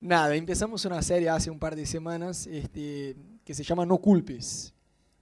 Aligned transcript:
Nada, 0.00 0.36
empezamos 0.36 0.84
una 0.84 1.00
serie 1.00 1.30
hace 1.30 1.50
un 1.50 1.58
par 1.58 1.74
de 1.74 1.86
semanas 1.86 2.46
este, 2.46 3.16
que 3.42 3.54
se 3.54 3.64
llama 3.64 3.86
No 3.86 3.96
culpes, 3.96 4.74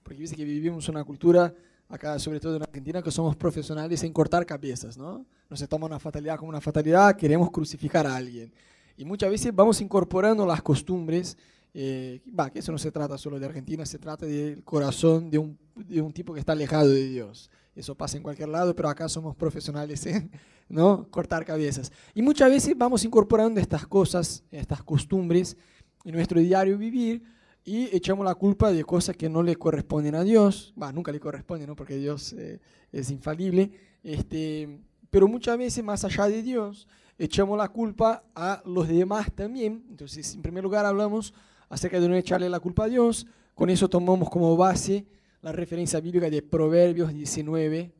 porque 0.03 0.21
dice 0.21 0.35
que 0.35 0.43
vivimos 0.43 0.89
una 0.89 1.01
cultura, 1.05 1.53
acá 1.87 2.19
sobre 2.19 2.41
todo 2.41 2.57
en 2.57 2.63
Argentina, 2.63 3.01
que 3.01 3.09
somos 3.09 3.37
profesionales 3.37 4.03
en 4.03 4.11
cortar 4.11 4.45
cabezas, 4.45 4.97
¿no? 4.97 5.25
Nos 5.49 5.65
toma 5.69 5.85
una 5.85 5.97
fatalidad 5.97 6.37
como 6.37 6.49
una 6.49 6.59
fatalidad, 6.59 7.15
queremos 7.15 7.51
crucificar 7.51 8.05
a 8.05 8.17
alguien. 8.17 8.51
Y 8.97 9.05
muchas 9.05 9.29
veces 9.29 9.55
vamos 9.55 9.79
incorporando 9.79 10.45
las 10.45 10.61
costumbres, 10.61 11.37
eh, 11.77 12.21
va, 12.27 12.49
que 12.49 12.59
eso 12.59 12.71
no 12.71 12.77
se 12.77 12.89
trata 12.89 13.17
solo 13.17 13.37
de 13.37 13.45
Argentina, 13.45 13.85
se 13.85 13.99
trata 13.99 14.25
del 14.25 14.63
corazón 14.63 15.29
de 15.29 15.37
un, 15.37 15.59
de 15.75 16.01
un 16.01 16.13
tipo 16.13 16.33
que 16.33 16.39
está 16.39 16.53
alejado 16.53 16.87
de 16.87 17.05
Dios. 17.09 17.51
Eso 17.75 17.95
pasa 17.95 18.15
en 18.15 18.23
cualquier 18.23 18.47
lado, 18.47 18.73
pero 18.73 18.87
acá 18.87 19.09
somos 19.09 19.35
profesionales 19.35 20.05
en 20.05 20.31
¿no? 20.69 21.05
cortar 21.09 21.43
cabezas. 21.43 21.91
Y 22.13 22.21
muchas 22.21 22.49
veces 22.49 22.77
vamos 22.77 23.03
incorporando 23.03 23.59
estas 23.59 23.85
cosas, 23.85 24.41
estas 24.51 24.81
costumbres 24.83 25.57
en 26.05 26.13
nuestro 26.13 26.39
diario 26.39 26.77
vivir 26.77 27.23
y 27.65 27.93
echamos 27.93 28.25
la 28.25 28.35
culpa 28.35 28.71
de 28.71 28.85
cosas 28.85 29.17
que 29.17 29.27
no 29.27 29.43
le 29.43 29.57
corresponden 29.57 30.15
a 30.15 30.23
Dios. 30.23 30.73
Va, 30.81 30.93
nunca 30.93 31.11
le 31.11 31.19
corresponde, 31.19 31.67
¿no? 31.67 31.75
porque 31.75 31.97
Dios 31.97 32.31
eh, 32.31 32.61
es 32.93 33.11
infalible. 33.11 33.69
Este, 34.01 34.79
pero 35.09 35.27
muchas 35.27 35.57
veces, 35.57 35.83
más 35.83 36.05
allá 36.05 36.29
de 36.29 36.41
Dios, 36.41 36.87
echamos 37.17 37.57
la 37.57 37.67
culpa 37.67 38.23
a 38.33 38.63
los 38.65 38.87
demás 38.87 39.29
también. 39.33 39.83
Entonces, 39.89 40.35
en 40.35 40.41
primer 40.41 40.63
lugar, 40.63 40.85
hablamos 40.85 41.33
acerca 41.69 41.99
de 41.99 42.09
no 42.09 42.15
echarle 42.15 42.49
la 42.49 42.59
culpa 42.59 42.85
a 42.85 42.87
Dios. 42.89 43.25
Con 43.53 43.69
eso 43.69 43.89
tomamos 43.89 44.29
como 44.29 44.55
base 44.57 45.05
la 45.41 45.51
referencia 45.51 45.99
bíblica 45.99 46.29
de 46.29 46.41
Proverbios 46.41 47.13
19, 47.13 47.93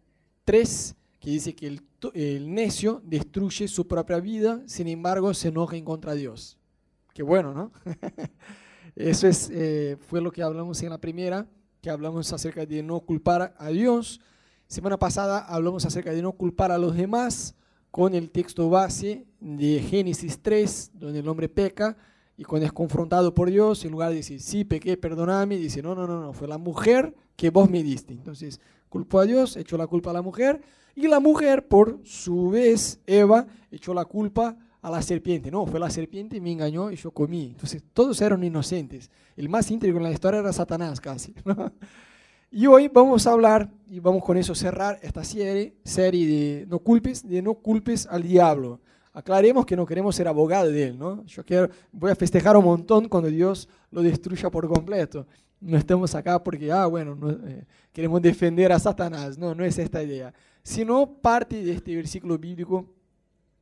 3, 0.44 0.96
que 1.20 1.30
dice 1.30 1.56
que 1.56 1.68
el, 1.68 1.82
el, 2.14 2.54
necio 2.54 3.02
destruye 3.04 3.68
su 3.68 3.88
propia 3.88 4.20
vida, 4.20 4.62
sin 4.66 4.88
embargo 4.88 5.34
se 5.34 5.50
enoja 5.50 5.76
en 5.76 5.86
contra 5.86 6.14
de 6.14 6.22
Dios. 6.22 6.58
Qué 7.14 7.24
bueno, 7.24 7.54
¿no? 7.54 7.72
Eso 8.96 9.28
es, 9.28 9.50
eh, 9.54 9.98
fue 10.08 10.22
lo 10.22 10.32
que 10.32 10.42
hablamos 10.42 10.82
en 10.82 10.90
la 10.90 10.98
primera, 11.00 11.48
que 11.82 11.90
hablamos 11.90 12.32
acerca 12.34 12.66
de 12.66 12.82
no 12.82 13.00
culpar 13.02 13.54
a 13.58 13.70
Dios. 13.70 14.20
Semana 14.68 14.98
pasada 14.98 15.40
hablamos 15.40 15.86
acerca 15.86 16.12
de 16.12 16.22
no 16.22 16.32
culpar 16.32 16.72
a 16.72 16.78
los 16.78 16.96
demás 16.96 17.56
con 17.92 18.16
el 18.16 18.32
texto 18.32 18.70
base 18.70 19.26
de 19.40 19.80
Génesis 19.82 20.42
3, 20.42 20.92
donde 20.96 21.20
el 21.20 21.28
hombre 21.28 21.48
peca 21.48 21.96
y 22.38 22.44
cuando 22.44 22.66
es 22.66 22.74
confrontado 22.74 23.34
por 23.34 23.50
Dios, 23.50 23.86
en 23.86 23.92
lugar 23.92 24.10
de 24.10 24.18
decir, 24.18 24.42
sí, 24.42 24.66
pequé, 24.66 24.98
perdóname, 24.98 25.58
dice, 25.58 25.82
no, 25.82 25.96
no, 25.96 26.06
no, 26.06 26.20
no, 26.20 26.34
fue 26.34 26.48
la 26.48 26.58
mujer 26.58 27.16
que 27.36 27.50
vos 27.50 27.70
me 27.70 27.82
diste. 27.82 28.14
Entonces, 28.14 28.60
culpó 28.90 29.20
a 29.20 29.26
Dios, 29.26 29.56
echó 29.56 29.78
la 29.78 29.88
culpa 29.88 30.10
a 30.10 30.14
la 30.14 30.22
mujer, 30.22 30.62
y 30.96 31.08
la 31.08 31.20
mujer, 31.20 31.68
por 31.68 32.00
su 32.04 32.50
vez, 32.50 33.00
Eva, 33.06 33.48
echó 33.72 33.94
la 33.94 34.06
culpa 34.06 34.58
a 34.82 34.90
la 34.90 35.02
serpiente. 35.02 35.50
No, 35.50 35.66
fue 35.66 35.80
la 35.80 35.90
serpiente, 35.90 36.40
me 36.40 36.52
engañó 36.52 36.92
y 36.92 36.96
yo 36.96 37.12
comí. 37.12 37.48
Entonces, 37.48 37.84
todos 37.94 38.22
eran 38.22 38.44
inocentes. 38.44 39.10
El 39.36 39.50
más 39.50 39.70
íntegro 39.72 39.98
en 39.98 40.04
la 40.04 40.12
historia 40.12 40.40
era 40.40 40.54
Satanás 40.54 41.00
casi. 41.00 41.34
Y 42.52 42.68
hoy 42.68 42.88
vamos 42.88 43.28
a 43.28 43.34
hablar, 43.34 43.70
y 43.90 44.00
vamos 44.00 44.24
con 44.24 44.38
eso 44.38 44.56
cerrar 44.56 44.98
esta 45.02 45.26
serie, 45.26 45.76
serie 45.84 46.26
de 46.26 46.66
no 46.68 46.80
culpes, 46.80 47.28
de 47.28 47.42
no 47.42 47.56
culpes 47.56 48.08
al 48.08 48.24
diablo 48.24 48.80
aclaremos 49.16 49.66
que 49.66 49.78
no 49.78 49.86
queremos 49.86 50.14
ser 50.14 50.28
abogados 50.28 50.72
de 50.72 50.88
él, 50.88 51.00
¿no? 51.00 51.26
Yo 51.26 51.44
quiero, 51.46 51.70
voy 51.92 52.12
a 52.12 52.16
festejar 52.16 52.58
un 52.58 52.66
montón 52.66 53.08
cuando 53.08 53.30
Dios 53.30 53.68
lo 53.90 54.04
destruya 54.04 54.50
por 54.50 54.68
completo. 54.68 55.26
No 55.62 55.78
estamos 55.78 56.14
acá 56.14 56.44
porque, 56.44 56.70
ah, 56.70 56.86
bueno, 56.86 57.18
eh, 57.48 57.64
queremos 57.94 58.22
defender 58.22 58.74
a 58.74 58.78
Satanás. 58.78 59.38
No, 59.38 59.56
no 59.56 59.64
es 59.64 59.80
esta 59.80 60.04
idea. 60.04 60.34
Sino 60.62 61.08
parte 61.08 61.64
de 61.64 61.72
este 61.72 61.96
versículo 61.96 62.38
bíblico, 62.38 62.86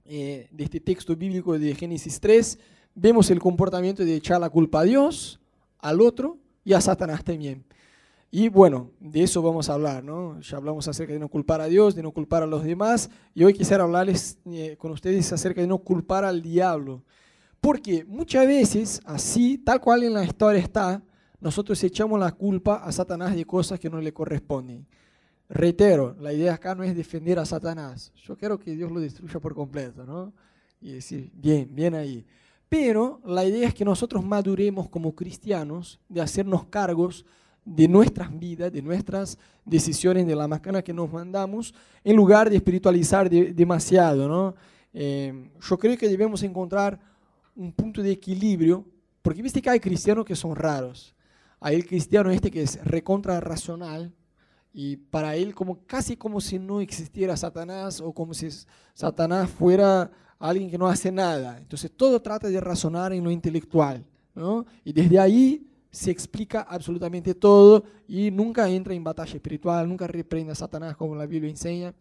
eh, 0.06 0.48
de 0.52 0.64
este 0.64 0.80
texto 0.80 1.16
bíblico 1.16 1.58
de 1.58 1.76
Génesis 1.76 2.20
3, 2.20 2.58
vemos 2.96 3.30
el 3.30 3.40
comportamiento 3.40 4.04
de 4.04 4.16
echar 4.16 4.42
la 4.42 4.50
culpa 4.50 4.80
a 4.80 4.84
Dios, 4.84 5.40
al 5.78 6.02
otro 6.02 6.40
y 6.66 6.74
a 6.74 6.82
Satanás 6.82 7.24
también. 7.24 7.64
Y 8.36 8.50
bueno, 8.50 8.90
de 9.00 9.22
eso 9.22 9.44
vamos 9.44 9.70
a 9.70 9.76
hablar, 9.76 10.04
¿no? 10.04 10.42
Ya 10.42 10.58
hablamos 10.58 10.88
acerca 10.88 11.14
de 11.14 11.20
no 11.20 11.28
culpar 11.28 11.62
a 11.62 11.68
Dios, 11.68 11.94
de 11.94 12.02
no 12.02 12.10
culpar 12.10 12.42
a 12.42 12.48
los 12.48 12.64
demás, 12.64 13.12
y 13.36 13.44
hoy 13.44 13.54
quisiera 13.54 13.84
hablarles 13.84 14.40
eh, 14.46 14.76
con 14.76 14.90
ustedes 14.90 15.32
acerca 15.32 15.62
de 15.62 15.68
no 15.68 15.78
culpar 15.78 16.26
al 16.26 16.42
diablo. 16.42 17.04
Porque 17.62 18.04
muchas 18.06 18.48
veces, 18.48 19.02
así, 19.06 19.60
tal 19.60 19.80
cual 19.80 20.02
en 20.02 20.16
la 20.16 20.24
historia 20.24 20.60
está, 20.60 21.04
nosotros 21.40 21.84
echamos 21.84 22.20
la 22.20 22.32
culpa 22.32 22.78
a 22.78 22.92
Satanás 22.92 23.36
de 23.36 23.46
cosas 23.46 23.80
que 23.80 23.88
no 23.88 24.02
le 24.02 24.12
corresponden. 24.12 24.88
Reitero, 25.48 26.16
la 26.20 26.34
idea 26.34 26.56
acá 26.56 26.74
no 26.74 26.84
es 26.84 26.96
defender 26.96 27.38
a 27.38 27.46
Satanás. 27.46 28.12
Yo 28.16 28.36
quiero 28.36 28.58
que 28.58 28.76
Dios 28.76 28.92
lo 28.92 29.00
destruya 29.00 29.40
por 29.40 29.54
completo, 29.54 30.08
¿no? 30.08 30.34
Y 30.82 30.94
decir, 30.94 31.30
bien, 31.36 31.70
bien 31.72 31.94
ahí. 31.94 32.26
Pero 32.68 33.22
la 33.26 33.46
idea 33.46 33.68
es 33.68 33.76
que 33.76 33.86
nosotros 33.86 34.26
maduremos 34.26 34.90
como 34.90 35.14
cristianos 35.14 36.00
de 36.10 36.22
hacernos 36.22 36.66
cargos 36.66 37.28
de 37.66 37.88
nuestras 37.88 38.38
vidas, 38.38 38.72
de 38.72 38.82
nuestras 38.82 39.38
decisiones, 39.66 40.28
de 40.28 40.36
la 40.36 40.48
macana 40.48 40.82
que 40.82 40.94
nos 40.94 41.12
mandamos, 41.12 41.74
en 42.04 42.16
lugar 42.16 42.50
de 42.50 42.58
espiritualizar 42.58 43.30
demasiado. 43.30 44.28
¿no? 44.28 44.56
Eh, 44.94 45.50
yo 45.70 45.78
creo 45.78 45.98
que 45.98 46.10
debemos 46.10 46.44
encontrar 46.44 47.00
un 47.56 47.72
punto 47.72 48.02
de 48.02 48.12
equilibrio, 48.12 48.86
porque 49.22 49.42
viste 49.42 49.62
que 49.62 49.70
hay 49.70 49.80
cristianos 49.80 50.26
que 50.26 50.36
son 50.36 50.56
raros. 50.56 51.16
Hay 51.60 51.76
el 51.76 51.86
cristiano 51.86 52.30
este 52.32 52.52
que 52.52 52.64
es 52.64 52.84
recontra 52.84 53.40
racional, 53.40 54.12
y 54.74 54.98
para 54.98 55.36
él 55.36 55.54
como 55.54 55.86
casi 55.86 56.18
como 56.18 56.42
si 56.42 56.58
no 56.58 56.82
existiera 56.82 57.38
Satanás 57.38 58.02
o 58.02 58.12
como 58.12 58.34
si 58.34 58.50
Satanás 58.96 59.50
fuera 59.52 60.10
alguien 60.40 60.70
que 60.70 60.80
no 60.80 60.88
hace 60.88 61.12
nada. 61.12 61.60
Entonces 61.60 61.92
todo 61.96 62.20
trata 62.22 62.48
de 62.50 62.60
razonar 62.60 63.14
en 63.14 63.24
lo 63.24 63.30
intelectual. 63.30 64.04
¿no? 64.34 64.66
Y 64.84 64.92
desde 64.92 65.20
ahí 65.20 65.68
se 65.94 66.10
explica 66.10 66.62
absolutamente 66.62 67.36
todo 67.36 67.84
y 68.08 68.32
nunca 68.32 68.68
entra 68.68 68.96
en 68.96 69.04
batalla 69.04 69.36
espiritual, 69.36 69.88
nunca 69.88 70.08
reprende 70.08 70.52
a 70.52 70.56
Satanás 70.56 70.98
como 70.98 71.16
la 71.16 71.28
Biblia 71.28 71.52
enseña. 71.52 71.94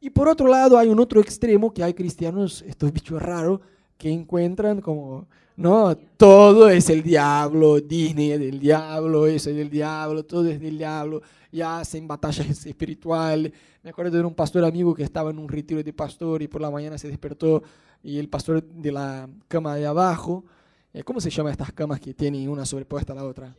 Y 0.00 0.08
por 0.08 0.28
otro 0.28 0.48
lado 0.48 0.78
hay 0.78 0.88
un 0.88 0.98
otro 0.98 1.20
extremo 1.20 1.72
que 1.72 1.84
hay 1.84 1.92
cristianos, 1.92 2.64
estos 2.66 2.90
bichos 2.90 3.20
raros, 3.20 3.60
que 3.98 4.10
encuentran 4.10 4.80
como, 4.80 5.28
no, 5.56 5.94
todo 6.16 6.70
es 6.70 6.88
el 6.88 7.02
diablo, 7.02 7.80
Disney 7.80 8.32
es 8.32 8.40
del 8.40 8.58
diablo, 8.58 9.26
eso 9.26 9.50
es 9.50 9.56
del 9.56 9.68
diablo, 9.68 10.24
todo 10.24 10.48
es 10.48 10.58
del 10.58 10.78
diablo, 10.78 11.20
y 11.52 11.60
hacen 11.60 12.08
batallas 12.08 12.64
espirituales. 12.64 13.52
Me 13.82 13.90
acuerdo 13.90 14.16
de 14.16 14.24
un 14.24 14.34
pastor 14.34 14.64
amigo 14.64 14.94
que 14.94 15.02
estaba 15.02 15.30
en 15.30 15.38
un 15.38 15.48
retiro 15.48 15.82
de 15.82 15.92
pastor 15.92 16.40
y 16.40 16.48
por 16.48 16.62
la 16.62 16.70
mañana 16.70 16.96
se 16.96 17.08
despertó 17.08 17.62
y 18.02 18.16
el 18.16 18.30
pastor 18.30 18.64
de 18.64 18.90
la 18.90 19.28
cama 19.48 19.76
de 19.76 19.86
abajo, 19.86 20.44
¿Cómo 21.02 21.20
se 21.20 21.28
llaman 21.28 21.50
estas 21.50 21.72
camas 21.72 21.98
que 21.98 22.14
tienen 22.14 22.48
una 22.48 22.64
sobrepuesta 22.64 23.12
a 23.12 23.16
la 23.16 23.24
otra? 23.24 23.52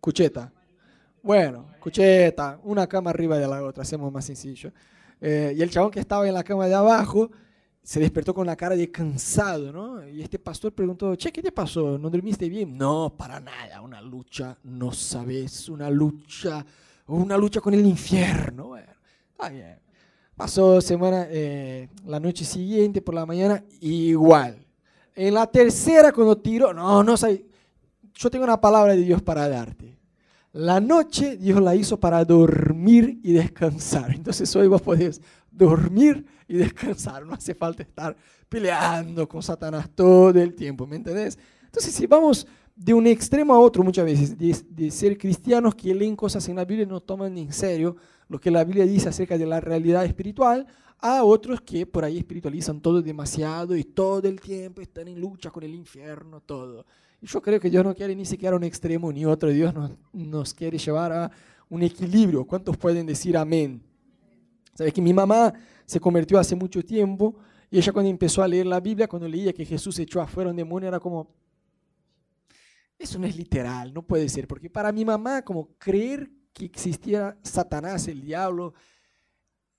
Cucheta. 0.00 0.52
Bueno, 1.20 1.66
cucheta, 1.80 2.60
una 2.62 2.86
cama 2.86 3.10
arriba 3.10 3.36
de 3.36 3.48
la 3.48 3.64
otra, 3.64 3.82
hacemos 3.82 4.12
más 4.12 4.24
sencillo. 4.24 4.70
Eh, 5.20 5.54
y 5.56 5.62
el 5.62 5.70
chabón 5.70 5.90
que 5.90 5.98
estaba 5.98 6.28
en 6.28 6.34
la 6.34 6.44
cama 6.44 6.68
de 6.68 6.74
abajo 6.74 7.32
se 7.82 7.98
despertó 7.98 8.32
con 8.32 8.46
la 8.46 8.54
cara 8.54 8.76
de 8.76 8.92
cansado, 8.92 9.72
¿no? 9.72 10.06
Y 10.06 10.22
este 10.22 10.38
pastor 10.38 10.72
preguntó, 10.72 11.16
che, 11.16 11.32
¿qué 11.32 11.42
te 11.42 11.50
pasó? 11.50 11.98
¿No 11.98 12.10
dormiste 12.10 12.48
bien? 12.48 12.78
No, 12.78 13.12
para 13.16 13.40
nada, 13.40 13.80
una 13.80 14.00
lucha, 14.00 14.56
no 14.62 14.92
sabes, 14.92 15.68
una 15.68 15.90
lucha, 15.90 16.64
una 17.08 17.36
lucha 17.36 17.60
con 17.60 17.74
el 17.74 17.84
infierno. 17.84 18.68
Bueno, 18.68 18.92
está 19.32 19.48
bien. 19.48 19.80
Pasó 20.36 20.80
semana, 20.80 21.26
eh, 21.28 21.88
la 22.04 22.20
noche 22.20 22.44
siguiente, 22.44 23.02
por 23.02 23.16
la 23.16 23.26
mañana, 23.26 23.64
igual 23.80 24.65
en 25.16 25.34
la 25.34 25.46
tercera, 25.46 26.12
cuando 26.12 26.36
tiró, 26.36 26.72
no, 26.74 27.02
no 27.02 27.16
sé, 27.16 27.46
yo 28.14 28.30
tengo 28.30 28.44
una 28.44 28.60
palabra 28.60 28.94
de 28.94 29.02
Dios 29.02 29.22
para 29.22 29.48
darte. 29.48 29.96
La 30.52 30.80
noche 30.80 31.36
Dios 31.36 31.60
la 31.60 31.74
hizo 31.74 31.98
para 31.98 32.24
dormir 32.24 33.18
y 33.22 33.32
descansar. 33.32 34.10
Entonces 34.14 34.54
hoy 34.56 34.68
vos 34.68 34.80
podés 34.80 35.20
dormir 35.50 36.24
y 36.48 36.56
descansar. 36.56 37.26
No 37.26 37.34
hace 37.34 37.54
falta 37.54 37.82
estar 37.82 38.16
peleando 38.48 39.28
con 39.28 39.42
Satanás 39.42 39.90
todo 39.94 40.38
el 40.40 40.54
tiempo, 40.54 40.86
¿me 40.86 40.96
entendés? 40.96 41.38
Entonces 41.64 41.94
si 41.94 42.06
vamos 42.06 42.46
de 42.74 42.94
un 42.94 43.06
extremo 43.06 43.54
a 43.54 43.58
otro 43.58 43.82
muchas 43.82 44.04
veces, 44.04 44.38
de, 44.38 44.56
de 44.70 44.90
ser 44.90 45.18
cristianos 45.18 45.74
que 45.74 45.94
leen 45.94 46.16
cosas 46.16 46.46
en 46.48 46.56
la 46.56 46.64
Biblia 46.64 46.84
y 46.84 46.88
no 46.88 47.00
toman 47.00 47.36
en 47.36 47.52
serio 47.52 47.96
lo 48.28 48.38
que 48.38 48.50
la 48.50 48.64
Biblia 48.64 48.86
dice 48.86 49.08
acerca 49.08 49.38
de 49.38 49.46
la 49.46 49.60
realidad 49.60 50.04
espiritual, 50.04 50.66
a 50.98 51.22
otros 51.24 51.60
que 51.60 51.86
por 51.86 52.04
ahí 52.04 52.18
espiritualizan 52.18 52.80
todo 52.80 53.02
demasiado 53.02 53.76
y 53.76 53.84
todo 53.84 54.26
el 54.28 54.40
tiempo 54.40 54.80
están 54.80 55.08
en 55.08 55.20
lucha 55.20 55.50
con 55.50 55.62
el 55.62 55.74
infierno, 55.74 56.40
todo. 56.40 56.86
Y 57.20 57.26
yo 57.26 57.40
creo 57.40 57.60
que 57.60 57.70
Dios 57.70 57.84
no 57.84 57.94
quiere 57.94 58.14
ni 58.14 58.24
siquiera 58.24 58.56
un 58.56 58.64
extremo 58.64 59.12
ni 59.12 59.24
otro, 59.24 59.50
Dios 59.50 59.74
nos, 59.74 59.92
nos 60.12 60.54
quiere 60.54 60.78
llevar 60.78 61.12
a 61.12 61.30
un 61.68 61.82
equilibrio. 61.82 62.44
¿Cuántos 62.44 62.76
pueden 62.76 63.06
decir 63.06 63.36
amén? 63.36 63.82
Sabes 64.74 64.92
que 64.92 65.02
mi 65.02 65.12
mamá 65.12 65.52
se 65.84 66.00
convirtió 66.00 66.38
hace 66.38 66.54
mucho 66.54 66.82
tiempo 66.84 67.36
y 67.70 67.78
ella 67.78 67.92
cuando 67.92 68.10
empezó 68.10 68.42
a 68.42 68.48
leer 68.48 68.66
la 68.66 68.80
Biblia, 68.80 69.08
cuando 69.08 69.28
leía 69.28 69.52
que 69.52 69.64
Jesús 69.64 69.98
echó 69.98 70.20
afuera 70.20 70.50
un 70.50 70.56
demonio, 70.56 70.88
era 70.88 71.00
como, 71.00 71.34
eso 72.98 73.18
no 73.18 73.26
es 73.26 73.36
literal, 73.36 73.92
no 73.92 74.02
puede 74.02 74.28
ser, 74.28 74.46
porque 74.46 74.70
para 74.70 74.92
mi 74.92 75.04
mamá 75.04 75.42
como 75.42 75.68
creer 75.78 76.30
que 76.52 76.64
existiera 76.64 77.36
Satanás, 77.42 78.08
el 78.08 78.22
diablo, 78.22 78.74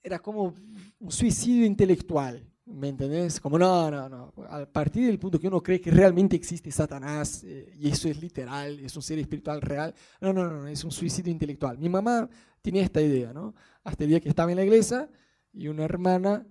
era 0.07 0.19
como 0.19 0.55
un 0.99 1.11
suicidio 1.11 1.65
intelectual. 1.65 2.43
¿Me 2.65 2.89
entendés? 2.89 3.39
Como 3.39 3.57
no, 3.57 3.89
no, 3.89 4.09
no. 4.09 4.33
A 4.49 4.65
partir 4.65 5.05
del 5.05 5.19
punto 5.19 5.39
que 5.39 5.47
uno 5.47 5.61
cree 5.61 5.79
que 5.79 5.91
realmente 5.91 6.35
existe 6.35 6.69
Satanás, 6.71 7.43
eh, 7.45 7.71
y 7.77 7.89
eso 7.89 8.09
es 8.09 8.19
literal, 8.21 8.79
es 8.79 8.95
un 8.95 9.01
ser 9.01 9.19
espiritual 9.19 9.61
real, 9.61 9.93
no, 10.19 10.33
no, 10.33 10.49
no, 10.49 10.67
es 10.67 10.83
un 10.83 10.91
suicidio 10.91 11.31
intelectual. 11.31 11.77
Mi 11.77 11.87
mamá 11.87 12.29
tenía 12.61 12.83
esta 12.83 13.01
idea, 13.01 13.31
¿no? 13.31 13.53
Hasta 13.83 14.03
el 14.03 14.09
día 14.09 14.19
que 14.19 14.27
estaba 14.27 14.51
en 14.51 14.57
la 14.57 14.63
iglesia 14.63 15.09
y 15.53 15.69
una 15.69 15.85
hermana 15.85 16.45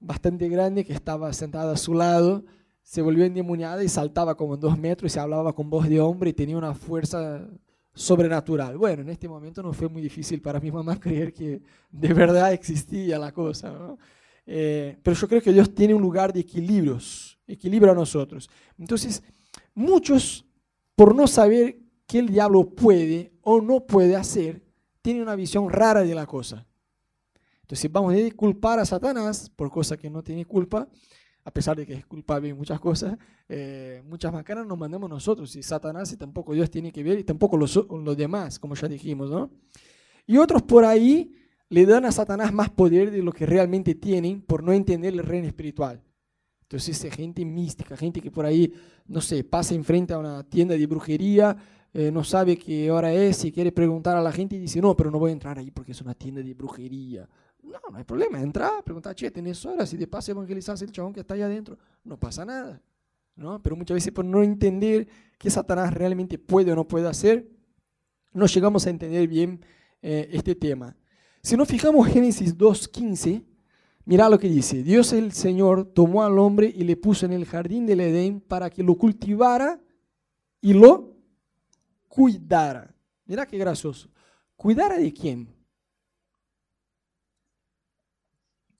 bastante 0.00 0.48
grande 0.48 0.84
que 0.84 0.94
estaba 0.94 1.32
sentada 1.32 1.72
a 1.72 1.76
su 1.76 1.92
lado 1.92 2.44
se 2.82 3.02
volvió 3.02 3.26
endemoniada 3.26 3.84
y 3.84 3.88
saltaba 3.88 4.34
como 4.34 4.54
en 4.54 4.60
dos 4.60 4.78
metros 4.78 5.12
y 5.12 5.14
se 5.14 5.20
hablaba 5.20 5.52
con 5.54 5.68
voz 5.68 5.88
de 5.88 6.00
hombre 6.00 6.30
y 6.30 6.32
tenía 6.32 6.56
una 6.56 6.72
fuerza 6.72 7.46
sobrenatural. 7.98 8.78
Bueno, 8.78 9.02
en 9.02 9.08
este 9.08 9.28
momento 9.28 9.60
no 9.60 9.72
fue 9.72 9.88
muy 9.88 10.00
difícil 10.00 10.40
para 10.40 10.60
mi 10.60 10.70
mamá 10.70 10.98
creer 11.00 11.32
que 11.32 11.60
de 11.90 12.14
verdad 12.14 12.52
existía 12.52 13.18
la 13.18 13.32
cosa. 13.32 13.96
Eh, 14.46 14.96
pero 15.02 15.16
yo 15.16 15.28
creo 15.28 15.42
que 15.42 15.52
Dios 15.52 15.74
tiene 15.74 15.94
un 15.94 16.00
lugar 16.00 16.32
de 16.32 16.40
equilibrios, 16.40 17.38
equilibra 17.46 17.92
a 17.92 17.96
nosotros. 17.96 18.48
Entonces, 18.78 19.22
muchos, 19.74 20.46
por 20.94 21.14
no 21.14 21.26
saber 21.26 21.80
qué 22.06 22.20
el 22.20 22.28
diablo 22.28 22.70
puede 22.70 23.32
o 23.42 23.60
no 23.60 23.84
puede 23.84 24.14
hacer, 24.14 24.62
tienen 25.02 25.22
una 25.22 25.34
visión 25.34 25.68
rara 25.68 26.02
de 26.02 26.14
la 26.14 26.24
cosa. 26.24 26.66
Entonces, 27.62 27.90
vamos 27.90 28.14
a 28.14 28.36
culpar 28.36 28.78
a 28.78 28.84
Satanás 28.84 29.50
por 29.50 29.70
cosas 29.70 29.98
que 29.98 30.08
no 30.08 30.22
tiene 30.22 30.44
culpa, 30.44 30.88
a 31.48 31.50
pesar 31.50 31.78
de 31.78 31.86
que 31.86 31.94
es 31.94 32.04
culpable 32.04 32.50
en 32.50 32.58
muchas 32.58 32.78
cosas, 32.78 33.16
eh, 33.48 34.02
muchas 34.06 34.30
macanas 34.30 34.66
nos 34.66 34.76
mandamos 34.76 35.08
nosotros, 35.08 35.56
y 35.56 35.62
Satanás 35.62 36.12
y 36.12 36.18
tampoco 36.18 36.52
Dios 36.52 36.70
tiene 36.70 36.92
que 36.92 37.02
ver, 37.02 37.18
y 37.18 37.24
tampoco 37.24 37.56
los, 37.56 37.74
los 37.88 38.16
demás, 38.18 38.58
como 38.58 38.74
ya 38.74 38.86
dijimos, 38.86 39.30
¿no? 39.30 39.50
Y 40.26 40.36
otros 40.36 40.60
por 40.60 40.84
ahí 40.84 41.32
le 41.70 41.86
dan 41.86 42.04
a 42.04 42.12
Satanás 42.12 42.52
más 42.52 42.68
poder 42.68 43.10
de 43.10 43.22
lo 43.22 43.32
que 43.32 43.46
realmente 43.46 43.94
tienen 43.94 44.42
por 44.42 44.62
no 44.62 44.74
entender 44.74 45.14
el 45.14 45.20
reino 45.20 45.46
espiritual. 45.46 46.02
Entonces, 46.64 47.10
gente 47.14 47.42
mística, 47.46 47.96
gente 47.96 48.20
que 48.20 48.30
por 48.30 48.44
ahí, 48.44 48.70
no 49.06 49.22
sé, 49.22 49.42
pasa 49.42 49.74
enfrente 49.74 50.12
a 50.12 50.18
una 50.18 50.44
tienda 50.44 50.76
de 50.76 50.86
brujería, 50.86 51.56
eh, 51.94 52.10
no 52.12 52.24
sabe 52.24 52.58
qué 52.58 52.90
hora 52.90 53.10
es 53.10 53.42
y 53.46 53.52
quiere 53.52 53.72
preguntar 53.72 54.18
a 54.18 54.20
la 54.20 54.32
gente 54.32 54.56
y 54.56 54.58
dice, 54.58 54.82
no, 54.82 54.94
pero 54.94 55.10
no 55.10 55.18
voy 55.18 55.30
a 55.30 55.32
entrar 55.32 55.58
ahí 55.58 55.70
porque 55.70 55.92
es 55.92 56.00
una 56.02 56.12
tienda 56.12 56.42
de 56.42 56.52
brujería. 56.52 57.26
No, 57.68 57.78
no 57.90 57.98
hay 57.98 58.04
problema, 58.04 58.40
entra, 58.40 58.82
pregunta, 58.82 59.14
che, 59.14 59.30
¿tenés 59.30 59.64
horas? 59.66 59.92
Y 59.92 59.96
de 59.96 60.06
paso 60.06 60.32
evangelizas 60.32 60.80
el 60.82 60.90
chabón 60.90 61.12
que 61.12 61.20
está 61.20 61.34
allá 61.34 61.46
adentro. 61.46 61.78
No 62.04 62.18
pasa 62.18 62.44
nada. 62.44 62.80
¿no? 63.38 63.62
Pero 63.62 63.76
muchas 63.76 63.94
veces 63.94 64.12
por 64.12 64.24
no 64.24 64.42
entender 64.42 65.08
qué 65.38 65.48
Satanás 65.48 65.94
realmente 65.94 66.38
puede 66.38 66.72
o 66.72 66.76
no 66.76 66.86
puede 66.86 67.08
hacer, 67.08 67.48
no 68.32 68.46
llegamos 68.46 68.86
a 68.86 68.90
entender 68.90 69.26
bien 69.28 69.64
eh, 70.02 70.28
este 70.32 70.54
tema. 70.54 70.96
Si 71.40 71.56
nos 71.56 71.68
fijamos 71.68 72.06
Génesis 72.08 72.56
2.15, 72.56 73.44
mira 74.04 74.28
lo 74.28 74.38
que 74.38 74.48
dice. 74.48 74.82
Dios 74.82 75.12
el 75.12 75.32
Señor 75.32 75.84
tomó 75.84 76.24
al 76.24 76.38
hombre 76.38 76.72
y 76.74 76.82
le 76.82 76.96
puso 76.96 77.26
en 77.26 77.32
el 77.32 77.46
jardín 77.46 77.86
del 77.86 78.00
Edén 78.00 78.40
para 78.40 78.68
que 78.68 78.82
lo 78.82 78.96
cultivara 78.96 79.80
y 80.60 80.72
lo 80.72 81.16
cuidara. 82.08 82.92
Mira 83.24 83.46
qué 83.46 83.56
gracioso. 83.56 84.10
¿Cuidara 84.56 84.98
de 84.98 85.12
quién? 85.12 85.48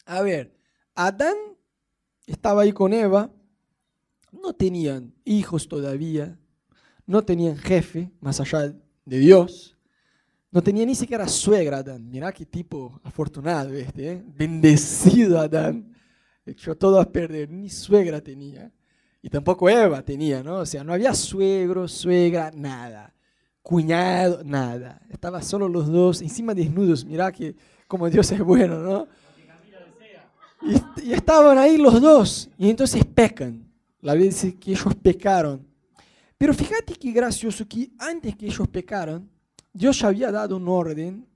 A 0.08 0.22
ver, 0.22 0.56
Adán 0.94 1.37
estaba 2.26 2.62
ahí 2.62 2.72
con 2.72 2.94
Eva, 2.94 3.31
no 4.32 4.55
tenían 4.55 5.12
hijos 5.26 5.69
todavía, 5.69 6.38
no 7.05 7.22
tenían 7.26 7.58
jefe 7.58 8.10
más 8.19 8.40
allá 8.40 8.75
de 9.05 9.19
Dios. 9.19 9.76
No 10.50 10.62
tenía 10.62 10.87
ni 10.87 10.94
siquiera 10.94 11.28
suegra 11.28 11.78
Adán. 11.78 12.08
Mirá 12.08 12.32
qué 12.32 12.46
tipo 12.46 12.99
afortunado 13.05 13.75
este, 13.75 14.12
¿eh? 14.12 14.25
bendecido 14.26 15.38
Adán. 15.38 15.94
Echó 16.46 16.75
todo 16.75 16.99
a 16.99 17.12
perder, 17.12 17.50
ni 17.50 17.69
suegra 17.69 18.22
tenía. 18.22 18.72
Y 19.20 19.28
tampoco 19.28 19.69
Eva 19.69 20.00
tenía, 20.02 20.43
¿no? 20.43 20.61
O 20.61 20.66
sea, 20.66 20.82
no 20.84 20.94
había 20.94 21.12
suegro, 21.12 21.87
suegra, 21.87 22.50
nada. 22.54 23.14
Cuñado, 23.61 24.43
nada. 24.43 25.02
Estaban 25.11 25.43
solo 25.43 25.69
los 25.69 25.87
dos, 25.88 26.22
encima 26.22 26.54
desnudos. 26.54 27.04
Mirá 27.04 27.31
que 27.31 27.54
como 27.87 28.08
Dios 28.08 28.32
es 28.32 28.40
bueno, 28.40 28.78
¿no? 28.78 29.06
Y, 30.68 31.12
estaban 31.12 31.58
ahí 31.58 31.76
los 31.78 32.00
dos. 32.00 32.50
Y 32.58 32.70
entonces 32.70 33.04
pecan. 33.04 33.66
La 34.00 34.12
Biblia 34.12 34.30
dice 34.30 34.54
que 34.54 34.72
ellos 34.72 34.94
pecaron. 35.02 35.66
Pero 36.36 36.54
fíjate 36.54 36.94
qué 36.94 37.10
gracioso 37.10 37.66
que 37.66 37.90
antes 37.98 38.36
que 38.36 38.46
ellos 38.46 38.68
pecaron, 38.68 39.28
Dios 39.72 39.98
ya 39.98 40.08
había 40.08 40.30
dado 40.30 40.56
un 40.56 40.68
orden 40.68 41.26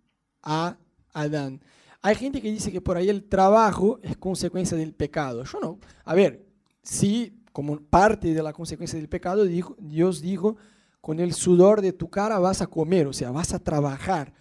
a 0.43 0.77
Adán. 1.13 1.61
Hay 2.01 2.15
gente 2.15 2.41
que 2.41 2.51
dice 2.51 2.71
que 2.71 2.81
por 2.81 2.97
ahí 2.97 3.09
el 3.09 3.25
trabajo 3.25 3.99
es 4.03 4.17
consecuencia 4.17 4.77
del 4.77 4.93
pecado. 4.93 5.45
Yo 5.45 5.61
no. 5.61 5.79
A 6.05 6.15
ver, 6.15 6.45
sí, 6.83 7.43
como 7.53 7.79
parte 7.79 8.35
de 8.35 8.43
la 8.43 8.53
consecuencia 8.53 8.99
del 8.99 9.09
pecado, 9.09 9.45
Dios 9.45 10.21
dijo, 10.21 10.57
con 11.01 11.21
el 11.21 11.33
sudor 11.35 11.81
de 11.81 11.93
tu 11.93 12.09
cara 12.09 12.39
vas 12.39 12.63
a 12.63 12.67
comer, 12.67 13.07
o 13.07 13.13
sea, 13.13 13.31
vas 13.31 13.53
a 13.53 13.59
trabajar. 13.59 14.33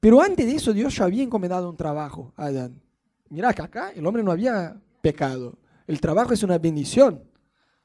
Pero 0.00 0.20
antes 0.20 0.46
de 0.46 0.54
eso 0.54 0.72
Dios 0.72 0.96
ya 0.96 1.04
había 1.04 1.22
encomendado 1.22 1.68
un 1.68 1.76
trabajo 1.76 2.32
a 2.36 2.46
Adán. 2.46 2.80
Mira 3.28 3.52
que 3.52 3.62
acá 3.62 3.90
el 3.90 4.06
hombre 4.06 4.22
no 4.22 4.30
había 4.30 4.80
pecado. 5.00 5.58
El 5.86 6.00
trabajo 6.00 6.32
es 6.32 6.42
una 6.42 6.58
bendición. 6.58 7.22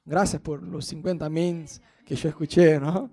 Gracias 0.05 0.41
por 0.41 0.63
los 0.63 0.85
50 0.85 1.29
mens 1.29 1.81
que 2.05 2.15
yo 2.15 2.29
escuché, 2.29 2.79
¿no? 2.79 3.11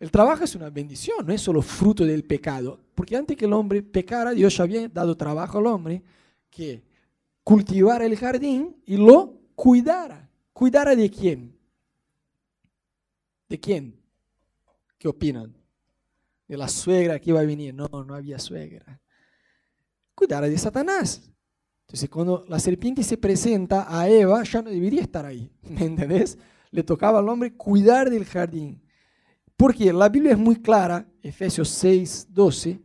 El 0.00 0.10
trabajo 0.10 0.44
es 0.44 0.54
una 0.54 0.70
bendición, 0.70 1.26
no 1.26 1.32
es 1.32 1.40
solo 1.40 1.60
fruto 1.60 2.04
del 2.04 2.24
pecado. 2.24 2.78
Porque 2.94 3.16
antes 3.16 3.36
que 3.36 3.46
el 3.46 3.52
hombre 3.52 3.82
pecara, 3.82 4.30
Dios 4.30 4.56
ya 4.56 4.64
había 4.64 4.88
dado 4.88 5.16
trabajo 5.16 5.58
al 5.58 5.66
hombre 5.66 6.02
que 6.50 6.82
cultivara 7.42 8.06
el 8.06 8.16
jardín 8.16 8.80
y 8.86 8.96
lo 8.96 9.40
cuidara. 9.54 10.30
¿Cuidara 10.52 10.94
de 10.94 11.10
quién? 11.10 11.58
¿De 13.48 13.58
quién? 13.58 14.00
¿Qué 14.98 15.08
opinan? 15.08 15.54
De 16.46 16.56
la 16.56 16.68
suegra 16.68 17.18
que 17.18 17.30
iba 17.30 17.40
a 17.40 17.44
venir. 17.44 17.74
No, 17.74 17.88
no 17.88 18.14
había 18.14 18.38
suegra. 18.38 19.00
Cuidara 20.14 20.48
de 20.48 20.58
Satanás. 20.58 21.30
Entonces, 21.88 22.10
cuando 22.10 22.44
la 22.46 22.60
serpiente 22.60 23.02
se 23.02 23.16
presenta 23.16 23.86
a 23.88 24.10
Eva, 24.10 24.42
ya 24.42 24.60
no 24.60 24.68
debería 24.68 25.00
estar 25.00 25.24
ahí. 25.24 25.50
¿Me 25.62 25.86
entendés? 25.86 26.36
Le 26.70 26.82
tocaba 26.82 27.18
al 27.18 27.28
hombre 27.30 27.54
cuidar 27.54 28.10
del 28.10 28.26
jardín. 28.26 28.82
Porque 29.56 29.90
la 29.90 30.10
Biblia 30.10 30.32
es 30.32 30.38
muy 30.38 30.56
clara, 30.56 31.08
Efesios 31.22 31.70
6, 31.70 32.28
12, 32.30 32.78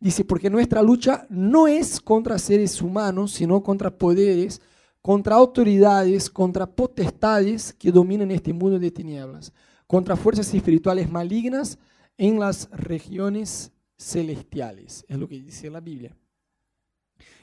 dice, 0.00 0.24
porque 0.24 0.48
nuestra 0.48 0.80
lucha 0.80 1.26
no 1.28 1.68
es 1.68 2.00
contra 2.00 2.38
seres 2.38 2.80
humanos, 2.80 3.32
sino 3.32 3.62
contra 3.62 3.90
poderes, 3.90 4.62
contra 5.02 5.34
autoridades, 5.36 6.30
contra 6.30 6.66
potestades 6.66 7.74
que 7.74 7.92
dominan 7.92 8.30
este 8.30 8.54
mundo 8.54 8.78
de 8.78 8.90
tinieblas, 8.90 9.52
contra 9.86 10.16
fuerzas 10.16 10.52
espirituales 10.54 11.10
malignas 11.10 11.78
en 12.16 12.40
las 12.40 12.70
regiones 12.70 13.70
celestiales. 13.98 15.04
Es 15.08 15.18
lo 15.18 15.28
que 15.28 15.42
dice 15.42 15.68
la 15.68 15.80
Biblia. 15.80 16.16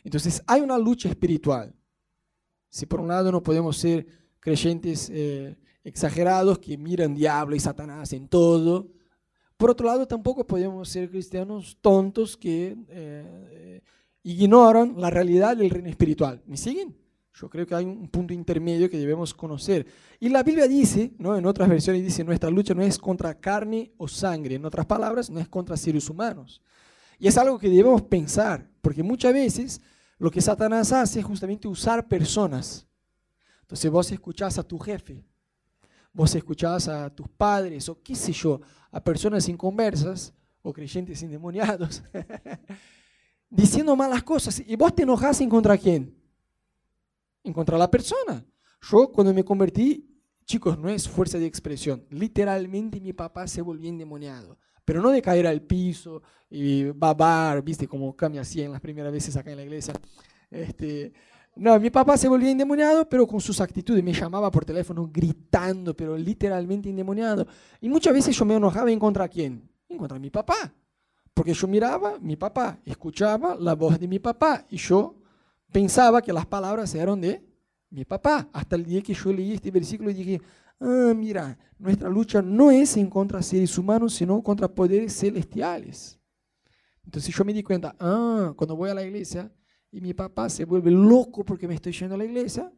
Entonces, 0.03 0.43
hay 0.47 0.61
una 0.61 0.77
lucha 0.77 1.09
espiritual. 1.09 1.73
Si 2.69 2.85
por 2.85 2.99
un 2.99 3.07
lado 3.07 3.31
no 3.31 3.41
podemos 3.41 3.77
ser 3.77 4.07
creyentes 4.39 5.09
eh, 5.13 5.55
exagerados 5.83 6.59
que 6.59 6.77
miran 6.77 7.13
diablo 7.13 7.55
y 7.55 7.59
Satanás 7.59 8.13
en 8.13 8.27
todo. 8.27 8.87
Por 9.57 9.69
otro 9.69 9.87
lado, 9.87 10.07
tampoco 10.07 10.45
podemos 10.45 10.89
ser 10.89 11.09
cristianos 11.09 11.77
tontos 11.81 12.35
que 12.35 12.75
eh, 12.89 13.49
eh, 13.51 13.81
ignoran 14.23 14.95
la 14.97 15.09
realidad 15.09 15.55
del 15.55 15.69
reino 15.69 15.89
espiritual. 15.89 16.41
¿Me 16.45 16.57
siguen? 16.57 16.95
Yo 17.35 17.49
creo 17.49 17.65
que 17.65 17.73
hay 17.73 17.85
un 17.85 18.07
punto 18.09 18.33
intermedio 18.33 18.89
que 18.89 18.97
debemos 18.97 19.33
conocer. 19.33 19.87
Y 20.19 20.29
la 20.29 20.43
Biblia 20.43 20.67
dice, 20.67 21.13
¿no? 21.17 21.35
en 21.35 21.45
otras 21.45 21.67
versiones 21.67 22.03
dice, 22.03 22.23
nuestra 22.23 22.49
lucha 22.49 22.73
no 22.73 22.83
es 22.83 22.97
contra 22.97 23.39
carne 23.39 23.91
o 23.97 24.07
sangre. 24.07 24.55
En 24.55 24.65
otras 24.65 24.85
palabras, 24.85 25.29
no 25.29 25.39
es 25.39 25.47
contra 25.47 25.75
seres 25.75 26.09
humanos. 26.09 26.61
Y 27.17 27.27
es 27.27 27.37
algo 27.37 27.57
que 27.57 27.69
debemos 27.69 28.03
pensar, 28.03 28.69
porque 28.81 29.01
muchas 29.01 29.33
veces 29.33 29.81
lo 30.23 30.31
que 30.31 30.39
Satanás 30.39 30.93
hace 30.93 31.19
es 31.19 31.25
justamente 31.25 31.67
usar 31.67 32.07
personas. 32.07 32.87
Entonces 33.59 33.91
vos 33.91 34.09
escuchás 34.09 34.57
a 34.57 34.63
tu 34.63 34.79
jefe, 34.79 35.21
vos 36.13 36.33
escuchabas 36.33 36.87
a 36.87 37.09
tus 37.09 37.27
padres 37.27 37.89
o 37.89 38.01
qué 38.01 38.15
sé 38.15 38.31
yo, 38.31 38.61
a 38.89 39.03
personas 39.03 39.49
inconversas 39.49 40.33
o 40.61 40.71
creyentes 40.71 41.21
endemoniados, 41.23 42.03
diciendo 43.49 43.97
malas 43.97 44.23
cosas 44.23 44.63
y 44.65 44.77
vos 44.77 44.95
te 44.95 45.03
enojás 45.03 45.41
en 45.41 45.49
contra 45.49 45.77
quién? 45.77 46.17
En 47.43 47.51
contra 47.51 47.77
la 47.77 47.91
persona. 47.91 48.45
Yo 48.89 49.11
cuando 49.11 49.33
me 49.33 49.43
convertí, 49.43 50.09
chicos, 50.45 50.79
no 50.79 50.87
es 50.87 51.05
fuerza 51.05 51.37
de 51.37 51.47
expresión, 51.47 52.05
literalmente 52.09 53.01
mi 53.01 53.11
papá 53.11 53.45
se 53.45 53.61
volvió 53.61 53.89
endemoniado. 53.89 54.57
Pero 54.85 55.01
no 55.01 55.09
de 55.09 55.21
caer 55.21 55.47
al 55.47 55.61
piso 55.61 56.21
y 56.49 56.85
babar, 56.85 57.61
viste, 57.63 57.87
como 57.87 58.15
cambia 58.15 58.41
así 58.41 58.61
en 58.61 58.71
las 58.71 58.81
primeras 58.81 59.11
veces 59.11 59.35
acá 59.35 59.51
en 59.51 59.57
la 59.57 59.63
iglesia. 59.63 59.93
Este, 60.51 61.13
no, 61.55 61.79
mi 61.79 61.89
papá 61.89 62.17
se 62.17 62.27
volvía 62.27 62.51
endemoniado, 62.51 63.07
pero 63.07 63.27
con 63.27 63.39
sus 63.39 63.61
actitudes. 63.61 64.03
Me 64.03 64.13
llamaba 64.13 64.49
por 64.51 64.65
teléfono 64.65 65.09
gritando, 65.11 65.95
pero 65.95 66.17
literalmente 66.17 66.89
endemoniado. 66.89 67.47
Y 67.79 67.89
muchas 67.89 68.13
veces 68.13 68.35
yo 68.35 68.45
me 68.45 68.55
enojaba 68.55 68.91
en 68.91 68.99
contra 68.99 69.27
quién? 69.27 69.69
En 69.87 69.97
contra 69.97 70.19
mi 70.19 70.29
papá. 70.29 70.73
Porque 71.33 71.53
yo 71.53 71.67
miraba 71.67 72.19
mi 72.19 72.35
papá, 72.35 72.79
escuchaba 72.85 73.55
la 73.59 73.73
voz 73.73 73.99
de 73.99 74.07
mi 74.07 74.19
papá 74.19 74.65
y 74.69 74.77
yo 74.77 75.15
pensaba 75.71 76.21
que 76.21 76.31
las 76.31 76.45
palabras 76.45 76.93
eran 76.93 77.19
de 77.19 77.43
Mi 77.89 78.05
papá, 78.05 78.49
hasta 78.53 78.75
el 78.75 78.85
día 78.85 79.01
que 79.03 79.13
yo 79.13 79.31
leí 79.31 79.53
este 79.53 79.69
versículo 79.69 80.09
y 80.09 80.13
dije, 80.15 80.41
ah, 80.83 81.13
mira, 81.15 81.57
nuestra 81.79 82.09
lucha 82.09 82.41
no 82.41 82.69
es 82.69 82.97
en 82.97 83.09
contra 83.09 83.41
seres 83.41 83.77
humanos, 83.77 84.13
sino 84.13 84.41
contra 84.41 84.67
poderes 84.67 85.17
celestiales. 85.17 86.19
Entonces 87.05 87.33
yo 87.35 87.43
me 87.43 87.53
di 87.53 87.63
cuenta, 87.63 87.95
ah, 87.99 88.53
cuando 88.55 88.75
voy 88.75 88.89
a 88.89 88.93
la 88.93 89.03
iglesia 89.03 89.51
y 89.91 90.01
mi 90.01 90.13
papá 90.13 90.49
se 90.49 90.65
vuelve 90.65 90.91
loco 90.91 91.43
porque 91.43 91.67
me 91.67 91.75
estoy 91.75 91.91
yendo 91.91 92.15
a 92.15 92.17
la 92.17 92.25
iglesia, 92.25 92.71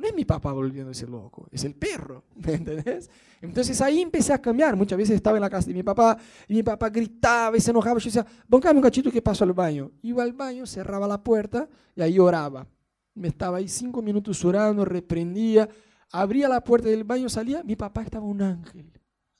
no 0.00 0.06
es 0.06 0.14
mi 0.14 0.24
papá 0.24 0.52
volviéndose 0.52 1.06
loco, 1.06 1.46
es 1.50 1.62
el 1.64 1.74
perro, 1.74 2.24
¿me 2.36 2.54
entendés? 2.54 3.10
Entonces 3.42 3.78
ahí 3.82 4.00
empecé 4.00 4.32
a 4.32 4.40
cambiar. 4.40 4.74
Muchas 4.74 4.96
veces 4.96 5.16
estaba 5.16 5.36
en 5.36 5.42
la 5.42 5.50
casa 5.50 5.68
de 5.68 5.74
mi 5.74 5.82
papá 5.82 6.16
y 6.48 6.54
mi 6.54 6.62
papá 6.62 6.88
gritaba 6.88 7.56
y 7.56 7.60
se 7.60 7.70
enojaba. 7.70 7.98
Yo 7.98 8.06
decía, 8.06 8.26
bancame 8.48 8.78
un 8.78 8.82
cachito 8.82 9.10
que 9.10 9.20
paso 9.20 9.44
al 9.44 9.52
baño. 9.52 9.90
Iba 10.02 10.22
al 10.22 10.32
baño, 10.32 10.64
cerraba 10.66 11.06
la 11.06 11.22
puerta 11.22 11.68
y 11.94 12.00
ahí 12.00 12.18
oraba. 12.18 12.66
Me 13.14 13.28
estaba 13.28 13.58
ahí 13.58 13.68
cinco 13.68 14.00
minutos 14.00 14.42
orando, 14.42 14.86
reprendía, 14.86 15.68
abría 16.10 16.48
la 16.48 16.62
puerta 16.62 16.88
del 16.88 17.04
baño, 17.04 17.28
salía, 17.28 17.62
mi 17.62 17.76
papá 17.76 18.02
estaba 18.02 18.24
un 18.24 18.42
ángel. 18.42 18.90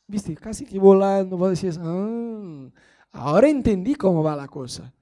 ¿Viste? 0.07 0.35
Casi 0.35 0.65
que 0.65 0.79
volando. 0.79 1.37
Vos 1.37 1.51
decías, 1.51 1.79
ah, 1.81 2.71
ahora 3.13 3.49
entendí 3.49 3.95
cómo 3.95 4.23
va 4.23 4.35
la 4.35 4.49
cosa. 4.49 4.93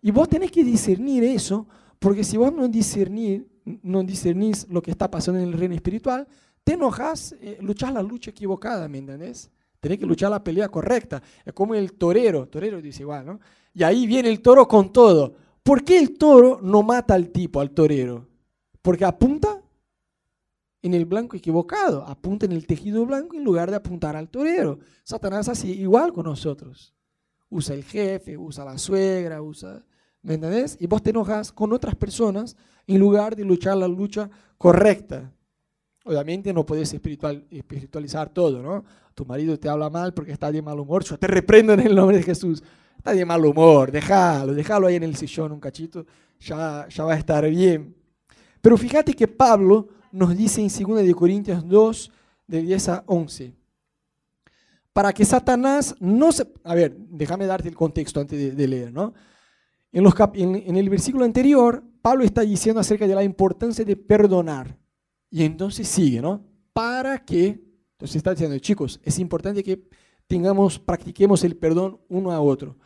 Y 0.00 0.10
vos 0.10 0.28
tenés 0.28 0.50
que 0.50 0.64
discernir 0.64 1.24
eso, 1.24 1.66
porque 1.98 2.24
si 2.24 2.36
vos 2.36 2.52
no 2.52 2.68
discernir, 2.68 3.48
no 3.82 4.02
discernís 4.02 4.66
lo 4.68 4.82
que 4.82 4.90
está 4.90 5.10
pasando 5.10 5.40
en 5.40 5.48
el 5.48 5.52
reino 5.52 5.74
espiritual, 5.74 6.26
te 6.64 6.74
enojas, 6.74 7.34
eh, 7.40 7.58
luchas 7.60 7.92
la 7.92 8.02
lucha 8.02 8.30
equivocada, 8.30 8.88
¿me 8.88 8.98
entendés? 8.98 9.50
Tenés 9.80 9.98
que 9.98 10.06
luchar 10.06 10.30
la 10.30 10.42
pelea 10.42 10.68
correcta. 10.68 11.22
Es 11.44 11.52
como 11.52 11.74
el 11.74 11.94
torero, 11.94 12.48
torero 12.48 12.80
dice 12.80 13.02
igual, 13.02 13.26
¿no? 13.26 13.40
Y 13.74 13.82
ahí 13.82 14.06
viene 14.06 14.28
el 14.28 14.40
toro 14.40 14.68
con 14.68 14.92
todo. 14.92 15.34
¿Por 15.62 15.84
qué 15.84 15.98
el 15.98 16.16
toro 16.16 16.60
no 16.62 16.82
mata 16.82 17.14
al 17.14 17.30
tipo, 17.30 17.60
al 17.60 17.70
torero? 17.70 18.28
Porque 18.80 19.04
apunta 19.04 19.61
en 20.82 20.94
el 20.94 21.04
blanco 21.04 21.36
equivocado, 21.36 22.04
apunta 22.06 22.44
en 22.44 22.52
el 22.52 22.66
tejido 22.66 23.06
blanco 23.06 23.36
en 23.36 23.44
lugar 23.44 23.70
de 23.70 23.76
apuntar 23.76 24.16
al 24.16 24.28
torero. 24.28 24.80
Satanás 25.04 25.48
así 25.48 25.72
igual 25.72 26.12
con 26.12 26.26
nosotros. 26.26 26.92
Usa 27.48 27.74
el 27.74 27.84
jefe, 27.84 28.36
usa 28.36 28.64
la 28.64 28.76
suegra, 28.78 29.40
usa, 29.40 29.84
¿me 30.22 30.34
entendés? 30.34 30.76
Y 30.80 30.86
vos 30.86 31.02
te 31.02 31.10
enojas 31.10 31.52
con 31.52 31.72
otras 31.72 31.94
personas 31.94 32.56
en 32.86 32.98
lugar 32.98 33.36
de 33.36 33.44
luchar 33.44 33.76
la 33.76 33.86
lucha 33.86 34.28
correcta. 34.58 35.32
Obviamente 36.04 36.52
no 36.52 36.66
puedes 36.66 36.92
espiritual, 36.92 37.46
espiritualizar 37.48 38.28
todo, 38.30 38.60
¿no? 38.60 38.84
Tu 39.14 39.24
marido 39.24 39.56
te 39.58 39.68
habla 39.68 39.88
mal 39.88 40.12
porque 40.12 40.32
está 40.32 40.50
de 40.50 40.62
mal 40.62 40.80
humor, 40.80 41.04
yo 41.04 41.16
te 41.16 41.28
reprendo 41.28 41.74
en 41.74 41.80
el 41.80 41.94
nombre 41.94 42.16
de 42.16 42.24
Jesús. 42.24 42.62
Está 42.96 43.12
de 43.12 43.24
mal 43.24 43.44
humor, 43.44 43.92
déjalo, 43.92 44.52
déjalo 44.52 44.88
ahí 44.88 44.96
en 44.96 45.04
el 45.04 45.14
sillón 45.16 45.52
un 45.52 45.60
cachito, 45.60 46.06
ya, 46.40 46.88
ya 46.88 47.04
va 47.04 47.12
a 47.12 47.16
estar 47.16 47.48
bien. 47.48 47.94
Pero 48.60 48.76
fíjate 48.76 49.12
que 49.12 49.28
Pablo 49.28 49.88
nos 50.12 50.36
dice 50.36 50.60
en 50.60 50.68
2 50.68 51.02
de 51.02 51.14
Corintios 51.14 51.66
2, 51.66 52.12
de 52.46 52.62
10 52.62 52.88
a 52.88 53.04
11, 53.06 53.54
para 54.92 55.12
que 55.12 55.24
Satanás 55.24 55.94
no 55.98 56.30
se... 56.32 56.46
A 56.64 56.74
ver, 56.74 56.96
déjame 56.96 57.46
darte 57.46 57.68
el 57.68 57.74
contexto 57.74 58.20
antes 58.20 58.56
de, 58.56 58.68
leer, 58.68 58.92
¿no? 58.92 59.14
En, 59.90 60.04
los 60.04 60.14
en 60.34 60.76
el 60.76 60.88
versículo 60.90 61.24
anterior, 61.24 61.82
Pablo 62.02 62.24
está 62.24 62.42
diciendo 62.42 62.80
acerca 62.80 63.06
de 63.06 63.14
la 63.14 63.24
importancia 63.24 63.84
de 63.84 63.96
perdonar. 63.96 64.78
Y 65.30 65.44
entonces 65.44 65.88
sigue, 65.88 66.20
¿no? 66.20 66.44
Para 66.72 67.24
que, 67.24 67.62
entonces 67.92 68.16
está 68.16 68.32
diciendo, 68.32 68.58
chicos, 68.58 69.00
es 69.02 69.18
importante 69.18 69.62
que 69.62 69.82
tengamos, 70.26 70.78
practiquemos 70.78 71.44
el 71.44 71.56
perdón 71.56 72.00
uno 72.08 72.32
a 72.32 72.40
otro. 72.40 72.76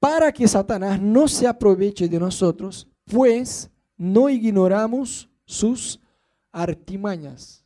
Para 0.00 0.32
que 0.32 0.48
Satanás 0.48 1.00
no 1.00 1.28
se 1.28 1.46
aproveche 1.46 2.08
de 2.08 2.18
nosotros, 2.18 2.88
pues 3.04 3.70
no 3.96 4.28
ignoramos 4.28 5.28
sus 5.44 6.00
artimañas. 6.56 7.64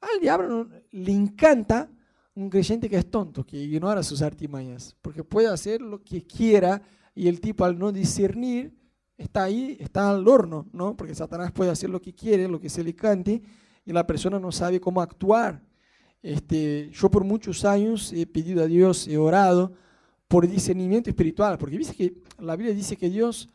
Al 0.00 0.20
diablo 0.20 0.68
le 0.90 1.12
encanta 1.12 1.90
un 2.34 2.48
creyente 2.48 2.88
que 2.88 2.96
es 2.96 3.10
tonto, 3.10 3.44
que 3.44 3.56
ignora 3.56 4.02
sus 4.02 4.22
artimañas, 4.22 4.96
porque 5.02 5.24
puede 5.24 5.48
hacer 5.48 5.82
lo 5.82 6.02
que 6.02 6.24
quiera 6.24 6.80
y 7.14 7.28
el 7.28 7.40
tipo 7.40 7.64
al 7.64 7.78
no 7.78 7.92
discernir 7.92 8.74
está 9.18 9.44
ahí, 9.44 9.76
está 9.80 10.10
al 10.10 10.26
horno, 10.26 10.66
¿no? 10.72 10.96
Porque 10.96 11.14
Satanás 11.14 11.52
puede 11.52 11.70
hacer 11.70 11.90
lo 11.90 12.00
que 12.00 12.14
quiere, 12.14 12.48
lo 12.48 12.60
que 12.60 12.68
se 12.68 12.82
le 12.82 12.94
cante, 12.94 13.42
y 13.84 13.92
la 13.92 14.06
persona 14.06 14.38
no 14.38 14.50
sabe 14.52 14.80
cómo 14.80 15.02
actuar. 15.02 15.60
Este, 16.22 16.90
yo 16.92 17.10
por 17.10 17.24
muchos 17.24 17.64
años 17.64 18.12
he 18.12 18.26
pedido 18.26 18.62
a 18.62 18.66
Dios, 18.66 19.06
he 19.08 19.18
orado 19.18 19.72
por 20.28 20.48
discernimiento 20.48 21.10
espiritual, 21.10 21.58
porque 21.58 21.76
dice 21.76 21.94
que 21.94 22.14
la 22.38 22.56
Biblia 22.56 22.74
dice 22.74 22.96
que 22.96 23.10
Dios 23.10 23.50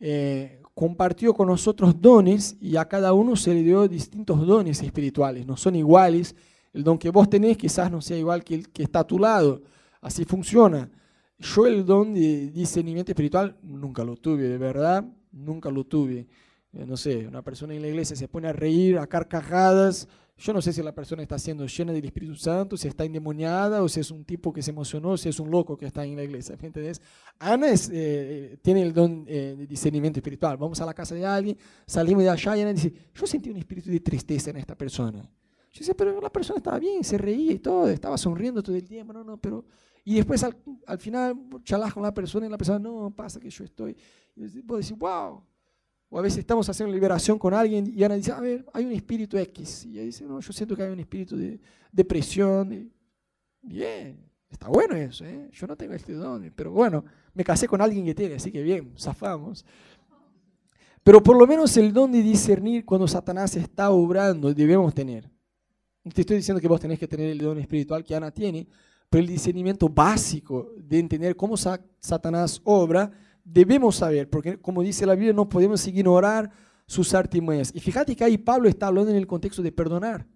eh, 0.00 0.60
compartió 0.74 1.34
con 1.34 1.48
nosotros 1.48 2.00
dones 2.00 2.56
y 2.60 2.76
a 2.76 2.86
cada 2.86 3.12
uno 3.12 3.36
se 3.36 3.54
le 3.54 3.62
dio 3.62 3.86
distintos 3.88 4.44
dones 4.46 4.82
espirituales, 4.82 5.46
no 5.46 5.56
son 5.56 5.76
iguales. 5.76 6.34
El 6.72 6.82
don 6.82 6.98
que 6.98 7.10
vos 7.10 7.30
tenés 7.30 7.56
quizás 7.56 7.90
no 7.90 8.00
sea 8.00 8.18
igual 8.18 8.42
que 8.42 8.56
el 8.56 8.68
que 8.70 8.82
está 8.82 9.00
a 9.00 9.06
tu 9.06 9.18
lado. 9.18 9.62
Así 10.00 10.24
funciona. 10.24 10.90
Yo 11.38 11.66
el 11.66 11.84
don 11.86 12.14
de 12.14 12.50
discernimiento 12.50 13.12
espiritual 13.12 13.56
nunca 13.62 14.04
lo 14.04 14.16
tuve, 14.16 14.42
de 14.48 14.58
verdad, 14.58 15.04
nunca 15.30 15.70
lo 15.70 15.84
tuve. 15.84 16.26
Eh, 16.72 16.84
no 16.86 16.96
sé, 16.96 17.26
una 17.28 17.42
persona 17.42 17.74
en 17.74 17.82
la 17.82 17.88
iglesia 17.88 18.16
se 18.16 18.28
pone 18.28 18.48
a 18.48 18.52
reír, 18.52 18.98
a 18.98 19.06
carcajadas. 19.06 20.08
Yo 20.36 20.52
no 20.52 20.60
sé 20.60 20.72
si 20.72 20.82
la 20.82 20.92
persona 20.92 21.22
está 21.22 21.38
siendo 21.38 21.64
llena 21.66 21.92
del 21.92 22.04
Espíritu 22.04 22.34
Santo, 22.34 22.76
si 22.76 22.88
está 22.88 23.04
endemoniada 23.04 23.82
o 23.82 23.88
si 23.88 24.00
es 24.00 24.10
un 24.10 24.24
tipo 24.24 24.52
que 24.52 24.62
se 24.62 24.72
emocionó, 24.72 25.16
si 25.16 25.28
es 25.28 25.38
un 25.38 25.48
loco 25.48 25.76
que 25.76 25.86
está 25.86 26.04
en 26.04 26.16
la 26.16 26.24
iglesia. 26.24 26.56
¿Me? 26.60 26.92
Ana 27.38 27.68
eh, 27.92 28.58
tiene 28.60 28.82
el 28.82 28.92
don 28.92 29.24
eh, 29.28 29.54
de 29.56 29.66
discernimiento 29.66 30.18
espiritual. 30.18 30.56
Vamos 30.56 30.80
a 30.80 30.86
la 30.86 30.92
casa 30.92 31.14
de 31.14 31.24
alguien, 31.24 31.56
salimos 31.86 32.24
de 32.24 32.30
allá 32.30 32.56
y 32.56 32.62
Ana 32.62 32.72
dice, 32.72 32.92
yo 33.14 33.26
sentí 33.26 33.50
un 33.50 33.58
espíritu 33.58 33.90
de 33.90 34.00
tristeza 34.00 34.50
en 34.50 34.56
esta 34.56 34.76
persona. 34.76 35.22
Yo 35.22 35.78
dice, 35.78 35.94
pero 35.94 36.20
la 36.20 36.30
persona 36.30 36.56
estaba 36.56 36.78
bien, 36.80 37.04
se 37.04 37.16
reía 37.16 37.52
y 37.52 37.58
todo, 37.60 37.88
estaba 37.88 38.18
sonriendo 38.18 38.62
todo 38.62 38.74
el 38.74 38.84
tiempo. 38.84 39.12
No, 39.12 39.22
no, 39.22 39.36
pero 39.36 39.64
y 40.04 40.16
después 40.16 40.42
al, 40.42 40.56
al, 40.86 40.98
final 40.98 41.34
charlas 41.62 41.94
con 41.94 42.02
la 42.02 42.12
persona 42.12 42.46
y 42.46 42.50
la 42.50 42.58
persona, 42.58 42.78
no, 42.78 43.10
pasa 43.14 43.40
que 43.40 43.50
yo 43.50 43.64
estoy. 43.64 43.96
Y 44.36 44.60
vos 44.62 44.80
decís, 44.80 44.98
wow. 44.98 45.42
O 46.08 46.18
a 46.18 46.22
veces 46.22 46.38
estamos 46.38 46.68
haciendo 46.68 46.92
liberación 46.92 47.38
con 47.38 47.54
alguien 47.54 47.92
y 47.92 48.04
Ana 48.04 48.14
dice, 48.14 48.32
a 48.32 48.40
ver, 48.40 48.64
hay 48.72 48.84
un 48.84 48.92
espíritu 48.92 49.36
X. 49.36 49.86
Y 49.86 49.94
ella 49.94 50.02
dice, 50.02 50.24
no, 50.24 50.40
yo 50.40 50.52
siento 50.52 50.76
que 50.76 50.82
hay 50.82 50.92
un 50.92 51.00
espíritu 51.00 51.36
de 51.36 51.60
depresión. 51.90 52.92
bien, 53.62 54.30
está 54.48 54.68
bueno 54.68 54.94
eso, 54.94 55.24
¿eh? 55.24 55.48
Yo 55.52 55.66
no 55.66 55.76
tengo 55.76 55.94
este 55.94 56.12
don, 56.12 56.52
pero 56.54 56.70
bueno, 56.70 57.04
me 57.32 57.42
casé 57.42 57.66
con 57.66 57.80
alguien 57.80 58.04
que 58.04 58.14
tiene, 58.14 58.36
así 58.36 58.52
que 58.52 58.62
bien, 58.62 58.94
zafamos. 58.96 59.64
Pero 61.02 61.22
por 61.22 61.36
lo 61.36 61.46
menos 61.46 61.76
el 61.76 61.92
don 61.92 62.10
de 62.12 62.22
discernir 62.22 62.84
cuando 62.84 63.06
Satanás 63.06 63.56
está 63.56 63.90
obrando 63.90 64.54
debemos 64.54 64.94
tener. 64.94 65.30
Te 66.12 66.22
estoy 66.22 66.36
diciendo 66.36 66.60
que 66.60 66.68
vos 66.68 66.80
tenés 66.80 66.98
que 66.98 67.08
tener 67.08 67.30
el 67.30 67.38
don 67.38 67.58
espiritual 67.58 68.04
que 68.04 68.14
Ana 68.14 68.30
tiene, 68.30 68.66
pero 69.10 69.20
el 69.20 69.28
discernimiento 69.28 69.88
básico 69.88 70.72
de 70.76 70.98
entender 70.98 71.36
cómo 71.36 71.56
Satanás 71.56 72.60
obra, 72.64 73.10
debemos 73.44 73.96
saber, 73.96 74.28
porque 74.28 74.58
como 74.58 74.82
dice 74.82 75.06
la 75.06 75.14
Biblia, 75.14 75.32
no 75.32 75.48
podemos 75.48 75.86
ignorar 75.86 76.50
sus 76.86 77.14
artimañas. 77.14 77.70
Y 77.74 77.80
fíjate 77.80 78.16
que 78.16 78.24
ahí 78.24 78.38
Pablo 78.38 78.68
está 78.68 78.88
hablando 78.88 79.10
en 79.10 79.16
el 79.16 79.26
contexto 79.26 79.62
de 79.62 79.72
perdonar. 79.72 80.26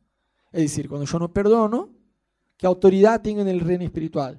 Es 0.52 0.62
decir, 0.62 0.88
cuando 0.88 1.06
yo 1.06 1.18
no 1.18 1.32
perdono, 1.32 1.90
¿qué 2.56 2.66
autoridad 2.66 3.20
tengo 3.20 3.40
en 3.40 3.48
el 3.48 3.60
reino 3.60 3.84
espiritual? 3.84 4.38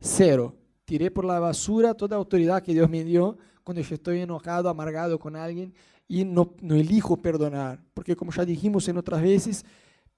Cero. 0.00 0.56
Tiré 0.84 1.10
por 1.10 1.24
la 1.24 1.38
basura 1.38 1.94
toda 1.94 2.16
autoridad 2.16 2.62
que 2.62 2.74
Dios 2.74 2.88
me 2.90 3.04
dio 3.04 3.38
cuando 3.62 3.82
yo 3.82 3.94
estoy 3.94 4.20
enojado, 4.20 4.68
amargado 4.68 5.18
con 5.18 5.36
alguien 5.36 5.72
y 6.08 6.24
no, 6.24 6.54
no 6.60 6.74
elijo 6.74 7.16
perdonar. 7.16 7.82
Porque 7.94 8.16
como 8.16 8.32
ya 8.32 8.44
dijimos 8.44 8.88
en 8.88 8.98
otras 8.98 9.22
veces, 9.22 9.64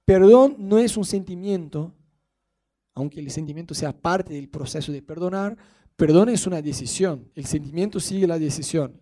perdón 0.05 0.57
no 0.59 0.79
es 0.79 0.97
un 0.97 1.05
sentimiento, 1.05 1.93
aunque 2.95 3.21
el 3.21 3.31
sentimiento 3.31 3.75
sea 3.75 3.93
parte 3.93 4.33
del 4.33 4.49
proceso 4.49 4.91
de 4.91 5.03
perdonar, 5.03 5.57
perdón 5.97 6.29
es 6.29 6.47
una 6.47 6.61
decisión, 6.61 7.29
el 7.35 7.47
sentimiento 7.47 8.01
sigue 8.01 8.27
la 8.27 8.39
decisión. 8.39 9.01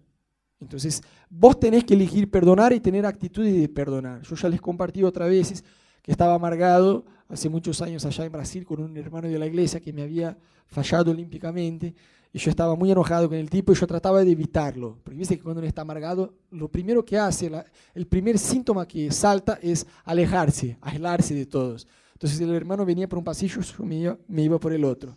Entonces, 0.60 1.02
vos 1.28 1.58
tenés 1.58 1.84
que 1.84 1.94
elegir 1.94 2.30
perdonar 2.30 2.72
y 2.72 2.80
tener 2.80 3.04
actitudes 3.04 3.52
de 3.52 3.68
perdonar. 3.68 4.22
Yo 4.22 4.36
ya 4.36 4.48
les 4.48 4.60
compartí 4.60 5.02
otra 5.02 5.26
vez 5.26 5.64
que 6.00 6.12
estaba 6.12 6.34
amargado 6.34 7.04
hace 7.28 7.48
muchos 7.48 7.82
años 7.82 8.04
allá 8.04 8.24
en 8.24 8.32
Brasil 8.32 8.64
con 8.64 8.80
un 8.80 8.96
hermano 8.96 9.28
de 9.28 9.38
la 9.38 9.46
iglesia 9.46 9.80
que 9.80 9.92
me 9.92 10.02
había 10.02 10.36
fallado 10.66 11.10
olímpicamente 11.10 11.94
y 12.32 12.38
yo 12.38 12.50
estaba 12.50 12.74
muy 12.74 12.90
enojado 12.90 13.28
con 13.28 13.36
el 13.36 13.50
tipo 13.50 13.72
y 13.72 13.74
yo 13.74 13.86
trataba 13.86 14.24
de 14.24 14.30
evitarlo. 14.30 14.98
Porque 15.02 15.18
viste 15.18 15.36
que 15.36 15.42
cuando 15.42 15.60
uno 15.60 15.68
está 15.68 15.82
amargado, 15.82 16.34
lo 16.50 16.68
primero 16.68 17.04
que 17.04 17.18
hace, 17.18 17.50
el 17.94 18.06
primer 18.06 18.38
síntoma 18.38 18.86
que 18.86 19.10
salta 19.10 19.58
es 19.60 19.86
alejarse, 20.04 20.78
aislarse 20.80 21.34
de 21.34 21.46
todos. 21.46 21.86
Entonces 22.14 22.40
el 22.40 22.54
hermano 22.54 22.86
venía 22.86 23.08
por 23.08 23.18
un 23.18 23.24
pasillo, 23.24 23.60
yo 23.60 23.84
me 24.28 24.42
iba 24.42 24.58
por 24.58 24.72
el 24.72 24.84
otro. 24.84 25.16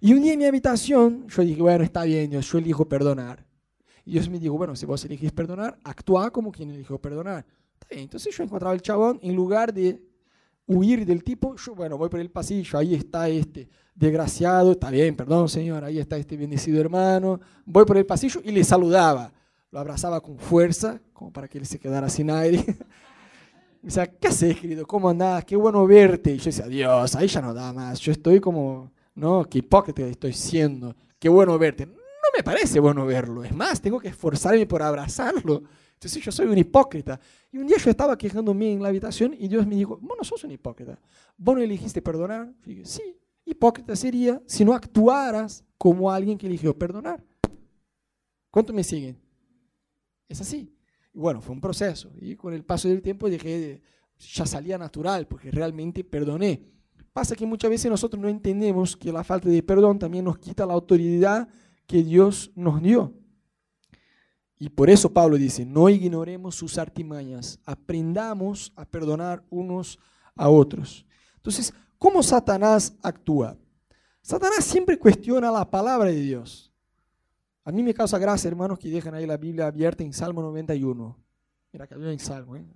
Y 0.00 0.12
un 0.12 0.22
día 0.22 0.32
en 0.32 0.38
mi 0.38 0.44
habitación, 0.44 1.26
yo 1.28 1.42
dije, 1.42 1.62
bueno, 1.62 1.84
está 1.84 2.04
bien, 2.04 2.30
Dios, 2.30 2.50
yo 2.50 2.58
elijo 2.58 2.88
perdonar. 2.88 3.44
Y 4.04 4.12
Dios 4.12 4.28
me 4.28 4.38
dijo, 4.38 4.56
bueno, 4.56 4.76
si 4.76 4.86
vos 4.86 5.04
elegís 5.04 5.32
perdonar, 5.32 5.78
actúa 5.82 6.30
como 6.30 6.52
quien 6.52 6.70
eligió 6.70 6.98
perdonar. 6.98 7.44
Está 7.74 7.86
bien. 7.90 8.02
Entonces 8.02 8.36
yo 8.36 8.44
encontraba 8.44 8.74
el 8.74 8.82
chabón, 8.82 9.18
en 9.22 9.34
lugar 9.34 9.72
de 9.72 10.00
huir 10.66 11.06
del 11.06 11.22
tipo, 11.22 11.56
yo, 11.56 11.74
bueno, 11.74 11.96
voy 11.96 12.08
por 12.08 12.20
el 12.20 12.30
pasillo, 12.30 12.78
ahí 12.78 12.94
está 12.94 13.28
este 13.28 13.68
desgraciado, 13.94 14.72
está 14.72 14.90
bien, 14.90 15.16
perdón 15.16 15.48
señor, 15.48 15.84
ahí 15.84 15.98
está 15.98 16.16
este 16.16 16.36
bendecido 16.36 16.80
hermano, 16.80 17.40
voy 17.64 17.84
por 17.84 17.96
el 17.96 18.04
pasillo 18.04 18.40
y 18.44 18.50
le 18.50 18.62
saludaba. 18.62 19.32
lo 19.70 19.80
abrazaba 19.80 20.20
con 20.20 20.38
fuerza, 20.38 21.00
como 21.12 21.32
para 21.32 21.48
que 21.48 21.58
él 21.58 21.66
se 21.66 21.78
quedara 21.78 22.08
sin 22.08 22.30
aire. 22.30 22.64
Me 23.82 23.88
decía, 23.88 24.06
¿qué 24.06 24.28
haces, 24.28 24.58
querido? 24.58 24.86
¿Cómo 24.86 25.08
andás? 25.08 25.44
Qué 25.44 25.54
bueno 25.54 25.86
verte. 25.86 26.32
Y 26.32 26.38
yo 26.38 26.46
decía, 26.46 26.66
Dios, 26.66 27.14
ahí 27.14 27.28
ya 27.28 27.40
no 27.40 27.54
da 27.54 27.72
más. 27.72 28.00
Yo 28.00 28.10
estoy 28.10 28.40
como, 28.40 28.90
no, 29.16 29.44
qué 29.48 29.58
hipócrita 29.58 30.02
estoy 30.02 30.34
siendo. 30.34 30.94
Qué 31.18 31.28
bueno 31.28 31.58
verte. 31.58 31.86
No 31.86 31.94
me 32.36 32.42
parece 32.44 32.78
bueno 32.78 33.06
verlo. 33.06 33.42
Es 33.42 33.54
más, 33.54 33.80
tengo 33.80 33.98
que 33.98 34.08
esforzarme 34.08 34.66
por 34.66 34.82
abrazarlo. 34.82 35.62
Entonces 35.94 36.22
yo 36.22 36.30
soy 36.30 36.46
un 36.46 36.58
hipócrita. 36.58 37.18
Y 37.50 37.56
un 37.56 37.66
día 37.66 37.78
yo 37.78 37.90
estaba 37.90 38.18
quejándome 38.18 38.72
en 38.72 38.82
la 38.82 38.88
habitación 38.88 39.34
y 39.36 39.48
Dios 39.48 39.66
me 39.66 39.74
dijo, 39.74 39.98
vos 40.02 40.18
no 40.18 40.22
sos 40.22 40.44
un 40.44 40.50
hipócrita. 40.50 41.00
Vos 41.38 41.56
no 41.56 41.62
elegiste 41.62 42.02
perdonar. 42.02 42.52
sí, 42.84 43.16
hipócrita 43.46 43.96
sería 43.96 44.42
si 44.46 44.66
no 44.66 44.74
actuaras 44.74 45.64
como 45.78 46.12
alguien 46.12 46.36
que 46.36 46.46
eligió 46.46 46.78
perdonar. 46.78 47.24
¿Cuánto 48.50 48.74
me 48.74 48.84
siguen? 48.84 49.18
Es 50.28 50.42
así. 50.42 50.70
Y 51.14 51.18
bueno, 51.18 51.40
fue 51.40 51.54
un 51.54 51.60
proceso. 51.62 52.10
Y 52.20 52.36
con 52.36 52.52
el 52.52 52.64
paso 52.64 52.88
del 52.88 53.00
tiempo 53.00 53.30
dejé 53.30 53.80
ya 54.18 54.44
salía 54.44 54.76
natural, 54.76 55.26
porque 55.26 55.50
realmente 55.50 56.04
perdoné. 56.04 56.75
Pasa 57.16 57.34
que 57.34 57.46
muchas 57.46 57.70
veces 57.70 57.90
nosotros 57.90 58.20
no 58.20 58.28
entendemos 58.28 58.94
que 58.94 59.10
la 59.10 59.24
falta 59.24 59.48
de 59.48 59.62
perdón 59.62 59.98
también 59.98 60.22
nos 60.26 60.36
quita 60.36 60.66
la 60.66 60.74
autoridad 60.74 61.48
que 61.86 62.02
Dios 62.02 62.52
nos 62.54 62.82
dio. 62.82 63.14
Y 64.58 64.68
por 64.68 64.90
eso 64.90 65.10
Pablo 65.10 65.38
dice, 65.38 65.64
no 65.64 65.88
ignoremos 65.88 66.56
sus 66.56 66.76
artimañas, 66.76 67.58
aprendamos 67.64 68.70
a 68.76 68.84
perdonar 68.84 69.42
unos 69.48 69.98
a 70.34 70.50
otros. 70.50 71.06
Entonces, 71.36 71.72
¿cómo 71.96 72.22
Satanás 72.22 72.94
actúa? 73.02 73.56
Satanás 74.20 74.66
siempre 74.66 74.98
cuestiona 74.98 75.50
la 75.50 75.70
palabra 75.70 76.10
de 76.10 76.20
Dios. 76.20 76.70
A 77.64 77.72
mí 77.72 77.82
me 77.82 77.94
causa 77.94 78.18
gracia, 78.18 78.48
hermanos, 78.48 78.78
que 78.78 78.90
dejen 78.90 79.14
ahí 79.14 79.24
la 79.24 79.38
Biblia 79.38 79.68
abierta 79.68 80.04
en 80.04 80.12
Salmo 80.12 80.42
91. 80.42 81.18
Mira 81.72 81.86
que 81.86 81.94
había 81.94 82.12
en 82.12 82.18
Salmo, 82.18 82.56
¿eh? 82.56 82.66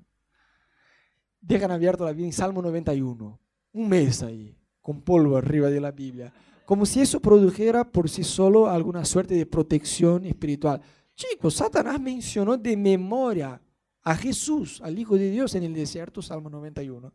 Dejan 1.43 1.73
abierta 1.73 2.05
la 2.05 2.13
Biblia 2.13 2.29
en 2.29 2.33
Salmo 2.33 2.63
91. 2.63 3.39
Un 3.73 3.89
mes 3.89 4.23
ahí, 4.23 4.57
con 4.81 5.03
polvo 5.03 5.37
arriba 5.37 5.69
de 5.71 5.81
la 5.81 5.93
Biblia. 5.93 6.33
Como 6.65 6.87
si 6.87 7.01
eso 7.01 7.21
produjera 7.21 7.91
por 7.91 8.09
sí 8.09 8.25
solo 8.25 8.69
alguna 8.69 9.05
suerte 9.05 9.35
de 9.35 9.47
protección 9.47 10.25
espiritual. 10.25 10.81
Chicos, 11.15 11.55
Satanás 11.55 12.01
mencionó 12.01 12.57
de 12.57 12.77
memoria 12.77 13.61
a 14.03 14.17
Jesús, 14.17 14.81
al 14.83 14.99
Hijo 14.99 15.17
de 15.17 15.31
Dios 15.31 15.55
en 15.55 15.65
el 15.65 15.75
desierto, 15.75 16.23
Salmo 16.23 16.49
91. 16.51 17.13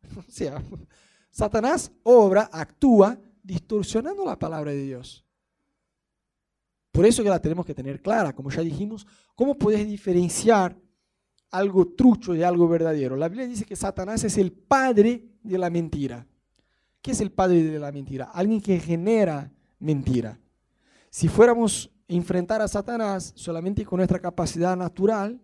O 0.16 0.22
sea, 0.28 0.62
Satanás 1.30 1.92
obra, 2.04 2.48
actúa 2.52 3.18
distorsionando 3.42 4.24
la 4.24 4.38
palabra 4.38 4.70
de 4.70 4.82
Dios. 4.82 5.24
Por 6.92 7.04
eso 7.04 7.22
que 7.22 7.28
la 7.28 7.40
tenemos 7.40 7.66
que 7.66 7.74
tener 7.74 8.00
clara, 8.00 8.32
como 8.32 8.50
ya 8.50 8.62
dijimos, 8.62 9.06
¿cómo 9.34 9.56
puedes 9.56 9.86
diferenciar 9.86 10.76
algo 11.50 11.88
trucho 11.88 12.32
de 12.32 12.44
algo 12.44 12.68
verdadero? 12.68 13.16
La 13.16 13.28
Biblia 13.28 13.46
dice 13.46 13.64
que 13.64 13.76
Satanás 13.76 14.24
es 14.24 14.38
el 14.38 14.52
padre 14.52 15.24
de 15.42 15.58
la 15.58 15.70
mentira. 15.70 16.26
¿Qué 17.02 17.12
es 17.12 17.20
el 17.20 17.30
padre 17.30 17.62
de 17.62 17.78
la 17.78 17.92
mentira? 17.92 18.26
Alguien 18.26 18.60
que 18.60 18.78
genera 18.80 19.50
mentira. 19.78 20.38
Si 21.10 21.28
fuéramos 21.28 21.90
a 22.08 22.12
enfrentar 22.12 22.60
a 22.60 22.68
Satanás 22.68 23.32
solamente 23.34 23.84
con 23.84 23.98
nuestra 23.98 24.18
capacidad 24.18 24.76
natural, 24.76 25.40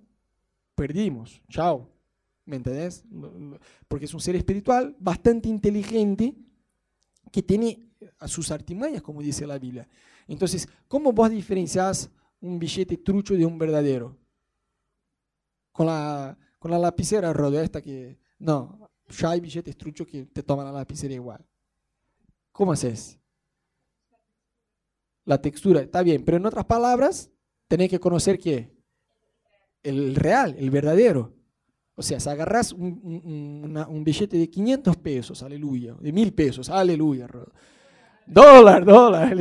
perdimos. 0.74 1.40
Chao. 1.48 1.88
¿Me 2.46 2.56
entendés? 2.56 3.04
Porque 3.88 4.04
es 4.04 4.12
un 4.12 4.20
ser 4.20 4.36
espiritual 4.36 4.94
bastante 4.98 5.48
inteligente 5.48 6.34
que 7.32 7.42
tiene 7.42 7.88
a 8.18 8.28
sus 8.28 8.50
artimañas, 8.50 9.02
como 9.02 9.22
dice 9.22 9.46
la 9.46 9.58
Biblia. 9.58 9.88
Entonces, 10.28 10.68
¿cómo 10.88 11.12
vos 11.12 11.30
diferenciás 11.30 12.10
un 12.40 12.58
billete 12.58 12.98
trucho 12.98 13.34
de 13.34 13.46
un 13.46 13.58
verdadero? 13.58 14.16
Con 15.74 15.86
la, 15.86 16.38
con 16.60 16.70
la 16.70 16.78
lapicera 16.78 17.34
que... 17.82 18.16
No, 18.38 18.90
ya 19.08 19.30
hay 19.30 19.40
billetes 19.40 19.76
truchos 19.76 20.06
que 20.06 20.26
te 20.26 20.44
toman 20.44 20.66
la 20.66 20.70
lapicera 20.70 21.12
igual. 21.12 21.44
¿Cómo 22.52 22.70
haces? 22.70 23.18
La 25.24 25.42
textura, 25.42 25.80
está 25.80 26.04
bien, 26.04 26.24
pero 26.24 26.36
en 26.36 26.46
otras 26.46 26.64
palabras, 26.64 27.28
tenés 27.66 27.90
que 27.90 27.98
conocer 27.98 28.38
qué? 28.38 28.72
El 29.82 30.14
real, 30.14 30.54
el 30.60 30.70
verdadero. 30.70 31.34
O 31.96 32.02
sea, 32.02 32.20
si 32.20 32.28
agarras 32.28 32.72
un, 32.72 34.02
billete 34.04 34.36
de 34.36 34.48
500 34.48 34.96
pesos, 34.98 35.42
aleluya, 35.42 35.96
de 35.98 36.12
mil 36.12 36.32
pesos, 36.32 36.70
aleluya, 36.70 37.26
Dólar, 38.26 38.84
dólar, 38.84 39.36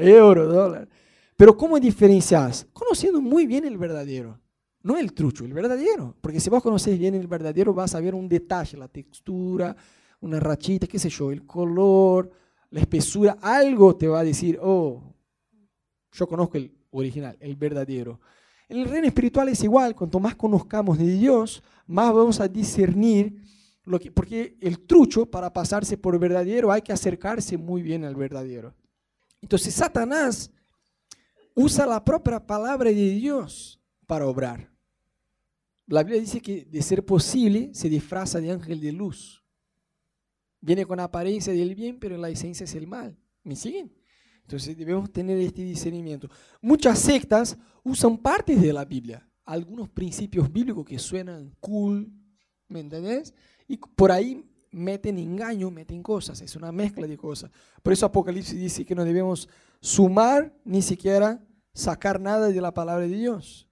euro, 0.00 0.46
dólar. 0.46 0.88
Pero 1.36 1.56
¿cómo 1.56 1.80
diferencias? 1.80 2.68
Conociendo 2.72 3.20
muy 3.20 3.46
bien 3.46 3.64
el 3.64 3.76
verdadero. 3.76 4.38
No 4.82 4.96
el 4.98 5.12
trucho, 5.12 5.44
el 5.44 5.52
verdadero. 5.52 6.16
Porque 6.20 6.40
si 6.40 6.50
vos 6.50 6.62
conocés 6.62 6.98
bien 6.98 7.14
el 7.14 7.26
verdadero, 7.26 7.72
vas 7.72 7.94
a 7.94 8.00
ver 8.00 8.14
un 8.14 8.28
detalle, 8.28 8.76
la 8.76 8.88
textura, 8.88 9.76
una 10.20 10.40
rachita, 10.40 10.86
qué 10.86 10.98
sé 10.98 11.08
yo, 11.08 11.30
el 11.30 11.46
color, 11.46 12.30
la 12.70 12.80
espesura. 12.80 13.38
Algo 13.40 13.96
te 13.96 14.08
va 14.08 14.20
a 14.20 14.24
decir, 14.24 14.58
oh, 14.60 15.02
yo 16.12 16.26
conozco 16.26 16.56
el 16.58 16.72
original, 16.90 17.36
el 17.40 17.56
verdadero. 17.56 18.20
En 18.68 18.78
el 18.78 18.88
reino 18.88 19.06
espiritual 19.06 19.48
es 19.48 19.62
igual. 19.62 19.94
Cuanto 19.94 20.18
más 20.18 20.34
conozcamos 20.34 20.98
de 20.98 21.06
Dios, 21.06 21.62
más 21.86 22.12
vamos 22.12 22.40
a 22.40 22.48
discernir 22.48 23.42
porque 24.14 24.56
el 24.60 24.80
trucho, 24.86 25.26
para 25.26 25.52
pasarse 25.52 25.96
por 25.96 26.18
verdadero, 26.18 26.70
hay 26.70 26.82
que 26.82 26.92
acercarse 26.92 27.56
muy 27.56 27.82
bien 27.82 28.04
al 28.04 28.14
verdadero. 28.14 28.74
Entonces 29.40 29.74
Satanás 29.74 30.50
usa 31.54 31.84
la 31.86 32.04
propia 32.04 32.38
palabra 32.44 32.90
de 32.90 33.10
Dios 33.10 33.80
para 34.06 34.26
obrar. 34.26 34.71
La 35.92 36.02
Biblia 36.02 36.22
dice 36.22 36.40
que 36.40 36.64
de 36.64 36.80
ser 36.80 37.04
posible 37.04 37.68
se 37.74 37.90
disfraza 37.90 38.40
de 38.40 38.50
ángel 38.50 38.80
de 38.80 38.92
luz. 38.92 39.44
Viene 40.58 40.86
con 40.86 40.98
apariencia 40.98 41.52
del 41.52 41.74
bien, 41.74 41.98
pero 42.00 42.14
en 42.14 42.22
la 42.22 42.30
esencia 42.30 42.64
es 42.64 42.74
el 42.74 42.86
mal. 42.86 43.14
¿Me 43.42 43.54
siguen? 43.54 43.92
Entonces 44.40 44.74
debemos 44.74 45.12
tener 45.12 45.36
este 45.36 45.62
discernimiento. 45.62 46.30
Muchas 46.62 46.98
sectas 46.98 47.58
usan 47.82 48.16
partes 48.16 48.62
de 48.62 48.72
la 48.72 48.86
Biblia, 48.86 49.28
algunos 49.44 49.90
principios 49.90 50.50
bíblicos 50.50 50.86
que 50.86 50.98
suenan 50.98 51.54
cool, 51.60 52.10
¿me 52.68 52.80
entendés? 52.80 53.34
Y 53.68 53.76
por 53.76 54.10
ahí 54.12 54.50
meten 54.70 55.18
engaño, 55.18 55.70
meten 55.70 56.02
cosas, 56.02 56.40
es 56.40 56.56
una 56.56 56.72
mezcla 56.72 57.06
de 57.06 57.18
cosas. 57.18 57.50
Por 57.82 57.92
eso 57.92 58.06
Apocalipsis 58.06 58.58
dice 58.58 58.86
que 58.86 58.94
no 58.94 59.04
debemos 59.04 59.46
sumar 59.82 60.58
ni 60.64 60.80
siquiera 60.80 61.46
sacar 61.74 62.18
nada 62.18 62.48
de 62.48 62.60
la 62.62 62.72
palabra 62.72 63.06
de 63.06 63.14
Dios. 63.14 63.68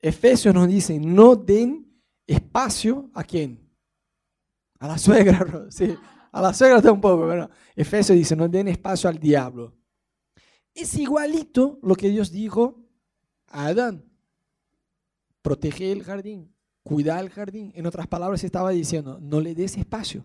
Efesios 0.00 0.54
nos 0.54 0.68
dice, 0.68 0.98
no 0.98 1.34
den 1.34 1.86
espacio 2.26 3.10
a 3.14 3.24
quién? 3.24 3.68
A 4.78 4.88
la 4.88 4.98
suegra, 4.98 5.66
sí, 5.70 5.96
a 6.30 6.42
la 6.42 6.54
suegra 6.54 6.78
está 6.78 6.92
un 6.92 7.00
poco, 7.00 7.26
pero 7.28 7.50
Efesios 7.74 8.16
dice, 8.16 8.36
no 8.36 8.48
den 8.48 8.68
espacio 8.68 9.08
al 9.08 9.18
diablo. 9.18 9.74
Es 10.74 10.94
igualito 10.96 11.78
lo 11.82 11.96
que 11.96 12.08
Dios 12.08 12.30
dijo 12.30 12.84
a 13.48 13.66
Adán. 13.66 14.04
Protege 15.42 15.90
el 15.90 16.04
jardín, 16.04 16.54
cuidar 16.82 17.24
el 17.24 17.30
jardín. 17.30 17.72
En 17.74 17.86
otras 17.86 18.06
palabras, 18.06 18.44
estaba 18.44 18.70
diciendo, 18.70 19.18
no 19.20 19.40
le 19.40 19.54
des 19.54 19.76
espacio. 19.76 20.24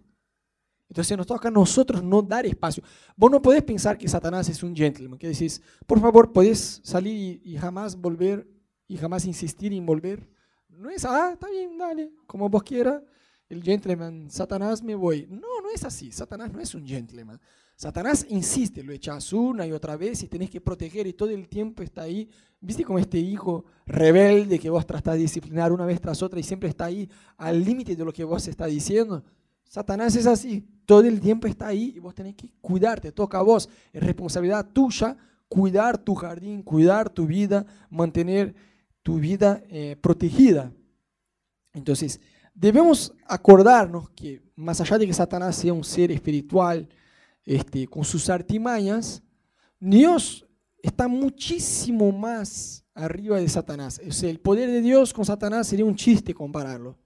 Entonces 0.93 1.17
nos 1.17 1.25
toca 1.25 1.47
a 1.47 1.51
nosotros 1.51 2.03
no 2.03 2.21
dar 2.21 2.45
espacio. 2.45 2.83
Vos 3.15 3.31
no 3.31 3.41
podés 3.41 3.63
pensar 3.63 3.97
que 3.97 4.07
Satanás 4.07 4.47
es 4.49 4.61
un 4.61 4.75
gentleman, 4.75 5.17
que 5.17 5.27
decís, 5.27 5.59
por 5.87 5.99
favor, 5.99 6.31
podés 6.31 6.81
salir 6.83 7.41
y, 7.43 7.57
jamás 7.57 7.95
volver 7.95 8.47
y 8.87 8.97
jamás 8.97 9.25
insistir 9.25 9.73
en 9.73 9.85
volver. 9.85 10.27
No 10.69 10.89
es, 10.89 11.05
ah, 11.05 11.31
está 11.33 11.49
bien, 11.49 11.77
dale, 11.77 12.11
como 12.25 12.49
vos 12.49 12.63
quieras. 12.63 13.01
El 13.49 13.61
gentleman, 13.61 14.29
Satanás, 14.31 14.81
me 14.81 14.95
voy. 14.95 15.27
No, 15.29 15.61
no 15.61 15.69
es 15.73 15.83
así. 15.83 16.11
Satanás 16.11 16.51
no 16.51 16.59
es 16.59 16.73
un 16.73 16.85
gentleman. 16.85 17.39
Satanás 17.75 18.25
insiste, 18.29 18.83
lo 18.83 18.93
echas 18.93 19.33
una 19.33 19.65
y 19.65 19.71
otra 19.71 19.97
vez 19.97 20.23
y 20.23 20.27
tenés 20.27 20.49
que 20.49 20.61
proteger 20.61 21.05
y 21.07 21.13
todo 21.13 21.29
el 21.29 21.47
tiempo 21.47 21.83
está 21.83 22.03
ahí. 22.03 22.29
¿Viste 22.59 22.83
como 22.83 22.99
este 22.99 23.17
hijo 23.17 23.65
rebelde 23.85 24.57
que 24.57 24.69
vos 24.69 24.85
tratás 24.85 25.15
de 25.15 25.21
disciplinar 25.21 25.71
una 25.71 25.85
vez 25.85 25.99
tras 25.99 26.21
otra 26.23 26.39
y 26.39 26.43
siempre 26.43 26.69
está 26.69 26.85
ahí 26.85 27.09
al 27.37 27.63
límite 27.63 27.95
de 27.95 28.05
lo 28.05 28.13
que 28.13 28.23
vos 28.23 28.47
está 28.47 28.67
diciendo? 28.67 29.23
Satanás 29.65 30.15
es 30.15 30.27
así, 30.27 30.65
todo 30.85 31.01
el 31.01 31.19
tiempo 31.19 31.47
está 31.47 31.67
ahí 31.67 31.93
y 31.95 31.99
vos 31.99 32.13
tenés 32.13 32.35
que 32.35 32.51
cuidarte, 32.61 33.11
toca 33.11 33.39
a 33.39 33.41
vos. 33.41 33.67
Es 33.91 34.01
responsabilidad 34.03 34.69
tuya 34.71 35.17
cuidar 35.53 35.99
tu 35.99 36.15
jardín, 36.15 36.63
cuidar 36.63 37.09
tu 37.09 37.27
vida, 37.27 37.65
mantener 37.89 38.55
tu 39.03 39.19
vida 39.19 39.61
eh, 39.69 39.95
protegida. 40.01 40.71
Entonces, 41.73 42.19
debemos 42.53 43.13
acordarnos 43.27 44.09
que 44.11 44.41
más 44.55 44.79
allá 44.81 44.97
de 44.97 45.07
que 45.07 45.13
Satanás 45.13 45.55
sea 45.55 45.73
un 45.73 45.83
ser 45.83 46.11
espiritual, 46.11 46.89
este, 47.45 47.87
con 47.87 48.05
sus 48.05 48.29
artimañas, 48.29 49.21
Dios 49.79 50.45
está 50.81 51.07
muchísimo 51.07 52.11
más 52.11 52.85
arriba 52.93 53.39
de 53.39 53.49
Satanás. 53.49 53.99
O 53.99 54.25
el 54.25 54.39
poder 54.39 54.69
de 54.69 54.81
Dios 54.81 55.13
con 55.13 55.25
Satanás 55.25 55.67
sería 55.67 55.85
un 55.85 55.95
chiste 55.95 56.33
compararlo. 56.33 56.97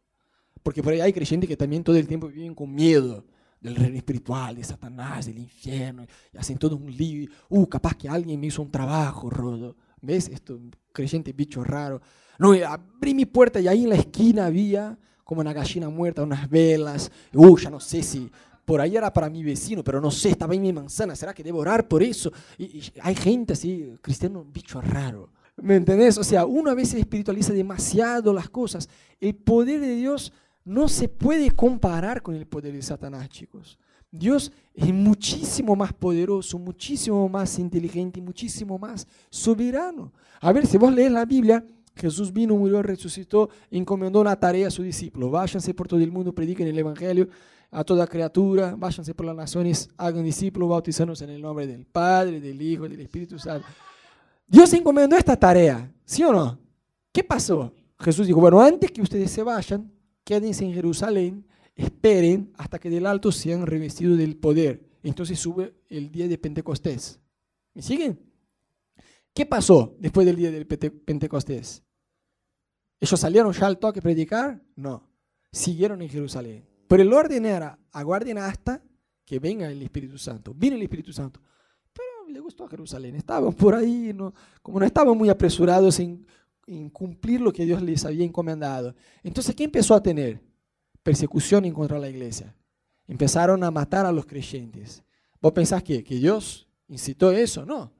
Porque 0.61 0.83
por 0.83 0.93
ahí 0.93 1.01
hay 1.01 1.13
creyentes 1.13 1.47
que 1.47 1.57
también 1.57 1.83
todo 1.83 1.95
el 1.95 2.07
tiempo 2.07 2.27
viven 2.27 2.53
con 2.53 2.73
miedo 2.73 3.25
del 3.59 3.75
reino 3.75 3.97
espiritual, 3.97 4.55
de 4.55 4.63
Satanás, 4.63 5.25
del 5.25 5.39
infierno, 5.39 6.05
y 6.31 6.37
hacen 6.37 6.57
todo 6.57 6.75
un 6.75 6.95
lío. 6.95 7.29
Uh, 7.49 7.65
capaz 7.67 7.95
que 7.95 8.09
alguien 8.09 8.39
me 8.39 8.47
hizo 8.47 8.61
un 8.61 8.69
trabajo, 8.69 9.29
Rodo. 9.29 9.75
¿Ves? 10.01 10.27
Esto, 10.27 10.59
creyentes 10.97 11.35
bichos 11.35 11.65
raros. 11.65 12.01
No, 12.39 12.53
abrí 12.53 13.13
mi 13.13 13.25
puerta 13.25 13.59
y 13.59 13.67
ahí 13.67 13.83
en 13.83 13.89
la 13.89 13.95
esquina 13.95 14.47
había 14.47 14.97
como 15.23 15.41
una 15.41 15.53
gallina 15.53 15.89
muerta, 15.89 16.23
unas 16.23 16.49
velas. 16.49 17.11
Uy, 17.33 17.61
ya 17.61 17.69
no 17.69 17.79
sé 17.79 18.01
si 18.01 18.31
por 18.65 18.81
ahí 18.81 18.97
era 18.97 19.13
para 19.13 19.29
mi 19.29 19.43
vecino, 19.43 19.83
pero 19.83 20.01
no 20.01 20.11
sé, 20.11 20.29
estaba 20.29 20.55
en 20.55 20.61
mi 20.61 20.73
manzana, 20.73 21.15
¿será 21.15 21.33
que 21.33 21.43
debo 21.43 21.59
orar 21.59 21.87
por 21.87 22.03
eso? 22.03 22.33
Y, 22.57 22.81
hay 23.01 23.15
gente 23.15 23.53
así, 23.53 23.93
cristiano, 24.01 24.43
bicho 24.43 24.81
raro. 24.81 25.29
¿Me 25.55 25.75
entendés? 25.75 26.17
O 26.17 26.23
sea, 26.23 26.45
uno 26.45 26.71
a 26.71 26.75
veces 26.75 26.99
espiritualiza 26.99 27.53
demasiado 27.53 28.33
las 28.33 28.49
cosas. 28.49 28.89
El 29.19 29.35
poder 29.35 29.79
de 29.79 29.95
Dios 29.95 30.33
no 30.65 30.87
se 30.89 31.07
puede 31.07 31.51
comparar 31.51 32.21
con 32.21 32.35
el 32.35 32.45
poder 32.45 32.73
de 32.73 32.81
Satanás, 32.81 33.29
chicos. 33.29 33.79
Dios 34.11 34.51
es 34.73 34.93
muchísimo 34.93 35.75
más 35.75 35.93
poderoso, 35.93 36.57
muchísimo 36.59 37.27
más 37.27 37.57
inteligente 37.59 38.21
muchísimo 38.21 38.77
más 38.77 39.07
soberano. 39.29 40.13
A 40.39 40.51
ver, 40.51 40.67
si 40.67 40.77
vos 40.77 40.93
lees 40.93 41.11
la 41.11 41.25
Biblia, 41.25 41.65
Jesús 41.95 42.31
vino, 42.31 42.55
murió, 42.55 42.81
resucitó, 42.83 43.49
encomendó 43.71 44.21
una 44.21 44.39
tarea 44.39 44.67
a 44.67 44.71
sus 44.71 44.85
discípulos. 44.85 45.31
Váyanse 45.31 45.73
por 45.73 45.87
todo 45.87 45.99
el 45.99 46.11
mundo, 46.11 46.33
prediquen 46.33 46.67
el 46.67 46.77
Evangelio 46.77 47.27
a 47.71 47.83
toda 47.83 48.07
criatura, 48.07 48.75
váyanse 48.77 49.13
por 49.13 49.25
las 49.25 49.35
naciones, 49.35 49.89
hagan 49.97 50.23
discípulos, 50.23 50.69
bautizándose 50.69 51.25
en 51.25 51.31
el 51.31 51.41
nombre 51.41 51.67
del 51.67 51.85
Padre, 51.85 52.39
del 52.39 52.61
Hijo, 52.61 52.87
del 52.87 53.01
Espíritu 53.01 53.37
Santo. 53.37 53.67
Dios 54.47 54.71
encomendó 54.73 55.17
esta 55.17 55.35
tarea, 55.35 55.91
¿sí 56.05 56.23
o 56.23 56.31
no? 56.31 56.57
¿Qué 57.11 57.23
pasó? 57.23 57.73
Jesús 57.99 58.27
dijo, 58.27 58.39
bueno, 58.39 58.61
antes 58.61 58.91
que 58.91 59.01
ustedes 59.01 59.31
se 59.31 59.43
vayan, 59.43 59.91
quédense 60.23 60.63
en 60.63 60.73
Jerusalén, 60.73 61.45
esperen 61.77 62.51
hasta 62.57 62.79
que 62.79 62.89
del 62.89 63.05
alto 63.05 63.31
sean 63.31 63.65
revestidos 63.65 64.17
del 64.17 64.35
poder. 64.35 64.83
Entonces 65.03 65.39
sube 65.39 65.75
el 65.87 66.11
día 66.11 66.27
de 66.27 66.37
Pentecostés. 66.37 67.19
¿Me 67.73 67.81
siguen? 67.81 68.19
¿Qué 69.33 69.45
pasó 69.45 69.95
después 69.99 70.25
del 70.25 70.35
día 70.35 70.51
de 70.51 70.65
Pentecostés? 70.65 71.83
¿Ellos 72.99 73.19
salieron 73.19 73.53
ya 73.53 73.67
al 73.67 73.77
toque 73.77 73.99
a 73.99 74.01
predicar? 74.01 74.61
No. 74.75 75.07
Siguieron 75.51 76.01
en 76.01 76.09
Jerusalén. 76.09 76.65
Pero 76.87 77.03
el 77.03 77.13
orden 77.13 77.45
era, 77.45 77.77
aguarden 77.91 78.39
hasta 78.39 78.83
que 79.23 79.37
venga 79.37 79.69
el 79.69 79.81
Espíritu 79.83 80.17
Santo. 80.17 80.53
Viene 80.55 80.77
el 80.77 80.81
Espíritu 80.81 81.13
Santo. 81.13 81.39
Pero 81.93 82.27
le 82.27 82.39
gustó 82.39 82.65
a 82.65 82.69
Jerusalén. 82.69 83.15
Estaban 83.15 83.53
por 83.53 83.75
ahí, 83.75 84.11
no, 84.15 84.33
como 84.63 84.79
no 84.79 84.85
estaban 84.85 85.15
muy 85.15 85.29
apresurados 85.29 85.99
en, 85.99 86.25
en 86.65 86.89
cumplir 86.89 87.41
lo 87.41 87.53
que 87.53 87.65
Dios 87.65 87.81
les 87.83 88.03
había 88.05 88.25
encomendado. 88.25 88.95
Entonces, 89.21 89.53
¿qué 89.53 89.65
empezó 89.65 89.93
a 89.93 90.01
tener? 90.01 90.41
Persecución 91.07 91.71
contra 91.71 91.97
la 91.97 92.09
iglesia. 92.09 92.53
Empezaron 93.07 93.63
a 93.63 93.71
matar 93.71 94.05
a 94.05 94.11
los 94.11 94.25
creyentes. 94.25 95.01
¿Vos 95.41 95.53
pensás 95.53 95.81
que, 95.81 96.03
que 96.03 96.15
Dios 96.15 96.67
incitó 96.89 97.31
eso? 97.31 97.65
No. 97.65 97.93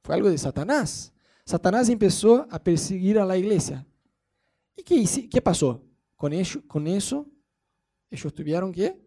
Fue 0.00 0.14
algo 0.14 0.30
de 0.30 0.38
Satanás. 0.38 1.12
Satanás 1.44 1.90
empezó 1.90 2.46
a 2.50 2.58
perseguir 2.58 3.18
a 3.18 3.26
la 3.26 3.36
iglesia. 3.36 3.86
¿Y 4.74 4.82
qué, 4.82 5.28
qué 5.30 5.42
pasó? 5.42 5.82
Con, 6.16 6.32
ello, 6.32 6.62
con 6.66 6.86
eso 6.86 7.26
ellos 8.10 8.32
tuvieron 8.32 8.72
que 8.72 8.98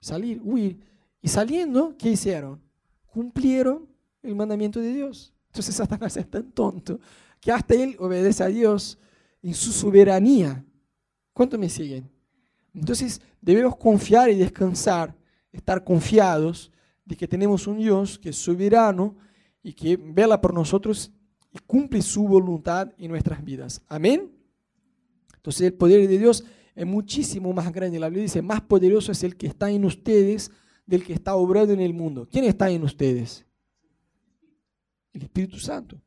salir, 0.00 0.40
huir. 0.42 0.80
Y 1.20 1.28
saliendo, 1.28 1.94
¿qué 1.98 2.12
hicieron? 2.12 2.62
Cumplieron 3.04 3.86
el 4.22 4.34
mandamiento 4.34 4.80
de 4.80 4.94
Dios. 4.94 5.34
Entonces 5.48 5.74
Satanás 5.74 6.16
es 6.16 6.30
tan 6.30 6.50
tonto 6.50 6.98
que 7.42 7.52
hasta 7.52 7.74
él 7.74 7.94
obedece 7.98 8.42
a 8.42 8.46
Dios 8.46 8.98
en 9.42 9.52
su 9.52 9.70
soberanía. 9.70 10.64
¿Cuánto 11.34 11.58
me 11.58 11.68
siguen? 11.68 12.15
Entonces 12.76 13.22
debemos 13.40 13.76
confiar 13.76 14.30
y 14.30 14.34
descansar, 14.34 15.16
estar 15.50 15.82
confiados 15.82 16.70
de 17.06 17.16
que 17.16 17.26
tenemos 17.26 17.66
un 17.66 17.78
Dios 17.78 18.18
que 18.18 18.28
es 18.28 18.36
soberano 18.36 19.16
y 19.62 19.72
que 19.72 19.96
vela 19.96 20.40
por 20.40 20.52
nosotros 20.52 21.10
y 21.50 21.58
cumple 21.60 22.02
su 22.02 22.28
voluntad 22.28 22.92
en 22.98 23.10
nuestras 23.10 23.42
vidas. 23.42 23.80
Amén. 23.88 24.30
Entonces 25.36 25.62
el 25.62 25.74
poder 25.74 26.06
de 26.06 26.18
Dios 26.18 26.44
es 26.74 26.86
muchísimo 26.86 27.52
más 27.54 27.72
grande. 27.72 27.98
La 27.98 28.08
Biblia 28.08 28.24
dice, 28.24 28.42
más 28.42 28.60
poderoso 28.60 29.10
es 29.10 29.24
el 29.24 29.36
que 29.36 29.46
está 29.46 29.70
en 29.70 29.84
ustedes 29.86 30.50
del 30.84 31.02
que 31.02 31.14
está 31.14 31.34
obrando 31.34 31.72
en 31.72 31.80
el 31.80 31.94
mundo. 31.94 32.28
¿Quién 32.30 32.44
está 32.44 32.68
en 32.68 32.82
ustedes? 32.82 33.46
El 35.14 35.22
Espíritu 35.22 35.58
Santo. 35.58 35.98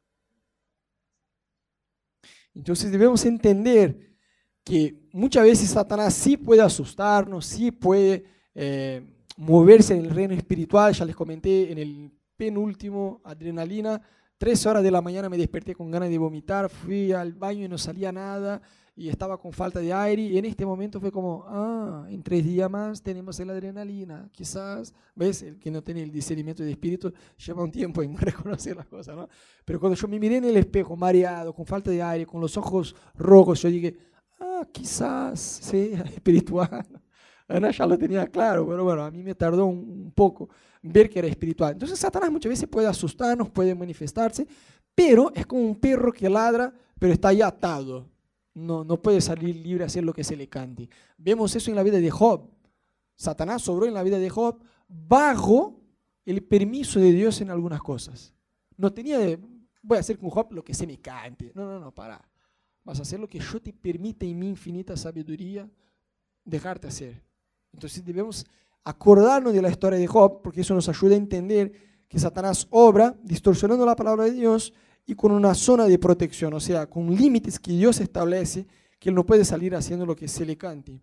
Entonces 2.53 2.91
debemos 2.91 3.25
entender 3.25 4.15
que 4.63 4.99
muchas 5.12 5.43
veces 5.43 5.69
Satanás 5.69 6.13
sí 6.13 6.38
puede 6.38 6.62
asustarnos, 6.62 7.45
sí 7.45 7.72
puede 7.72 8.26
eh, 8.56 9.02
moverse 9.38 9.95
en 9.95 10.06
el 10.06 10.12
reino 10.12 10.34
espiritual. 10.34 10.93
Ya 10.93 11.06
les 11.06 11.15
comenté 11.15 11.72
en 11.72 11.78
el 11.78 12.12
penúltimo, 12.36 13.22
adrenalina. 13.24 14.02
Tres 14.38 14.65
horas 14.65 14.84
de 14.84 14.91
la 14.91 15.02
mañana 15.02 15.30
me 15.30 15.38
desperté 15.38 15.76
con 15.76 15.91
ganas 15.91 16.10
de 16.10 16.17
vomitar, 16.17 16.69
fui 16.69 17.12
al 17.12 17.34
baño 17.34 17.65
y 17.65 17.67
no 17.67 17.78
salía 17.78 18.12
nada 18.12 18.62
y 19.00 19.08
estaba 19.08 19.38
con 19.38 19.54
falta 19.54 19.80
de 19.80 19.93
aire 19.93 20.24
y 20.24 20.38
en 20.38 20.43
este 20.43 20.65
momento 20.65 21.00
fue 21.00 21.10
como, 21.10 21.45
ah, 21.48 22.06
en 22.10 22.22
tres 22.22 22.43
días 22.43 22.69
más 22.69 23.02
tenemos 23.02 23.39
la 23.39 23.54
adrenalina, 23.54 24.28
quizás, 24.30 24.93
¿ves? 25.15 25.41
El 25.41 25.58
que 25.58 25.72
no 25.72 25.82
tiene 25.82 26.04
el 26.04 26.12
discernimiento 26.12 26.63
de 26.63 26.72
espíritu 26.72 27.13
lleva 27.38 27.63
un 27.63 27.72
tiempo 27.72 28.04
en 28.04 28.17
reconocer 28.17 28.76
las 28.76 28.88
cosas, 28.88 29.15
¿no? 29.15 29.30
Pero 29.63 29.80
cuando 29.80 29.95
yo 29.95 30.06
me 30.10 30.19
miré 30.19 30.36
en 30.36 30.43
el 30.43 30.58
espejo, 30.58 30.98
mareado, 30.98 31.54
con 31.54 31.65
falta 31.65 31.89
de 31.89 32.04
aire, 32.04 32.26
con 32.26 32.41
los 32.41 32.58
ojos 32.58 32.93
rojos, 33.15 33.62
yo 33.62 33.69
dije, 33.69 33.95
ah, 34.39 34.67
quizás 34.71 35.39
sea 35.39 36.02
espiritual. 36.15 36.86
Ana 37.47 37.71
ya 37.71 37.86
lo 37.86 37.97
tenía 37.97 38.28
claro, 38.28 38.67
pero 38.67 38.84
bueno, 38.84 39.04
a 39.04 39.12
mí 39.12 39.23
me 39.23 39.34
tardó 39.34 39.65
un 39.65 40.12
poco 40.13 40.49
ver 40.82 41.10
que 41.10 41.19
era 41.19 41.28
espiritual. 41.28 41.73
Entonces 41.73 41.97
Satanás 41.97 42.32
muchas 42.32 42.49
veces 42.49 42.69
puede 42.69 42.88
asustarnos, 42.88 43.49
puede 43.49 43.73
manifestarse, 43.73 44.47
pero 44.93 45.32
es 45.34 45.45
como 45.45 45.63
un 45.63 45.75
perro 45.75 46.12
que 46.12 46.30
ladra, 46.30 46.73
pero 46.99 47.13
está 47.13 47.30
ahí 47.30 47.41
atado 47.41 48.08
no, 48.60 48.84
no 48.84 49.02
puede 49.02 49.21
salir 49.21 49.56
libre 49.56 49.84
a 49.84 49.88
hacer 49.88 50.04
lo 50.04 50.13
que 50.13 50.23
se 50.23 50.36
le 50.36 50.47
cante. 50.47 50.89
Vemos 51.17 51.56
eso 51.56 51.69
en 51.69 51.75
la 51.75 51.84
vida 51.84 51.99
de 51.99 52.12
Job. 52.12 52.49
Satanás 53.15 53.62
sobró 53.62 53.86
en 53.86 53.93
la 53.93 54.04
vida 54.04 54.19
de 54.19 54.30
Job 54.30 54.62
bajo 54.88 55.82
el 56.25 56.43
permiso 56.43 56.99
de 56.99 57.12
Dios 57.12 57.41
en 57.41 57.49
algunas 57.49 57.82
cosas. 57.82 58.34
No 58.78 58.93
tenía 58.93 59.17
de, 59.17 59.39
voy 59.82 59.97
a 59.97 60.02
hacer 60.02 60.17
con 60.17 60.30
Job 60.30 60.52
lo 60.52 60.63
que 60.63 60.73
se 60.73 60.88
me 60.88 60.99
cante. 60.99 61.52
No, 61.56 61.65
no, 61.65 61.80
no, 61.80 61.93
para. 61.93 62.21
Vas 62.84 63.00
a 63.00 63.02
hacer 63.04 63.20
lo 63.20 63.28
que 63.28 63.39
yo 63.39 63.62
te 63.62 63.74
permite 63.74 64.28
en 64.28 64.39
mi 64.39 64.48
infinita 64.48 64.98
sabiduría 64.98 65.70
dejarte 66.44 66.88
hacer. 66.88 67.22
Entonces 67.74 68.04
debemos 68.04 68.46
acordarnos 68.84 69.54
de 69.54 69.62
la 69.62 69.70
historia 69.70 70.00
de 70.00 70.08
Job, 70.08 70.42
porque 70.42 70.62
eso 70.62 70.74
nos 70.74 70.89
ayuda 70.89 71.13
a 71.13 71.18
entender 71.18 71.72
que 72.08 72.20
Satanás 72.20 72.68
obra 72.72 73.15
distorsionando 73.24 73.86
la 73.86 73.96
palabra 73.96 74.26
de 74.26 74.32
Dios 74.32 74.74
y 75.06 75.15
con 75.15 75.32
una 75.32 75.54
zona 75.54 75.86
de 75.86 76.00
protección, 76.00 76.54
o 76.54 76.60
sea, 76.60 76.88
con 76.88 77.13
límites 77.15 77.60
que 77.60 77.72
Dios 77.72 78.00
establece, 78.00 78.65
que 79.00 79.10
Él 79.10 79.15
no 79.15 79.26
puede 79.26 79.46
salir 79.46 79.76
haciendo 79.76 80.06
lo 80.06 80.15
que 80.15 80.28
se 80.28 80.46
le 80.46 80.58
cante. 80.58 81.02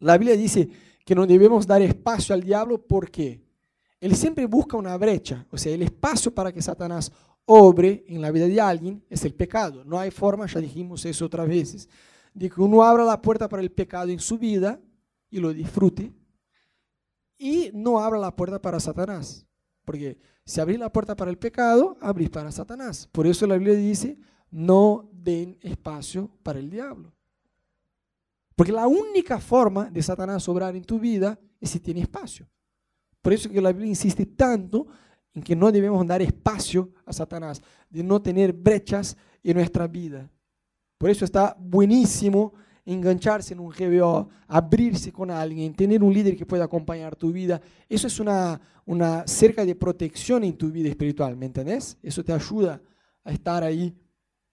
La 0.00 0.18
Biblia 0.18 0.36
dice 0.36 0.68
que 1.04 1.14
no 1.14 1.26
debemos 1.26 1.66
dar 1.66 1.82
espacio 1.82 2.34
al 2.34 2.42
diablo 2.42 2.80
porque 2.80 3.40
Él 4.00 4.16
siempre 4.16 4.46
busca 4.46 4.76
una 4.76 4.96
brecha, 4.96 5.46
o 5.50 5.58
sea, 5.58 5.72
el 5.72 5.82
espacio 5.82 6.34
para 6.34 6.52
que 6.52 6.62
Satanás 6.62 7.12
obre 7.44 8.04
en 8.08 8.20
la 8.20 8.30
vida 8.30 8.46
de 8.46 8.60
alguien 8.60 9.04
es 9.08 9.24
el 9.24 9.34
pecado. 9.34 9.84
No 9.84 9.98
hay 9.98 10.10
forma, 10.10 10.46
ya 10.46 10.60
dijimos 10.60 11.04
eso 11.04 11.26
otras 11.26 11.48
veces, 11.48 11.88
de 12.34 12.48
que 12.48 12.60
uno 12.60 12.82
abra 12.82 13.04
la 13.04 13.20
puerta 13.20 13.48
para 13.48 13.62
el 13.62 13.70
pecado 13.70 14.08
en 14.08 14.20
su 14.20 14.38
vida 14.38 14.80
y 15.30 15.38
lo 15.38 15.52
disfrute 15.52 16.12
y 17.38 17.70
no 17.74 17.98
abra 17.98 18.18
la 18.18 18.34
puerta 18.34 18.60
para 18.60 18.78
Satanás. 18.78 19.46
Porque 19.84 20.18
si 20.44 20.60
abrís 20.60 20.78
la 20.78 20.92
puerta 20.92 21.16
para 21.16 21.30
el 21.30 21.38
pecado, 21.38 21.96
abrís 22.00 22.30
para 22.30 22.52
Satanás. 22.52 23.08
Por 23.10 23.26
eso 23.26 23.46
la 23.46 23.56
Biblia 23.56 23.74
dice, 23.74 24.16
no 24.50 25.10
den 25.12 25.58
espacio 25.60 26.30
para 26.42 26.58
el 26.58 26.70
diablo. 26.70 27.12
Porque 28.54 28.72
la 28.72 28.86
única 28.86 29.40
forma 29.40 29.90
de 29.90 30.02
Satanás 30.02 30.48
obrar 30.48 30.76
en 30.76 30.84
tu 30.84 31.00
vida 31.00 31.38
es 31.60 31.70
si 31.70 31.80
tiene 31.80 32.02
espacio. 32.02 32.48
Por 33.20 33.32
eso 33.32 33.50
que 33.50 33.60
la 33.60 33.72
Biblia 33.72 33.88
insiste 33.88 34.26
tanto 34.26 34.86
en 35.34 35.42
que 35.42 35.56
no 35.56 35.72
debemos 35.72 36.06
dar 36.06 36.22
espacio 36.22 36.90
a 37.04 37.12
Satanás, 37.12 37.62
de 37.88 38.02
no 38.02 38.20
tener 38.20 38.52
brechas 38.52 39.16
en 39.42 39.56
nuestra 39.56 39.86
vida. 39.86 40.30
Por 40.98 41.10
eso 41.10 41.24
está 41.24 41.56
buenísimo 41.58 42.52
engancharse 42.84 43.54
en 43.54 43.60
un 43.60 43.70
GBO, 43.70 44.28
abrirse 44.48 45.12
con 45.12 45.30
alguien, 45.30 45.74
tener 45.74 46.02
un 46.02 46.12
líder 46.12 46.36
que 46.36 46.46
pueda 46.46 46.64
acompañar 46.64 47.16
tu 47.16 47.32
vida. 47.32 47.60
Eso 47.88 48.06
es 48.06 48.18
una, 48.20 48.60
una 48.84 49.26
cerca 49.26 49.64
de 49.64 49.74
protección 49.74 50.44
en 50.44 50.56
tu 50.56 50.70
vida 50.70 50.88
espiritual, 50.88 51.36
¿me 51.36 51.46
entendés? 51.46 51.96
Eso 52.02 52.24
te 52.24 52.32
ayuda 52.32 52.80
a 53.24 53.32
estar 53.32 53.62
ahí, 53.62 53.96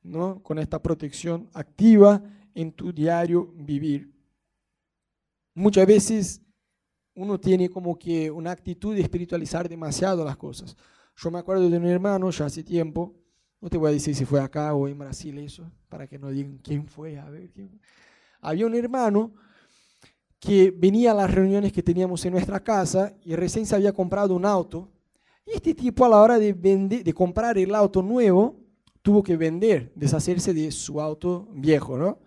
¿no? 0.03 0.41
Con 0.43 0.59
esta 0.59 0.81
protección 0.81 1.49
activa 1.53 2.21
en 2.53 2.71
tu 2.71 2.93
diario 2.93 3.51
vivir. 3.55 4.13
Muchas 5.55 5.87
veces 5.87 6.41
uno 7.21 7.39
tiene 7.39 7.69
como 7.69 7.97
que 7.97 8.32
una 8.32 8.51
actitud 8.51 8.95
de 8.95 9.01
espiritualizar 9.01 9.67
demasiado 9.67 10.23
las 10.23 10.38
cosas. 10.38 10.75
Yo 11.15 11.32
me 11.32 11.39
acuerdo 11.39 11.69
de 11.69 11.77
un 11.77 11.86
hermano 11.86 12.29
ya 12.29 12.45
hace 12.45 12.63
tiempo, 12.63 13.13
no 13.62 13.69
te 13.69 13.77
voy 13.77 13.89
a 13.89 13.93
decir 13.93 14.15
si 14.15 14.25
fue 14.25 14.39
acá 14.39 14.73
o 14.73 14.88
en 14.88 14.97
Brasil 14.97 15.38
eso, 15.38 15.69
para 15.89 16.08
que 16.08 16.17
no 16.17 16.29
digan 16.29 16.60
quién 16.60 16.88
fue, 16.88 17.19
a 17.19 17.29
ver 17.29 17.49
quién 17.51 17.79
había 18.41 18.65
un 18.65 18.75
hermano 18.75 19.34
que 20.39 20.71
venía 20.71 21.12
a 21.12 21.15
las 21.15 21.34
reuniones 21.34 21.73
que 21.73 21.84
teníamos 21.84 22.23
en 22.25 22.34
nuestra 22.34 22.63
casa 22.63 23.13
y 23.23 23.36
recién 23.36 23.65
se 23.65 23.75
había 23.75 23.91
comprado 23.91 24.34
un 24.34 24.45
auto. 24.45 24.89
Y 25.45 25.51
este 25.51 25.73
tipo 25.73 26.05
a 26.05 26.10
la 26.10 26.21
hora 26.21 26.39
de, 26.39 26.53
vender, 26.53 27.03
de 27.03 27.13
comprar 27.13 27.58
el 27.58 27.75
auto 27.75 28.01
nuevo, 28.01 28.55
tuvo 29.01 29.21
que 29.21 29.36
vender, 29.36 29.91
deshacerse 29.95 30.53
de 30.53 30.71
su 30.71 31.01
auto 31.01 31.49
viejo, 31.51 31.97
¿no? 31.97 32.19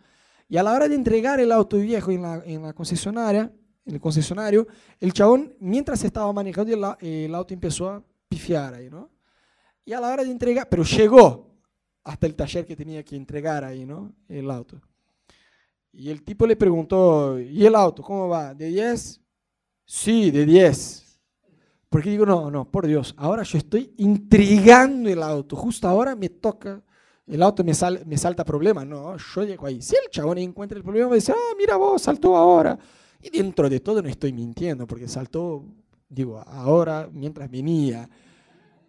Y 0.48 0.58
a 0.58 0.62
la 0.62 0.74
hora 0.74 0.88
de 0.88 0.94
entregar 0.94 1.40
el 1.40 1.50
auto 1.50 1.78
viejo 1.78 2.10
en 2.10 2.22
la, 2.22 2.42
en 2.44 2.62
la 2.62 2.74
concesionaria, 2.74 3.50
en 3.84 3.94
el 3.94 4.00
concesionario, 4.00 4.66
el 5.00 5.12
chabón, 5.12 5.54
mientras 5.60 6.04
estaba 6.04 6.32
manejando, 6.32 6.96
el, 7.00 7.34
auto 7.34 7.54
empezó 7.54 7.88
a 7.88 8.02
pifiar 8.28 8.74
ahí, 8.74 8.88
¿no? 8.88 9.10
Y 9.84 9.92
a 9.92 10.00
la 10.00 10.12
hora 10.12 10.22
de 10.22 10.30
entregar, 10.30 10.68
pero 10.68 10.84
llegó 10.84 11.50
hasta 12.04 12.26
el 12.26 12.34
taller 12.34 12.66
que 12.66 12.76
tenía 12.76 13.04
que 13.04 13.16
entregar 13.16 13.64
ahí, 13.64 13.84
¿no? 13.84 14.12
El 14.28 14.50
auto. 14.50 14.80
Y 15.92 16.10
el 16.10 16.22
tipo 16.22 16.46
le 16.46 16.56
preguntó, 16.56 17.38
¿y 17.38 17.66
el 17.66 17.74
auto 17.74 18.02
cómo 18.02 18.28
va? 18.28 18.54
¿De 18.54 18.66
10? 18.66 19.20
Sí, 19.84 20.30
de 20.30 20.46
10. 20.46 21.20
Porque 21.88 22.08
digo, 22.08 22.24
no, 22.24 22.50
no, 22.50 22.64
por 22.64 22.86
Dios, 22.86 23.14
ahora 23.18 23.42
yo 23.42 23.58
estoy 23.58 23.92
intrigando 23.98 25.10
el 25.10 25.22
auto, 25.22 25.56
justo 25.56 25.86
ahora 25.86 26.16
me 26.16 26.30
toca, 26.30 26.82
el 27.26 27.42
auto 27.42 27.62
me, 27.62 27.74
sal, 27.74 28.02
me 28.06 28.16
salta 28.16 28.44
problema, 28.44 28.84
no, 28.84 29.16
yo 29.18 29.44
llego 29.44 29.66
ahí. 29.66 29.82
Si 29.82 29.94
el 29.96 30.10
chabón 30.10 30.38
encuentra 30.38 30.78
el 30.78 30.84
problema, 30.84 31.10
me 31.10 31.16
dice, 31.16 31.32
ah, 31.32 31.54
mira 31.58 31.76
vos, 31.76 32.00
saltó 32.00 32.34
ahora. 32.34 32.78
Y 33.22 33.30
dentro 33.30 33.70
de 33.70 33.80
todo 33.80 34.02
no 34.02 34.08
estoy 34.08 34.32
mintiendo, 34.32 34.86
porque 34.86 35.06
saltó, 35.06 35.64
digo, 36.08 36.40
ahora 36.40 37.08
mientras 37.12 37.48
venía. 37.48 38.08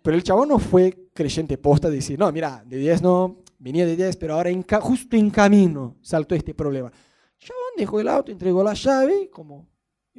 Pero 0.02 0.17
el 0.17 0.24
chabón 0.24 0.50
no 0.50 0.60
fue 0.60 1.10
creyente 1.13 1.58
posta 1.58 1.89
de 1.89 1.98
decir, 1.98 2.17
no, 2.17 2.32
mira, 2.32 2.63
de 2.65 2.78
10 2.78 3.02
no, 3.04 3.43
venía 3.60 3.86
de 3.86 3.96
10, 3.96 4.17
pero 4.17 4.34
ahora 4.34 4.50
en 4.50 4.65
justo 4.82 5.15
en 5.15 5.30
camino 5.30 5.98
saltó 6.02 6.36
este 6.36 6.54
problema. 6.54 6.88
El 6.89 7.48
chabón 7.48 7.72
dejó 7.78 8.00
el 8.00 8.08
auto, 8.08 8.32
entregó 8.32 8.63
la 8.63 8.74
llave, 8.74 9.30
como, 9.30 9.69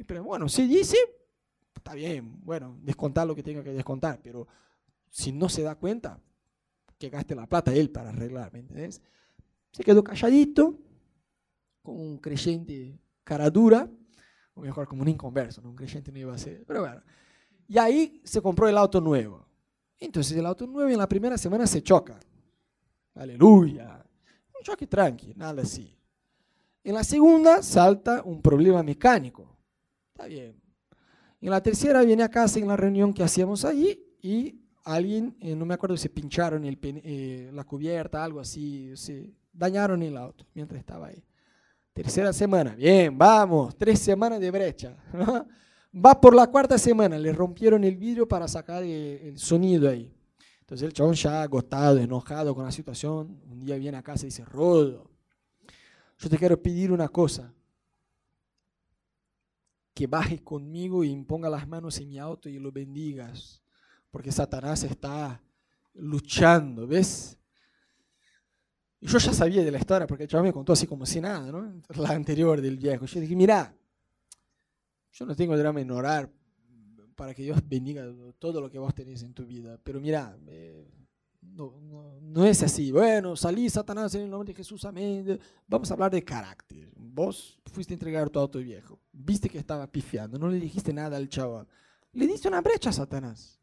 pero 0.07 0.23
bueno, 0.23 0.47
si 0.47 0.65
dice, 0.65 0.97
está 1.75 1.93
bien, 1.93 2.39
bueno, 2.43 2.79
descontar 2.81 3.27
lo 3.27 3.35
que 3.35 3.43
tenga 3.43 3.63
que 3.63 3.73
descontar, 3.73 4.19
pero 4.23 4.47
si 5.09 5.31
no 5.31 5.49
se 5.49 5.61
da 5.61 5.75
cuenta, 5.75 6.19
que 6.97 7.09
gaste 7.09 7.35
la 7.35 7.45
plata 7.45 7.73
él 7.73 7.89
para 7.89 8.09
arreglar, 8.09 8.51
¿me 8.53 8.59
entendés? 8.59 9.01
Se 9.71 9.83
quedó 9.83 10.03
calladito, 10.03 10.79
como 11.83 12.01
un 12.01 12.17
creyente 12.17 12.97
cara 13.23 13.49
dura, 13.49 13.89
o 14.55 14.61
mejor, 14.61 14.87
como 14.87 15.01
un 15.01 15.07
inconverso, 15.09 15.61
¿no? 15.61 15.69
un 15.69 15.75
creyente 15.75 16.11
no 16.11 16.19
iba 16.19 16.33
a 16.33 16.37
ser, 16.37 16.63
pero 16.65 16.81
bueno. 16.81 17.01
Y 17.67 17.77
ahí 17.77 18.21
se 18.23 18.41
compró 18.41 18.67
el 18.67 18.77
auto 18.77 18.99
nuevo. 19.01 19.45
Entonces 19.99 20.37
el 20.37 20.45
auto 20.45 20.65
nuevo 20.65 20.89
en 20.89 20.97
la 20.97 21.07
primera 21.07 21.37
semana 21.37 21.67
se 21.67 21.81
choca. 21.81 22.19
Aleluya. 23.13 24.03
Un 24.57 24.63
choque 24.63 24.87
tranqui, 24.87 25.33
nada 25.35 25.61
así. 25.61 25.95
En 26.83 26.93
la 26.93 27.03
segunda 27.03 27.63
salta 27.63 28.21
un 28.23 28.41
problema 28.41 28.83
mecánico. 28.83 29.57
Está 30.13 30.27
bien. 30.27 30.61
En 31.41 31.49
la 31.49 31.61
tercera 31.61 32.01
viene 32.03 32.23
a 32.23 32.29
casa 32.29 32.59
en 32.59 32.67
la 32.67 32.77
reunión 32.77 33.13
que 33.13 33.23
hacíamos 33.23 33.65
allí 33.65 33.99
y 34.21 34.61
alguien, 34.83 35.35
eh, 35.39 35.55
no 35.55 35.65
me 35.65 35.73
acuerdo 35.73 35.97
si 35.97 36.09
pincharon 36.09 36.63
el, 36.65 36.77
eh, 36.81 37.49
la 37.53 37.63
cubierta, 37.63 38.23
algo 38.23 38.39
así, 38.39 38.95
se 38.95 39.33
dañaron 39.51 40.01
el 40.03 40.15
auto 40.17 40.45
mientras 40.53 40.79
estaba 40.79 41.07
ahí. 41.07 41.23
Tercera 41.95 42.33
semana, 42.33 42.75
bien, 42.75 43.17
vamos, 43.17 43.73
tres 43.77 43.99
semanas 43.99 44.41
de 44.41 44.51
brecha. 44.51 44.97
Va 46.05 46.19
por 46.19 46.35
la 46.35 46.45
cuarta 46.45 46.77
semana, 46.77 47.17
le 47.17 47.31
rompieron 47.31 47.85
el 47.85 47.95
vidrio 47.95 48.27
para 48.27 48.49
sacar 48.49 48.83
el 48.83 49.39
sonido 49.39 49.89
ahí. 49.89 50.13
Entonces 50.59 50.87
el 50.87 50.91
chabón 50.91 51.13
ya 51.13 51.41
agotado, 51.41 51.97
enojado 51.97 52.53
con 52.53 52.65
la 52.65 52.71
situación, 52.73 53.39
un 53.49 53.61
día 53.61 53.77
viene 53.77 53.95
a 53.95 54.03
casa 54.03 54.25
y 54.25 54.27
dice, 54.27 54.43
Rodo, 54.43 55.09
yo 56.17 56.29
te 56.29 56.37
quiero 56.37 56.61
pedir 56.61 56.91
una 56.91 57.07
cosa, 57.07 57.53
que 59.93 60.05
bajes 60.05 60.41
conmigo 60.41 61.01
y 61.05 61.11
imponga 61.11 61.49
las 61.49 61.65
manos 61.65 61.97
en 61.99 62.09
mi 62.09 62.19
auto 62.19 62.49
y 62.49 62.59
lo 62.59 62.73
bendigas, 62.73 63.63
porque 64.11 64.33
Satanás 64.33 64.83
está 64.83 65.41
luchando, 65.93 66.87
¿ves? 66.87 67.37
Y 69.05 69.07
yo 69.07 69.19
ya 69.19 69.33
sabía 69.33 69.63
de 69.63 69.69
la 69.69 69.77
historia, 69.77 70.07
porque 70.07 70.23
el 70.23 70.29
chabón 70.29 70.47
me 70.47 70.51
contó 70.51 70.73
así 70.73 70.87
como 70.87 71.05
si 71.05 71.21
nada, 71.21 71.51
¿no? 71.51 71.79
La 71.95 72.09
anterior 72.09 72.59
del 72.59 72.75
viejo. 72.75 73.05
Yo 73.05 73.19
dije, 73.19 73.35
mira, 73.35 73.71
yo 75.11 75.25
no 75.27 75.35
tengo 75.35 75.55
drama 75.55 75.79
en 75.79 75.91
orar 75.91 76.27
para 77.13 77.35
que 77.35 77.43
Dios 77.43 77.59
bendiga 77.67 78.03
todo 78.39 78.59
lo 78.59 78.71
que 78.71 78.79
vos 78.79 78.95
tenés 78.95 79.21
en 79.21 79.35
tu 79.35 79.45
vida, 79.45 79.79
pero 79.83 80.01
mira, 80.01 80.35
eh, 80.47 80.89
no, 81.39 82.19
no, 82.19 82.45
es 82.47 82.63
así. 82.63 82.91
Bueno, 82.91 83.35
salí 83.35 83.69
Satanás 83.69 84.15
en 84.15 84.23
el 84.23 84.29
nombre 84.31 84.47
de 84.47 84.55
Jesús, 84.55 84.83
amén. 84.85 85.39
Vamos 85.67 85.91
a 85.91 85.93
hablar 85.93 86.09
de 86.09 86.23
carácter. 86.23 86.89
Vos 86.95 87.59
fuiste 87.67 87.93
a 87.93 87.97
entregar 87.97 88.31
tu 88.31 88.39
auto 88.39 88.57
viejo, 88.57 88.99
viste 89.11 89.49
que 89.49 89.59
estaba 89.59 89.85
pifiando, 89.85 90.39
no 90.39 90.49
le 90.49 90.59
dijiste 90.59 90.91
nada 90.91 91.17
al 91.17 91.29
chaval. 91.29 91.67
Le 92.11 92.25
diste 92.25 92.47
una 92.47 92.61
brecha 92.61 92.89
a 92.89 92.93
Satanás. 92.93 93.59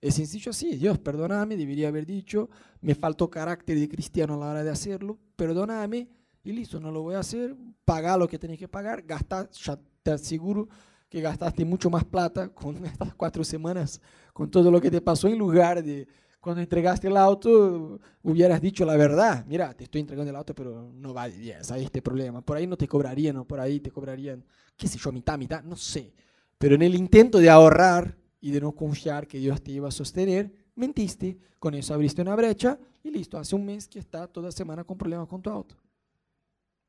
Es 0.00 0.14
sencillo 0.14 0.50
así. 0.50 0.76
Dios, 0.76 0.98
perdóname, 0.98 1.56
debería 1.56 1.88
haber 1.88 2.06
dicho, 2.06 2.48
me 2.80 2.94
faltó 2.94 3.28
carácter 3.28 3.78
de 3.78 3.88
cristiano 3.88 4.34
a 4.34 4.36
la 4.38 4.46
hora 4.50 4.64
de 4.64 4.70
hacerlo, 4.70 5.18
perdóname 5.36 6.08
y 6.42 6.52
listo, 6.52 6.80
no 6.80 6.90
lo 6.90 7.02
voy 7.02 7.16
a 7.16 7.20
hacer. 7.20 7.54
Paga 7.84 8.16
lo 8.16 8.26
que 8.26 8.38
tenés 8.38 8.58
que 8.58 8.68
pagar, 8.68 9.02
gasta, 9.02 9.50
ya 9.50 9.78
te 10.02 10.12
aseguro 10.12 10.68
que 11.08 11.20
gastaste 11.20 11.64
mucho 11.64 11.90
más 11.90 12.04
plata 12.04 12.48
con 12.48 12.84
estas 12.86 13.14
cuatro 13.14 13.44
semanas, 13.44 14.00
con 14.32 14.50
todo 14.50 14.70
lo 14.70 14.80
que 14.80 14.90
te 14.90 15.00
pasó, 15.00 15.28
en 15.28 15.38
lugar 15.38 15.82
de 15.82 16.08
cuando 16.40 16.62
entregaste 16.62 17.08
el 17.08 17.18
auto 17.18 18.00
hubieras 18.22 18.62
dicho 18.62 18.86
la 18.86 18.96
verdad. 18.96 19.44
Mira, 19.46 19.74
te 19.74 19.84
estoy 19.84 20.00
entregando 20.00 20.30
el 20.30 20.36
auto, 20.36 20.54
pero 20.54 20.90
no 20.94 21.12
va 21.12 21.28
de 21.28 21.36
10, 21.36 21.70
hay 21.72 21.84
este 21.84 22.00
problema. 22.00 22.40
Por 22.40 22.56
ahí 22.56 22.66
no 22.66 22.78
te 22.78 22.88
cobrarían, 22.88 23.36
o 23.36 23.44
por 23.44 23.60
ahí 23.60 23.80
te 23.80 23.90
cobrarían, 23.90 24.42
qué 24.74 24.88
sé 24.88 24.96
yo, 24.96 25.12
mitad, 25.12 25.36
mitad, 25.36 25.62
no 25.62 25.76
sé. 25.76 26.14
Pero 26.56 26.76
en 26.76 26.82
el 26.82 26.94
intento 26.94 27.38
de 27.38 27.50
ahorrar 27.50 28.16
y 28.40 28.50
de 28.50 28.60
no 28.60 28.72
confiar 28.72 29.26
que 29.26 29.38
Dios 29.38 29.62
te 29.62 29.72
iba 29.72 29.88
a 29.88 29.92
sostener, 29.92 30.52
mentiste, 30.74 31.38
con 31.58 31.74
eso 31.74 31.94
abriste 31.94 32.22
una 32.22 32.36
brecha 32.36 32.78
y 33.02 33.10
listo, 33.10 33.38
hace 33.38 33.54
un 33.54 33.66
mes 33.66 33.88
que 33.88 33.98
está 33.98 34.26
toda 34.26 34.50
semana 34.50 34.84
con 34.84 34.96
problemas 34.96 35.28
con 35.28 35.42
tu 35.42 35.50
auto. 35.50 35.76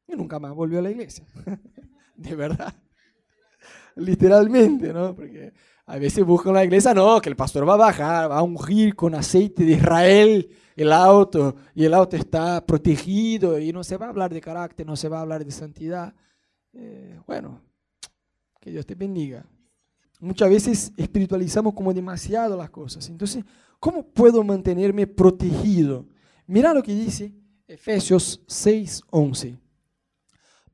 Y 0.07 0.15
nunca 0.15 0.39
más 0.39 0.53
volvió 0.53 0.79
a 0.79 0.81
la 0.81 0.91
iglesia. 0.91 1.25
de 2.15 2.35
verdad 2.35 2.73
literalmente, 3.95 4.93
¿no? 4.93 5.15
Porque 5.15 5.53
a 5.85 5.97
veces 5.97 6.25
buscan 6.25 6.53
la 6.53 6.63
iglesia, 6.63 6.93
no, 6.93 7.19
que 7.21 7.29
el 7.29 7.35
pastor 7.35 7.67
va 7.67 7.73
a 7.73 7.77
bajar, 7.77 8.31
va 8.31 8.37
a 8.37 8.43
ungir 8.43 8.95
con 8.95 9.15
aceite 9.15 9.63
de 9.63 9.73
Israel 9.73 10.49
el 10.75 10.93
auto 10.93 11.55
y 11.75 11.83
el 11.83 11.93
auto 11.93 12.15
está 12.15 12.65
protegido 12.65 13.59
y 13.59 13.73
no 13.73 13.83
se 13.83 13.97
va 13.97 14.07
a 14.07 14.09
hablar 14.09 14.33
de 14.33 14.41
carácter, 14.41 14.85
no 14.85 14.95
se 14.95 15.09
va 15.09 15.19
a 15.19 15.21
hablar 15.21 15.43
de 15.43 15.51
santidad. 15.51 16.13
Eh, 16.73 17.19
bueno, 17.27 17.61
que 18.59 18.71
Dios 18.71 18.85
te 18.85 18.95
bendiga. 18.95 19.45
Muchas 20.21 20.49
veces 20.51 20.93
espiritualizamos 20.97 21.73
como 21.73 21.93
demasiado 21.93 22.55
las 22.55 22.69
cosas. 22.69 23.09
Entonces, 23.09 23.43
¿cómo 23.79 24.03
puedo 24.03 24.43
mantenerme 24.43 25.07
protegido? 25.07 26.05
Mira 26.45 26.75
lo 26.75 26.83
que 26.83 26.93
dice 26.93 27.33
Efesios 27.67 28.39
6:11. 28.47 29.57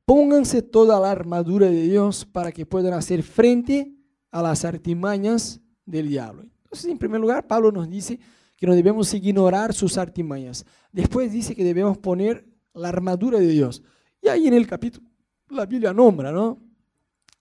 Pónganse 0.04 0.60
toda 0.60 1.00
la 1.00 1.10
armadura 1.10 1.66
de 1.66 1.82
Dios 1.82 2.26
para 2.26 2.52
que 2.52 2.66
puedan 2.66 2.92
hacer 2.92 3.22
frente 3.22 3.94
a 4.30 4.42
las 4.42 4.66
artimañas 4.66 5.60
del 5.86 6.08
diablo. 6.08 6.42
Entonces, 6.64 6.90
en 6.90 6.98
primer 6.98 7.20
lugar, 7.20 7.46
Pablo 7.46 7.72
nos 7.72 7.88
dice 7.88 8.20
que 8.54 8.66
no 8.66 8.74
debemos 8.74 9.14
ignorar 9.14 9.72
sus 9.72 9.96
artimañas. 9.96 10.66
Después 10.92 11.32
dice 11.32 11.54
que 11.54 11.64
debemos 11.64 11.96
poner 11.96 12.46
la 12.74 12.88
armadura 12.88 13.38
de 13.38 13.48
Dios. 13.48 13.82
Y 14.20 14.28
ahí 14.28 14.46
en 14.46 14.54
el 14.54 14.66
capítulo, 14.66 15.08
la 15.48 15.64
Biblia 15.64 15.94
nombra, 15.94 16.32
¿no? 16.32 16.67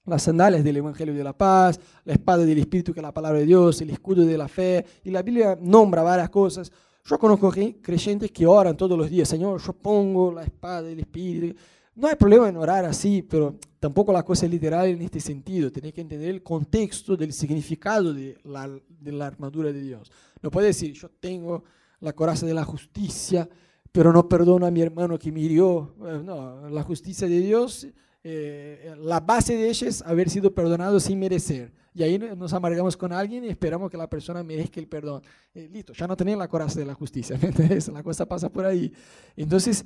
Las 0.08 0.24
sandalias 0.24 0.64
del 0.64 0.78
Evangelio 0.78 1.14
de 1.14 1.24
la 1.24 1.38
Paz, 1.38 1.80
la 2.04 2.14
espada 2.14 2.44
del 2.44 2.58
Espíritu, 2.58 2.94
que 2.94 3.00
es 3.00 3.04
la 3.04 3.14
palabra 3.14 3.40
de 3.40 3.46
Dios, 3.46 3.80
el 3.82 3.92
escudo 3.92 4.26
de 4.26 4.38
la 4.38 4.48
fe. 4.48 4.84
Y 5.04 5.12
la 5.12 5.22
Biblia 5.22 5.58
nombra 5.62 6.02
varias 6.02 6.30
cosas. 6.30 6.72
Yo 7.06 7.20
conozco 7.20 7.52
creyentes 7.82 8.32
que 8.32 8.48
oran 8.48 8.76
todos 8.76 8.98
los 8.98 9.10
días, 9.10 9.30
Señor, 9.30 9.62
yo 9.62 9.74
pongo 9.74 10.32
la 10.32 10.44
espada 10.44 10.82
del 10.82 11.00
Espíritu 11.00 11.56
no 11.98 12.08
hay 12.08 12.16
problema 12.16 12.48
en 12.48 12.56
orar 12.58 12.86
así, 12.86 13.24
pero 13.24 13.56
tampoco 13.80 14.14
la 14.14 14.24
cosa 14.24 14.46
es 14.46 14.52
literal 14.52 14.88
en 14.88 15.02
este 15.02 15.20
sentido. 15.20 15.72
Tienes 15.72 15.94
que 15.94 16.02
entender 16.02 16.30
el 16.30 16.44
contexto 16.44 17.18
del 17.18 17.34
significado 17.34 18.14
de 18.14 18.38
la, 18.44 18.70
de 18.88 19.12
la 19.12 19.26
armadura 19.26 19.72
de 19.74 19.82
Dios. 19.82 20.12
No 20.44 20.52
puede 20.52 20.68
decir, 20.68 20.94
yo 20.94 21.10
tengo 21.10 21.64
la 22.00 22.14
coraza 22.14 22.46
de 22.46 22.54
la 22.54 22.64
justicia, 22.64 23.50
pero 23.92 24.14
no 24.14 24.30
perdono 24.30 24.68
a 24.68 24.72
mi 24.72 24.82
hermano 24.82 25.18
que 25.18 25.32
me 25.32 25.40
hirió. 25.40 25.96
No, 26.24 26.70
la 26.70 26.84
justicia 26.84 27.28
de 27.28 27.40
Dios, 27.40 27.88
eh, 28.30 28.94
la 29.00 29.22
base 29.22 29.56
de 29.56 29.70
ella 29.70 29.88
es 29.88 30.02
haber 30.02 30.30
sido 30.30 30.54
perdonado 30.54 31.00
sin 31.00 31.18
merecer. 31.18 31.72
Y 31.94 32.04
ahí 32.04 32.20
nos 32.20 32.52
amargamos 32.52 32.98
con 32.98 33.14
alguien 33.14 33.46
y 33.46 33.48
esperamos 33.48 33.90
que 33.90 33.96
la 33.96 34.10
persona 34.10 34.44
merezca 34.44 34.82
el 34.82 34.88
perdón. 34.88 35.24
Eh, 35.54 35.70
listo, 35.72 35.94
ya 35.94 36.08
no 36.08 36.18
tenés 36.18 36.38
la 36.38 36.50
coraza 36.50 36.78
de 36.78 36.86
la 36.86 36.94
justicia, 36.94 37.40
La 37.94 38.04
cosa 38.04 38.26
pasa 38.26 38.50
por 38.50 38.66
ahí. 38.66 38.92
Entonces, 39.38 39.86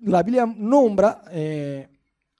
la 0.00 0.24
Biblia 0.24 0.44
nombra 0.44 1.22
eh, 1.30 1.88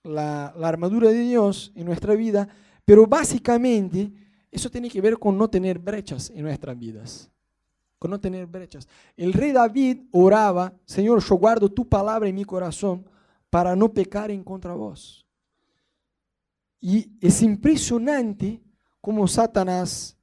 la, 0.02 0.46
armadura 0.46 1.10
de 1.10 1.20
Dios 1.20 1.70
en 1.76 1.86
nuestra 1.86 2.16
vida, 2.16 2.48
pero 2.84 3.06
básicamente 3.06 4.10
eso 4.50 4.70
tiene 4.70 4.90
que 4.90 5.00
ver 5.00 5.20
con 5.20 5.38
no 5.38 5.48
tener 5.48 5.78
brechas 5.78 6.30
en 6.30 6.42
nuestras 6.42 6.76
vidas. 6.76 7.30
Con 7.96 8.10
no 8.10 8.18
tener 8.18 8.46
brechas. 8.46 8.88
El 9.16 9.32
rey 9.32 9.52
David 9.52 10.00
oraba, 10.10 10.72
Señor, 10.84 11.22
yo 11.22 11.36
guardo 11.36 11.68
tu 11.68 11.88
palabra 11.88 12.28
en 12.28 12.34
mi 12.34 12.44
corazón 12.44 13.04
para 13.52 13.76
no 13.76 13.92
pecar 13.92 14.30
en 14.30 14.42
contra 14.42 14.72
vos. 14.72 15.26
Y 16.80 17.12
es 17.20 17.42
impresionante 17.42 18.62
cómo 18.98 19.28
Satanás 19.28 20.16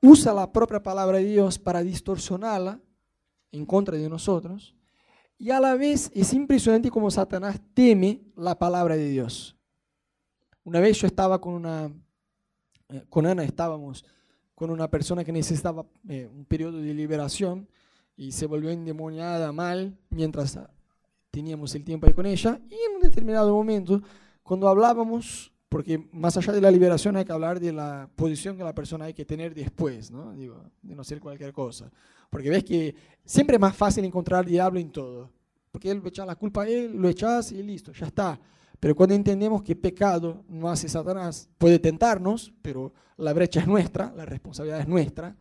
usa 0.00 0.34
la 0.34 0.52
propia 0.52 0.82
palabra 0.82 1.18
de 1.18 1.26
Dios 1.26 1.60
para 1.60 1.80
distorsionarla 1.80 2.80
en 3.52 3.64
contra 3.66 3.96
de 3.96 4.08
nosotros. 4.08 4.74
Y 5.38 5.50
a 5.50 5.60
la 5.60 5.76
vez 5.76 6.10
es 6.12 6.32
impresionante 6.32 6.90
cómo 6.90 7.08
Satanás 7.08 7.60
teme 7.72 8.20
la 8.34 8.58
palabra 8.58 8.96
de 8.96 9.10
Dios. 9.10 9.56
Una 10.64 10.80
vez 10.80 10.98
yo 11.00 11.06
estaba 11.06 11.40
con 11.40 11.54
una, 11.54 11.88
eh, 12.88 13.04
con 13.08 13.26
Ana 13.26 13.44
estábamos 13.44 14.04
con 14.56 14.70
una 14.70 14.90
persona 14.90 15.22
que 15.22 15.30
necesitaba 15.30 15.86
eh, 16.08 16.28
un 16.28 16.46
periodo 16.46 16.78
de 16.78 16.94
liberación 16.94 17.68
y 18.16 18.32
se 18.32 18.46
volvió 18.46 18.70
endemoniada 18.70 19.52
mal 19.52 19.96
mientras 20.10 20.58
teníamos 21.32 21.74
el 21.74 21.82
tiempo 21.82 22.06
ahí 22.06 22.12
con 22.12 22.26
ella. 22.26 22.60
Y 22.70 22.74
en 22.74 22.96
un 22.96 23.02
determinado 23.02 23.52
momento, 23.52 24.00
cuando 24.44 24.68
hablábamos, 24.68 25.50
porque 25.68 26.06
más 26.12 26.36
allá 26.36 26.52
de 26.52 26.60
la 26.60 26.70
liberación 26.70 27.16
hay 27.16 27.24
que 27.24 27.32
hablar 27.32 27.58
de 27.58 27.72
la 27.72 28.08
posición 28.14 28.56
que 28.56 28.62
la 28.62 28.74
persona 28.74 29.06
hay 29.06 29.14
que 29.14 29.24
tener 29.24 29.54
después, 29.54 30.10
¿no? 30.10 30.32
Digo, 30.34 30.62
de 30.82 30.94
no 30.94 31.02
ser 31.02 31.18
cualquier 31.18 31.52
cosa. 31.52 31.90
Porque 32.30 32.50
ves 32.50 32.62
que 32.62 32.94
siempre 33.24 33.56
es 33.56 33.60
más 33.60 33.74
fácil 33.74 34.04
encontrar 34.04 34.46
diablo 34.46 34.78
en 34.78 34.92
todo. 34.92 35.30
Porque 35.72 35.90
él 35.90 36.02
echa 36.04 36.26
la 36.26 36.36
culpa 36.36 36.64
a 36.64 36.68
él, 36.68 36.92
lo 36.94 37.08
echas 37.08 37.50
y 37.50 37.62
listo, 37.62 37.92
ya 37.92 38.06
está. 38.06 38.38
Pero 38.78 38.94
cuando 38.94 39.14
entendemos 39.14 39.62
que 39.62 39.74
pecado 39.74 40.44
no 40.48 40.70
hace 40.70 40.88
Satanás, 40.88 41.48
puede 41.56 41.78
tentarnos, 41.78 42.52
pero 42.60 42.92
la 43.16 43.32
brecha 43.32 43.60
es 43.60 43.66
nuestra, 43.66 44.12
la 44.14 44.26
responsabilidad 44.26 44.80
es 44.80 44.88
nuestra. 44.88 45.34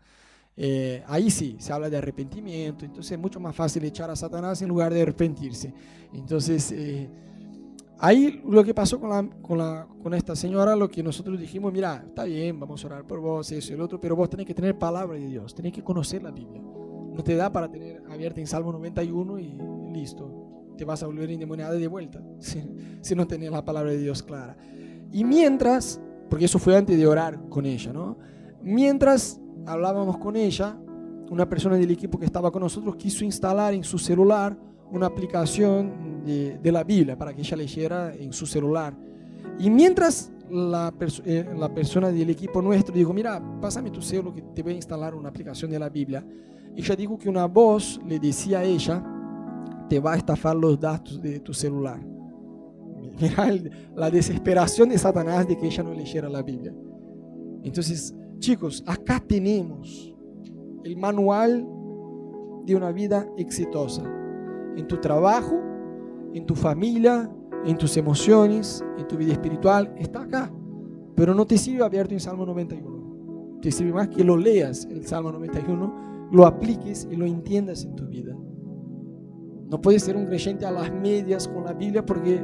Eh, 0.56 1.04
ahí 1.08 1.32
sí, 1.32 1.56
se 1.60 1.72
habla 1.72 1.90
de 1.90 1.98
arrepentimiento, 1.98 2.86
entonces 2.86 3.14
es 3.14 3.20
mucho 3.20 3.40
más 3.40 3.56
fácil 3.56 3.84
echar 3.84 4.10
a 4.10 4.16
Satanás 4.16 4.62
en 4.62 4.70
lugar 4.70 4.94
de 4.94 5.02
arrepentirse. 5.02 5.74
Entonces, 6.14 6.72
eh, 6.72 7.10
ahí 8.00 8.42
lo 8.46 8.64
que 8.64 8.74
pasó 8.74 9.00
con, 9.00 9.10
la, 9.10 9.28
con, 9.42 9.58
la, 9.58 9.88
con, 10.04 10.14
esta 10.14 10.36
señora, 10.36 10.76
lo 10.76 10.90
que 10.90 11.02
nosotros 11.02 11.40
dijimos, 11.40 11.72
mira, 11.72 12.04
está 12.06 12.26
bien, 12.26 12.60
vamos 12.60 12.84
a 12.84 12.88
orar 12.88 13.08
por 13.08 13.20
vos, 13.20 13.52
eso 13.52 13.72
y 13.72 13.76
el 13.76 13.82
otro, 13.82 14.00
pero 14.00 14.16
vos 14.16 14.30
tenés 14.30 14.46
que 14.46 14.54
tener 14.54 14.78
palabra 14.78 15.18
de 15.18 15.28
Dios, 15.28 15.56
tenés 15.56 15.72
que 15.72 15.84
conocer 15.84 16.22
la 16.22 16.32
Biblia. 16.32 16.62
No 16.62 17.24
te 17.24 17.36
da 17.36 17.52
para 17.52 17.70
tener 17.70 18.04
abierta 18.10 18.40
en 18.40 18.48
Salmo 18.48 18.72
91 18.72 19.40
y 19.40 19.58
listo 19.94 20.52
te 20.78 20.86
vas 20.86 21.04
a 21.04 21.06
volver 21.06 21.30
endemoniada 21.30 21.74
de 21.74 21.88
vuelta 21.88 22.24
si, 22.40 22.64
si 23.02 23.14
no 23.14 23.28
tenés 23.28 23.52
la 23.52 23.64
palabra 23.64 23.92
de 23.92 24.00
Dios 24.00 24.24
clara. 24.24 24.58
Y 25.12 25.24
mientras, 25.24 26.02
porque 26.30 26.46
eso 26.46 26.58
fue 26.58 26.76
antes 26.76 26.98
de 26.98 27.06
orar 27.06 27.40
con 27.50 27.66
ella, 27.66 27.92
¿no? 27.92 28.18
Mientras 28.64 29.42
hablábamos 29.66 30.18
con 30.18 30.36
ella, 30.36 30.78
una 31.30 31.48
persona 31.48 31.78
del 31.78 31.92
equipo 31.92 32.20
que 32.20 32.26
estaba 32.26 32.52
con 32.52 32.62
nosotros 32.62 32.96
quiso 32.96 33.24
instalar 33.24 33.74
en 33.74 33.84
su 33.84 33.98
celular 33.98 34.58
una 34.92 35.06
aplicación 35.06 36.24
de, 36.26 36.58
de 36.58 36.72
la 36.72 36.84
Biblia 36.84 37.18
para 37.18 37.34
que 37.34 37.42
ella 37.42 37.58
leyera 37.58 38.14
en 38.14 38.34
su 38.34 38.46
celular. 38.46 38.94
Y 39.58 39.70
mientras 39.70 40.32
la, 40.52 40.94
eh, 41.26 41.46
la, 41.58 41.74
persona 41.74 42.12
del 42.12 42.30
equipo 42.30 42.62
nuestro 42.62 42.94
dijo, 42.94 43.14
mira, 43.14 43.42
pásame 43.62 43.90
tu 43.90 44.02
celular 44.02 44.34
que 44.34 44.42
te 44.42 44.62
voy 44.62 44.74
a 44.74 44.76
instalar 44.76 45.16
una 45.16 45.30
aplicación 45.30 45.72
de 45.72 45.80
la 45.80 45.90
Biblia. 45.90 46.26
Ella 46.76 46.96
dijo 46.96 47.18
que 47.18 47.30
una 47.30 47.46
voz 47.46 48.00
le 48.06 48.20
decía 48.20 48.60
a 48.60 48.64
ella, 48.64 49.04
te 49.90 50.00
va 50.00 50.14
a 50.14 50.18
estafar 50.18 50.56
los 50.56 50.80
datos 50.80 51.22
de 51.22 51.40
tu 51.40 51.54
celular. 51.54 52.00
Mira 53.22 53.54
la 53.96 54.10
desesperación 54.10 54.90
de 54.90 54.98
Satanás 54.98 55.48
de 55.48 55.58
que 55.58 55.68
ella 55.68 55.84
no 55.84 55.94
leyera 55.94 56.30
la 56.30 56.42
Biblia. 56.42 56.74
Entonces, 57.64 58.14
chicos, 58.42 58.84
acá 58.88 59.24
tenemos 59.26 60.14
el 60.84 60.98
manual 60.98 61.66
de 62.66 62.76
una 62.76 62.92
vida 62.92 63.26
exitosa. 63.38 64.04
En 64.76 64.88
tu 64.88 64.98
trabajo, 64.98 65.62
en 66.34 66.46
tu 66.46 66.56
familia, 66.56 67.32
en 67.66 67.78
tus 67.78 67.96
emociones, 67.96 68.84
en 68.98 69.08
tu 69.08 69.16
vida 69.16 69.34
espiritual, 69.34 69.94
está 69.98 70.24
acá. 70.24 70.52
Pero 71.16 71.36
no 71.36 71.46
te 71.46 71.58
sirve 71.58 71.86
abierto 71.86 72.14
en 72.14 72.20
Salmo 72.20 72.46
91. 72.46 73.60
Te 73.62 73.72
sirve 73.72 73.94
más 73.94 74.10
que 74.10 74.24
lo 74.24 74.36
leas 74.36 74.88
el 74.90 75.06
Salmo 75.06 75.32
91, 75.32 76.30
lo 76.32 76.46
apliques 76.48 77.08
y 77.12 77.16
lo 77.16 77.28
entiendas 77.28 77.86
en 77.86 77.96
tu 77.96 78.08
vida. 78.08 78.36
No 79.70 79.80
puedes 79.80 80.04
ser 80.04 80.18
un 80.18 80.26
creyente 80.26 80.66
a 80.66 80.72
las 80.72 80.92
medias 80.92 81.48
con 81.48 81.64
la 81.64 81.74
Biblia 81.74 82.04
porque 82.04 82.44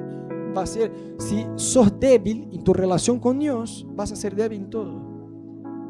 va 0.55 0.61
a 0.61 0.67
ser, 0.67 0.91
si 1.17 1.45
sos 1.55 1.99
débil 1.99 2.47
en 2.51 2.63
tu 2.63 2.71
relación 2.73 3.19
con 3.19 3.39
Dios, 3.39 3.85
vas 3.95 4.11
a 4.11 4.15
ser 4.15 4.35
débil 4.35 4.59
en 4.59 4.69
todo. 4.69 5.06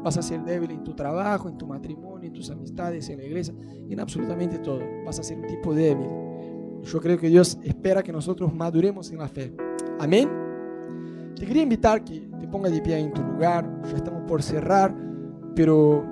Vas 0.02 0.16
a 0.16 0.22
ser 0.22 0.42
débil 0.44 0.70
en 0.70 0.84
tu 0.84 0.94
trabajo, 0.94 1.48
en 1.48 1.58
tu 1.58 1.66
matrimonio, 1.66 2.28
en 2.28 2.32
tus 2.32 2.50
amistades, 2.50 3.08
en 3.10 3.18
la 3.18 3.24
iglesia, 3.24 3.54
en 3.88 4.00
absolutamente 4.00 4.58
todo. 4.58 4.80
Vas 5.04 5.18
a 5.18 5.22
ser 5.22 5.38
un 5.38 5.46
tipo 5.46 5.74
débil. 5.74 6.08
Yo 6.82 7.00
creo 7.00 7.18
que 7.18 7.28
Dios 7.28 7.58
espera 7.62 8.02
que 8.02 8.12
nosotros 8.12 8.54
maduremos 8.54 9.10
en 9.10 9.18
la 9.18 9.28
fe. 9.28 9.52
Amén. 9.98 10.28
Te 11.38 11.46
quería 11.46 11.62
invitar 11.62 12.04
que 12.04 12.28
te 12.40 12.48
pongas 12.48 12.72
de 12.72 12.80
pie 12.80 12.98
en 12.98 13.12
tu 13.12 13.22
lugar. 13.22 13.68
Ya 13.84 13.96
estamos 13.96 14.22
por 14.22 14.42
cerrar, 14.42 14.94
pero 15.54 16.04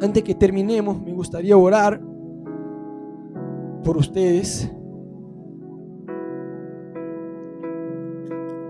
antes 0.00 0.22
que 0.22 0.34
terminemos, 0.34 1.00
me 1.00 1.12
gustaría 1.12 1.56
orar 1.56 2.00
por 3.82 3.96
ustedes. 3.96 4.70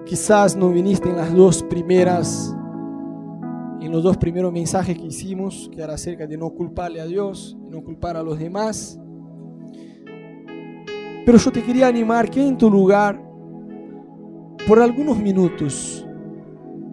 Quizás 0.05 0.55
no 0.57 0.71
viniste 0.71 1.09
en 1.09 1.17
las 1.17 1.35
dos 1.35 1.63
primeras, 1.65 2.57
en 3.81 3.93
los 3.93 4.03
dos 4.03 4.17
primeros 4.17 4.53
mensajes 4.53 4.97
que 4.97 5.07
hicimos, 5.07 5.71
que 5.73 5.83
era 5.83 5.95
acerca 5.95 6.27
de 6.27 6.37
no 6.37 6.51
culparle 6.51 7.01
a 7.01 7.07
Dios, 7.07 7.57
no 7.71 7.83
culpar 7.83 8.17
a 8.17 8.23
los 8.23 8.39
demás. 8.39 8.99
Pero 11.25 11.39
yo 11.39 11.51
te 11.51 11.63
quería 11.63 11.89
animar 11.89 12.31
que 12.31 12.47
en 12.47 12.57
tu 12.57 12.71
lugar, 12.71 13.21
por 14.67 14.81
algunos 14.81 15.19
minutos, 15.19 16.07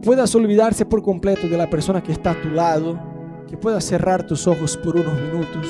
puedas 0.02 0.34
olvidarse 0.36 0.86
por 0.86 1.02
completo 1.02 1.48
de 1.48 1.58
la 1.58 1.70
persona 1.70 2.02
que 2.02 2.12
está 2.12 2.32
a 2.32 2.42
tu 2.42 2.50
lado, 2.50 3.00
que 3.48 3.58
puedas 3.58 3.84
cerrar 3.84 4.26
tus 4.26 4.48
ojos 4.48 4.76
por 4.78 4.96
unos 4.96 5.14
minutos 5.22 5.68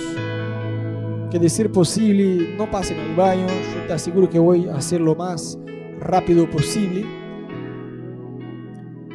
que 1.34 1.40
de 1.40 1.50
ser 1.50 1.72
posible 1.72 2.56
no 2.56 2.70
pasen 2.70 3.00
al 3.00 3.16
baño. 3.16 3.48
Yo 3.48 3.88
te 3.88 3.94
aseguro 3.94 4.30
que 4.30 4.38
voy 4.38 4.68
a 4.68 4.76
hacer 4.76 5.02
lo 5.02 5.16
más 5.16 5.58
rápido 6.00 6.48
posible. 6.48 7.23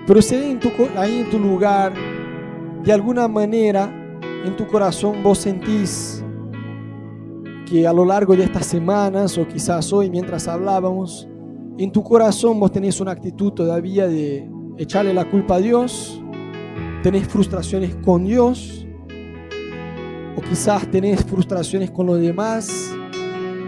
Pero 0.09 0.23
si 0.23 0.37
en 0.37 0.59
tu, 0.59 0.71
ahí 0.97 1.19
en 1.19 1.29
tu 1.29 1.39
lugar, 1.39 1.93
de 2.83 2.93
alguna 2.95 3.29
manera, 3.29 3.93
en 4.43 4.57
tu 4.57 4.67
corazón 4.67 5.23
vos 5.23 5.37
sentís 5.37 6.25
que 7.67 7.87
a 7.87 7.93
lo 7.93 8.07
largo 8.07 8.35
de 8.35 8.45
estas 8.45 8.65
semanas, 8.65 9.37
o 9.37 9.47
quizás 9.47 9.93
hoy 9.93 10.09
mientras 10.09 10.49
hablábamos, 10.49 11.29
en 11.77 11.93
tu 11.93 12.03
corazón 12.03 12.59
vos 12.59 12.73
tenés 12.73 13.03
una 13.03 13.11
actitud 13.11 13.53
todavía 13.53 14.09
de 14.09 14.49
echarle 14.79 15.13
la 15.13 15.31
culpa 15.31 15.57
a 15.57 15.59
Dios, 15.59 16.23
tenés 17.03 17.29
frustraciones 17.29 17.95
con 17.97 18.25
Dios, 18.25 18.87
o 20.35 20.41
quizás 20.41 20.91
tenés 20.91 21.23
frustraciones 21.23 21.91
con 21.91 22.07
los 22.07 22.19
demás, 22.19 22.95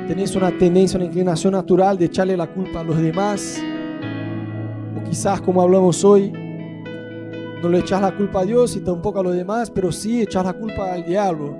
tenés 0.09 0.35
una 0.35 0.57
tendencia, 0.57 0.96
una 0.96 1.05
inclinación 1.05 1.53
natural 1.53 1.98
de 1.98 2.07
echarle 2.07 2.35
la 2.35 2.50
culpa 2.50 2.81
a 2.81 2.85
los 2.85 2.96
demás, 2.96 3.62
quizás 5.11 5.40
como 5.40 5.61
hablamos 5.61 6.05
hoy, 6.05 6.31
no 6.31 7.68
le 7.68 7.81
echas 7.81 8.01
la 8.01 8.16
culpa 8.16 8.40
a 8.40 8.44
Dios 8.44 8.77
y 8.77 8.81
tampoco 8.81 9.18
a 9.18 9.25
los 9.25 9.35
demás, 9.35 9.68
pero 9.68 9.90
sí 9.90 10.23
echas 10.23 10.44
la 10.44 10.53
culpa 10.53 10.92
al 10.92 11.05
diablo. 11.05 11.59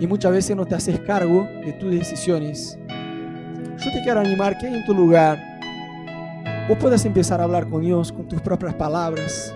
Y 0.00 0.06
muchas 0.06 0.30
veces 0.30 0.56
no 0.56 0.64
te 0.64 0.76
haces 0.76 1.00
cargo 1.00 1.46
de 1.64 1.72
tus 1.72 1.90
decisiones. 1.90 2.78
Yo 3.78 3.92
te 3.92 4.00
quiero 4.04 4.20
animar 4.20 4.56
que 4.58 4.68
en 4.68 4.84
tu 4.86 4.94
lugar 4.94 5.38
vos 6.68 6.78
puedas 6.78 7.04
empezar 7.04 7.40
a 7.40 7.44
hablar 7.44 7.68
con 7.68 7.82
Dios 7.82 8.12
con 8.12 8.28
tus 8.28 8.40
propias 8.40 8.74
palabras. 8.74 9.52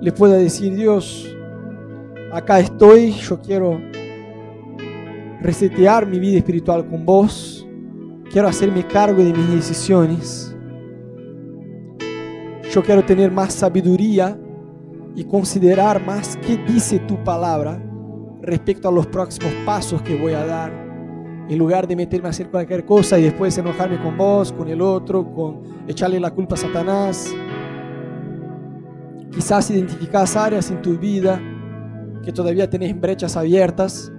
Le 0.00 0.10
puedas 0.10 0.40
decir, 0.40 0.74
Dios, 0.74 1.32
acá 2.32 2.58
estoy, 2.58 3.12
yo 3.12 3.40
quiero 3.40 3.80
resetear 5.40 6.04
mi 6.04 6.18
vida 6.18 6.38
espiritual 6.38 6.84
con 6.88 7.06
vos, 7.06 7.64
quiero 8.32 8.48
hacerme 8.48 8.84
cargo 8.84 9.22
de 9.22 9.32
mis 9.32 9.50
decisiones, 9.50 10.51
yo 12.72 12.82
quiero 12.82 13.04
tener 13.04 13.30
más 13.30 13.52
sabiduría 13.52 14.38
y 15.14 15.24
considerar 15.24 16.04
más 16.04 16.38
qué 16.38 16.56
dice 16.56 16.98
tu 17.00 17.22
palabra 17.22 17.78
respecto 18.40 18.88
a 18.88 18.92
los 18.92 19.06
próximos 19.06 19.52
pasos 19.66 20.00
que 20.00 20.16
voy 20.16 20.32
a 20.32 20.46
dar. 20.46 20.72
En 21.50 21.58
lugar 21.58 21.86
de 21.86 21.94
meterme 21.94 22.28
a 22.28 22.30
hacer 22.30 22.48
cualquier 22.50 22.86
cosa 22.86 23.18
y 23.18 23.24
después 23.24 23.58
enojarme 23.58 24.00
con 24.00 24.16
vos, 24.16 24.52
con 24.52 24.68
el 24.68 24.80
otro, 24.80 25.34
con 25.34 25.60
echarle 25.86 26.18
la 26.18 26.30
culpa 26.30 26.54
a 26.54 26.58
Satanás. 26.58 27.34
Quizás 29.30 29.70
identificas 29.70 30.34
áreas 30.34 30.70
en 30.70 30.80
tu 30.80 30.96
vida 30.96 31.42
que 32.24 32.32
todavía 32.32 32.70
tenés 32.70 32.98
brechas 32.98 33.36
abiertas, 33.36 34.10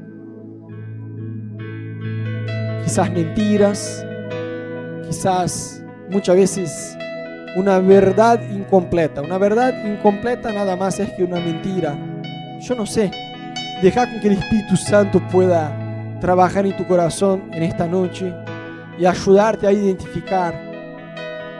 quizás 2.83 3.11
mentiras, 3.11 4.05
quizás 5.07 5.83
muchas 6.11 6.35
veces 6.35 6.97
una 7.55 7.79
verdad 7.79 8.39
incompleta. 8.51 9.21
Una 9.21 9.37
verdad 9.37 9.73
incompleta 9.85 10.51
nada 10.51 10.75
más 10.75 10.99
es 10.99 11.11
que 11.11 11.23
una 11.23 11.39
mentira. 11.39 11.95
Yo 12.59 12.75
no 12.75 12.85
sé. 12.85 13.11
Deja 13.81 14.07
que 14.19 14.27
el 14.27 14.33
Espíritu 14.33 14.77
Santo 14.77 15.21
pueda 15.31 15.71
trabajar 16.21 16.65
en 16.65 16.77
tu 16.77 16.87
corazón 16.87 17.49
en 17.51 17.63
esta 17.63 17.87
noche 17.87 18.33
y 18.97 19.05
ayudarte 19.05 19.67
a 19.67 19.71
identificar 19.71 20.53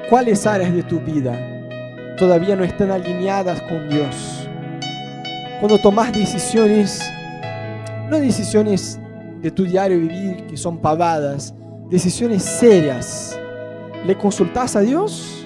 cuáles 0.09 0.45
áreas 0.45 0.73
de 0.73 0.83
tu 0.83 0.99
vida 0.99 1.37
todavía 2.17 2.55
no 2.55 2.63
están 2.63 2.91
alineadas 2.91 3.59
con 3.63 3.89
Dios 3.89 4.47
cuando 5.59 5.79
tomas 5.79 6.13
decisiones 6.13 7.01
no 8.09 8.19
decisiones 8.19 8.99
de 9.41 9.51
tu 9.51 9.63
diario 9.63 9.99
vivir 9.99 10.45
que 10.45 10.57
son 10.57 10.77
pavadas, 10.77 11.53
decisiones 11.89 12.43
serias. 12.43 13.39
¿Le 14.05 14.17
consultas 14.17 14.75
a 14.75 14.81
Dios 14.81 15.42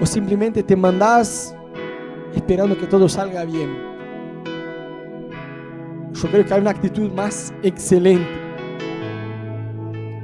o 0.00 0.06
simplemente 0.06 0.62
te 0.62 0.76
mandas 0.76 1.54
esperando 2.34 2.76
que 2.76 2.86
todo 2.86 3.08
salga 3.08 3.44
bien? 3.44 3.90
Yo 6.12 6.28
creo 6.28 6.44
que 6.44 6.54
hay 6.54 6.60
una 6.60 6.70
actitud 6.70 7.10
más 7.12 7.52
excelente 7.62 8.28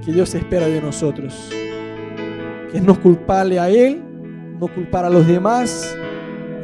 que 0.05 0.13
Dios 0.13 0.35
espera 0.35 0.67
de 0.67 0.81
nosotros, 0.81 1.51
que 2.71 2.81
no 2.81 3.01
culparle 3.01 3.59
a 3.59 3.69
Él, 3.69 4.03
no 4.61 4.69
culpar 4.69 5.05
a 5.05 5.11
los 5.11 5.27
demás 5.27 5.97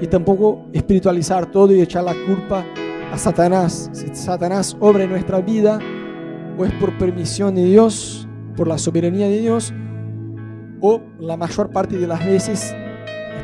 y 0.00 0.06
tampoco 0.06 0.66
espiritualizar 0.72 1.50
todo 1.50 1.72
y 1.74 1.80
echar 1.80 2.04
la 2.04 2.14
culpa 2.26 2.64
a 3.12 3.18
Satanás. 3.18 3.90
Si 3.92 4.14
Satanás 4.14 4.76
obra 4.80 5.04
en 5.04 5.10
nuestra 5.10 5.40
vida, 5.40 5.78
o 6.58 6.64
es 6.64 6.72
por 6.74 6.96
permisión 6.98 7.54
de 7.54 7.64
Dios, 7.64 8.28
por 8.56 8.68
la 8.68 8.78
soberanía 8.78 9.28
de 9.28 9.40
Dios, 9.40 9.72
o 10.80 11.00
la 11.18 11.36
mayor 11.36 11.70
parte 11.70 11.96
de 11.96 12.06
las 12.06 12.24
veces 12.24 12.74
es 12.74 12.81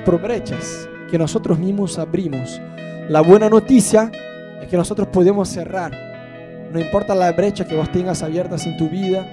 por 0.09 0.23
brechas 0.23 0.89
que 1.11 1.19
nosotros 1.19 1.59
mismos 1.59 1.99
abrimos. 1.99 2.63
La 3.11 3.21
buena 3.21 3.51
noticia 3.51 4.11
es 4.59 4.67
que 4.67 4.77
nosotros 4.79 5.09
podemos 5.09 5.51
cerrar. 5.51 5.93
No 6.73 6.81
importa 6.81 7.15
la 7.15 7.31
brecha 7.33 7.67
que 7.67 7.77
vos 7.77 7.93
tengas 7.93 8.23
abiertas 8.23 8.65
en 8.67 8.79
tu 8.79 8.89
vida, 8.89 9.27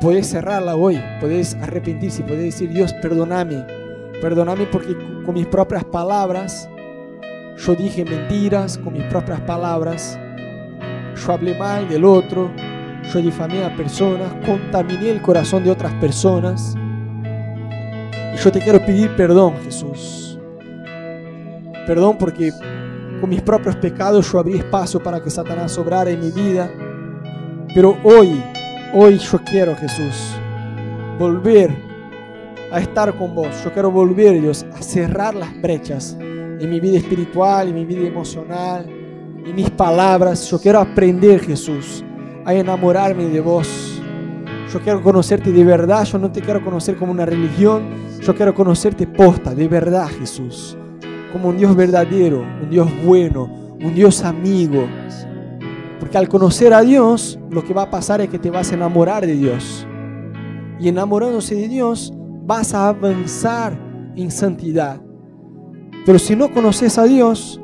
puedes 0.00 0.28
cerrarla 0.28 0.76
hoy, 0.76 1.02
puedes 1.18 1.56
arrepentirse, 1.56 2.22
puedes 2.22 2.44
decir, 2.44 2.70
Dios, 2.70 2.92
perdóname, 3.02 3.66
perdóname 4.22 4.66
porque 4.66 4.96
con 5.26 5.34
mis 5.34 5.46
propias 5.48 5.82
palabras 5.82 6.70
yo 7.56 7.74
dije 7.74 8.04
mentiras, 8.04 8.78
con 8.78 8.92
mis 8.92 9.02
propias 9.06 9.40
palabras 9.40 10.16
yo 11.16 11.32
hablé 11.32 11.58
mal 11.58 11.88
del 11.88 12.04
otro, 12.04 12.48
yo 13.12 13.20
difamé 13.20 13.64
a 13.64 13.74
personas, 13.74 14.32
contaminé 14.46 15.10
el 15.10 15.20
corazón 15.20 15.64
de 15.64 15.72
otras 15.72 15.94
personas. 15.94 16.76
Yo 18.44 18.52
te 18.52 18.60
quiero 18.60 18.84
pedir 18.84 19.16
perdón, 19.16 19.54
Jesús. 19.64 20.38
Perdón 21.86 22.18
porque 22.18 22.52
con 23.18 23.30
mis 23.30 23.40
propios 23.40 23.74
pecados 23.76 24.30
yo 24.30 24.38
abrí 24.38 24.58
espacio 24.58 25.02
para 25.02 25.22
que 25.22 25.30
Satanás 25.30 25.78
obrara 25.78 26.10
en 26.10 26.20
mi 26.20 26.30
vida. 26.30 26.70
Pero 27.74 27.96
hoy, 28.04 28.44
hoy 28.92 29.16
yo 29.16 29.38
quiero, 29.50 29.74
Jesús, 29.76 30.36
volver 31.18 31.74
a 32.70 32.80
estar 32.80 33.16
con 33.16 33.34
vos. 33.34 33.48
Yo 33.64 33.72
quiero 33.72 33.90
volver, 33.90 34.38
Dios, 34.38 34.66
a 34.74 34.82
cerrar 34.82 35.34
las 35.34 35.58
brechas 35.62 36.14
en 36.20 36.68
mi 36.68 36.80
vida 36.80 36.98
espiritual, 36.98 37.68
en 37.68 37.74
mi 37.74 37.86
vida 37.86 38.06
emocional, 38.06 38.84
en 38.86 39.54
mis 39.54 39.70
palabras. 39.70 40.50
Yo 40.50 40.60
quiero 40.60 40.80
aprender, 40.80 41.40
Jesús, 41.40 42.04
a 42.44 42.52
enamorarme 42.52 43.24
de 43.24 43.40
vos. 43.40 44.02
Yo 44.70 44.80
quiero 44.80 45.02
conocerte 45.02 45.50
de 45.50 45.64
verdad. 45.64 46.04
Yo 46.04 46.18
no 46.18 46.30
te 46.30 46.42
quiero 46.42 46.62
conocer 46.62 46.96
como 46.96 47.10
una 47.10 47.24
religión. 47.24 48.04
Yo 48.24 48.34
quiero 48.34 48.54
conocerte 48.54 49.06
posta, 49.06 49.54
de 49.54 49.68
verdad, 49.68 50.08
Jesús. 50.08 50.78
Como 51.30 51.50
un 51.50 51.58
Dios 51.58 51.76
verdadero, 51.76 52.40
un 52.62 52.70
Dios 52.70 52.88
bueno, 53.04 53.44
un 53.78 53.94
Dios 53.94 54.24
amigo. 54.24 54.86
Porque 56.00 56.16
al 56.16 56.26
conocer 56.26 56.72
a 56.72 56.80
Dios, 56.80 57.38
lo 57.50 57.62
que 57.62 57.74
va 57.74 57.82
a 57.82 57.90
pasar 57.90 58.22
es 58.22 58.30
que 58.30 58.38
te 58.38 58.48
vas 58.48 58.72
a 58.72 58.76
enamorar 58.76 59.26
de 59.26 59.34
Dios. 59.34 59.86
Y 60.80 60.88
enamorándose 60.88 61.54
de 61.54 61.68
Dios, 61.68 62.14
vas 62.46 62.72
a 62.72 62.88
avanzar 62.88 63.78
en 64.16 64.30
santidad. 64.30 65.02
Pero 66.06 66.18
si 66.18 66.34
no 66.34 66.50
conoces 66.50 66.96
a 66.96 67.04
Dios, 67.04 67.60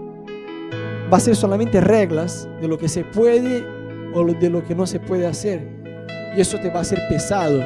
va 1.10 1.16
a 1.16 1.20
ser 1.20 1.36
solamente 1.36 1.80
reglas 1.80 2.50
de 2.60 2.68
lo 2.68 2.76
que 2.76 2.90
se 2.90 3.04
puede 3.04 3.64
o 4.12 4.26
de 4.26 4.50
lo 4.50 4.62
que 4.62 4.74
no 4.74 4.86
se 4.86 5.00
puede 5.00 5.26
hacer. 5.26 6.06
Y 6.36 6.40
eso 6.42 6.58
te 6.58 6.68
va 6.68 6.80
a 6.80 6.84
ser 6.84 7.00
pesado. 7.08 7.62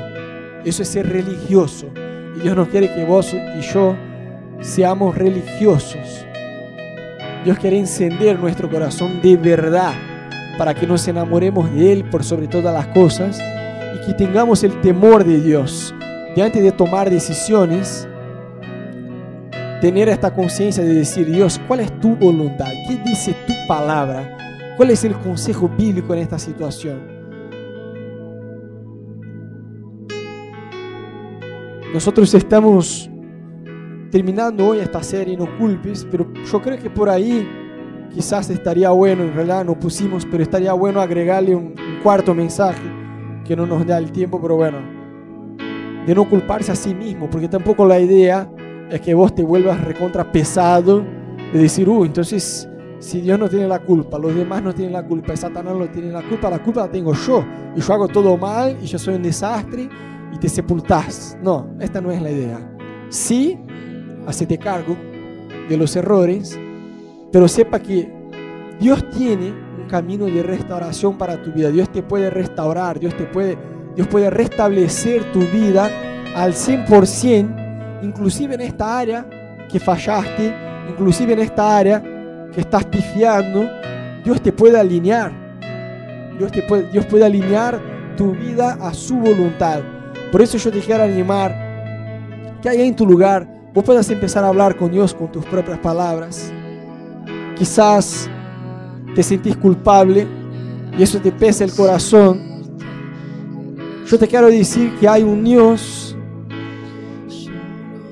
Eso 0.65 0.83
es 0.85 0.89
ser 0.89 1.09
religioso. 1.09 1.89
Y 2.37 2.41
Dios 2.41 2.57
no 2.57 2.69
quiere 2.69 2.93
que 2.93 3.05
vos 3.05 3.35
y 3.35 3.61
yo 3.61 3.97
seamos 4.61 5.17
religiosos. 5.17 6.27
Dios 7.45 7.59
quiere 7.59 7.79
encender 7.79 8.39
nuestro 8.39 8.71
corazón 8.71 9.21
de 9.23 9.37
verdad 9.37 9.93
para 10.57 10.75
que 10.75 10.87
nos 10.87 11.07
enamoremos 11.07 11.73
de 11.75 11.93
Él 11.93 12.05
por 12.05 12.25
sobre 12.25 12.49
todas 12.49 12.73
las 12.73 12.87
cosas 12.89 13.39
y 13.95 14.07
que 14.07 14.15
tengamos 14.15 14.65
el 14.65 14.81
temor 14.81 15.25
de 15.25 15.41
Dios. 15.41 15.95
De 16.35 16.43
antes 16.43 16.63
de 16.63 16.73
tomar 16.73 17.11
decisiones, 17.11 18.09
tener 19.81 20.09
esta 20.09 20.33
conciencia 20.33 20.83
de 20.83 20.95
decir, 20.95 21.31
Dios, 21.31 21.61
¿cuál 21.69 21.81
es 21.81 22.01
tu 22.01 22.17
voluntad? 22.17 22.73
¿Qué 22.89 22.97
dice 23.05 23.35
tu 23.47 23.53
palabra? 23.69 24.75
¿Cuál 24.77 24.91
es 24.91 25.05
el 25.05 25.15
consejo 25.15 25.69
bíblico 25.69 26.15
en 26.15 26.21
esta 26.21 26.39
situación? 26.39 27.24
Nosotros 31.95 32.35
estamos 32.35 33.09
terminando 34.11 34.67
hoy 34.67 34.81
esta 34.81 35.01
serie 35.01 35.37
No 35.37 35.47
Culpes, 35.57 36.05
pero 36.11 36.27
yo 36.45 36.61
creo 36.61 36.77
que 36.77 36.91
por 36.91 37.09
ahí 37.09 37.49
quizás 38.13 38.51
estaría 38.51 38.91
bueno, 38.91 39.23
en 39.23 39.33
realidad 39.33 39.65
no 39.65 39.79
pusimos, 39.79 40.27
pero 40.29 40.43
estaría 40.43 40.73
bueno 40.73 41.01
agregarle 41.01 41.55
un, 41.55 41.67
un 41.67 42.03
cuarto 42.03 42.35
mensaje 42.35 42.83
que 43.45 43.55
no 43.55 43.65
nos 43.65 43.87
da 43.87 43.99
el 43.99 44.11
tiempo, 44.11 44.43
pero 44.43 44.57
bueno, 44.57 44.79
de 46.05 46.13
no 46.17 46.29
culparse 46.29 46.73
a 46.73 46.75
sí 46.75 46.93
mismo, 46.97 47.31
porque 47.31 47.47
tampoco 47.47 47.87
la 47.87 48.01
idea 48.01 48.51
es 48.91 49.01
que 49.01 49.15
vos 49.15 49.33
te 49.33 49.45
vuelvas 49.45 49.81
recontra 49.81 50.33
pesado 50.33 51.05
de 51.53 51.61
decir, 51.61 51.89
uh, 51.89 52.05
entonces 52.05 52.69
si 52.99 53.21
Dios 53.21 53.39
no 53.39 53.49
tiene 53.49 53.69
la 53.69 53.79
culpa, 53.79 54.19
los 54.19 54.35
demás 54.35 54.65
no 54.65 54.75
tienen 54.75 54.95
la 54.95 55.07
culpa, 55.07 55.37
Satanás 55.37 55.77
no 55.77 55.87
tiene 55.87 56.11
la 56.11 56.23
culpa, 56.23 56.51
la 56.51 56.61
culpa 56.61 56.87
la 56.87 56.91
tengo 56.91 57.15
yo. 57.15 57.45
Y 57.77 57.81
yo 57.81 57.95
hago 57.95 58.09
todo 58.09 58.37
mal 58.37 58.77
y 58.83 58.87
yo 58.87 58.99
soy 58.99 59.15
un 59.15 59.23
desastre 59.23 59.89
y 60.35 60.39
te 60.39 60.49
sepultás. 60.49 61.39
No, 61.43 61.75
esta 61.81 62.01
no 62.01 62.11
es 62.11 62.21
la 62.21 62.31
idea. 62.31 62.59
Sí, 63.09 63.59
hacete 64.27 64.59
cargo 64.59 64.97
de 65.69 65.77
los 65.77 65.95
errores, 65.97 66.59
pero 67.33 67.47
sepa 67.49 67.79
que 67.79 68.13
Dios 68.81 69.09
tiene 69.11 69.53
un 69.81 69.87
camino 69.89 70.27
de 70.27 70.43
restauración 70.43 71.17
para 71.17 71.41
tu 71.43 71.53
vida. 71.53 71.71
Dios 71.71 71.91
te 71.91 72.03
puede 72.03 72.31
restaurar, 72.31 72.99
Dios 72.99 73.17
te 73.17 73.25
puede, 73.25 73.57
Dios 73.95 74.09
puede 74.09 74.29
restablecer 74.31 75.31
tu 75.33 75.41
vida 75.41 75.91
al 76.35 76.53
100%, 76.53 78.03
inclusive 78.03 78.55
en 78.55 78.63
esta 78.63 78.99
área 78.99 79.27
que 79.71 79.79
fallaste, 79.79 80.53
inclusive 80.89 81.35
en 81.35 81.39
esta 81.39 81.77
área 81.77 82.03
que 82.53 82.61
estás 82.61 82.85
pifiando, 82.85 83.69
Dios 84.25 84.41
te 84.43 84.53
puede 84.53 84.79
alinear. 84.79 85.45
Dios, 86.39 86.51
te 86.51 86.63
puede, 86.63 86.91
Dios 86.91 87.07
puede 87.07 87.25
alinear 87.25 87.81
tu 88.17 88.33
vida 88.33 88.77
a 88.81 88.93
su 88.93 89.17
voluntad. 89.17 89.94
Por 90.35 90.43
eso 90.43 90.59
yo 90.59 90.73
te 90.73 90.81
quiero 90.81 91.05
animar 91.05 92.59
que 92.61 92.69
allá 92.69 92.83
en 92.83 92.97
tu 92.97 93.07
lugar 93.07 93.49
vos 93.73 93.85
puedas 93.85 94.11
empezar 94.11 94.43
a 94.43 94.49
hablar 94.49 94.77
con 94.77 94.91
Dios 94.91 95.15
con 95.15 95.31
tus 95.31 95.45
propias 95.45 95.79
palabras. 95.79 96.53
Quizás 97.57 98.29
te 99.15 99.23
sentís 99.23 99.57
culpable 99.57 100.27
y 100.99 101.05
eso 101.05 101.21
te 101.21 101.31
pesa 101.31 101.63
el 101.63 101.73
corazón. 101.73 102.41
Yo 104.09 104.19
te 104.19 104.27
quiero 104.27 104.49
decir 104.49 104.97
que 104.99 105.07
hay 105.07 105.23
un 105.23 105.45
Dios 105.45 106.17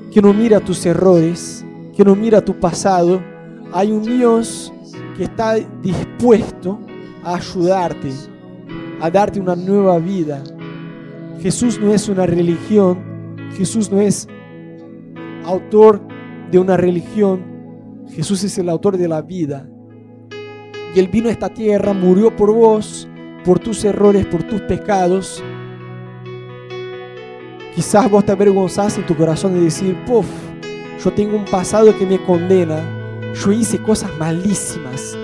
que 0.09 0.21
no 0.21 0.33
mira 0.33 0.61
tus 0.61 0.85
errores, 0.85 1.65
que 1.93 2.05
no 2.05 2.15
mira 2.15 2.39
tu 2.39 2.57
pasado. 2.57 3.21
Hay 3.73 3.91
un 3.91 4.01
Dios 4.01 4.71
que 5.17 5.25
está 5.25 5.55
dispuesto 5.81 6.79
a 7.21 7.35
ayudarte, 7.35 8.13
a 9.01 9.11
darte 9.11 9.41
una 9.41 9.57
nueva 9.57 9.99
vida. 9.99 10.41
Jesús 11.43 11.77
no 11.77 11.93
es 11.93 12.07
una 12.07 12.25
religión, 12.25 13.03
Jesús 13.57 13.91
no 13.91 13.99
es 13.99 14.29
autor 15.43 16.01
de 16.49 16.57
una 16.57 16.77
religión, 16.77 17.43
Jesús 18.09 18.45
es 18.45 18.57
el 18.59 18.69
autor 18.69 18.95
de 18.95 19.09
la 19.09 19.21
vida. 19.21 19.67
Y 20.95 20.99
Él 20.99 21.09
vino 21.09 21.27
a 21.27 21.33
esta 21.33 21.49
tierra, 21.49 21.91
murió 21.91 22.33
por 22.33 22.53
vos, 22.53 23.09
por 23.43 23.59
tus 23.59 23.83
errores, 23.83 24.25
por 24.25 24.43
tus 24.43 24.61
pecados. 24.61 25.43
Quizás 27.75 28.09
vos 28.09 28.25
te 28.25 28.31
avergonzás 28.31 28.97
en 28.97 29.05
tu 29.05 29.13
corazón 29.13 29.53
de 29.53 29.65
decir, 29.65 29.97
puff, 30.05 30.25
yo 31.03 31.11
tengo 31.11 31.35
un 31.35 31.43
pasado 31.43 31.93
que 31.97 32.05
me 32.05 32.23
condena, 32.23 32.81
yo 33.33 33.51
hice 33.51 33.79
cosas 33.79 34.17
malísimas. 34.17 35.17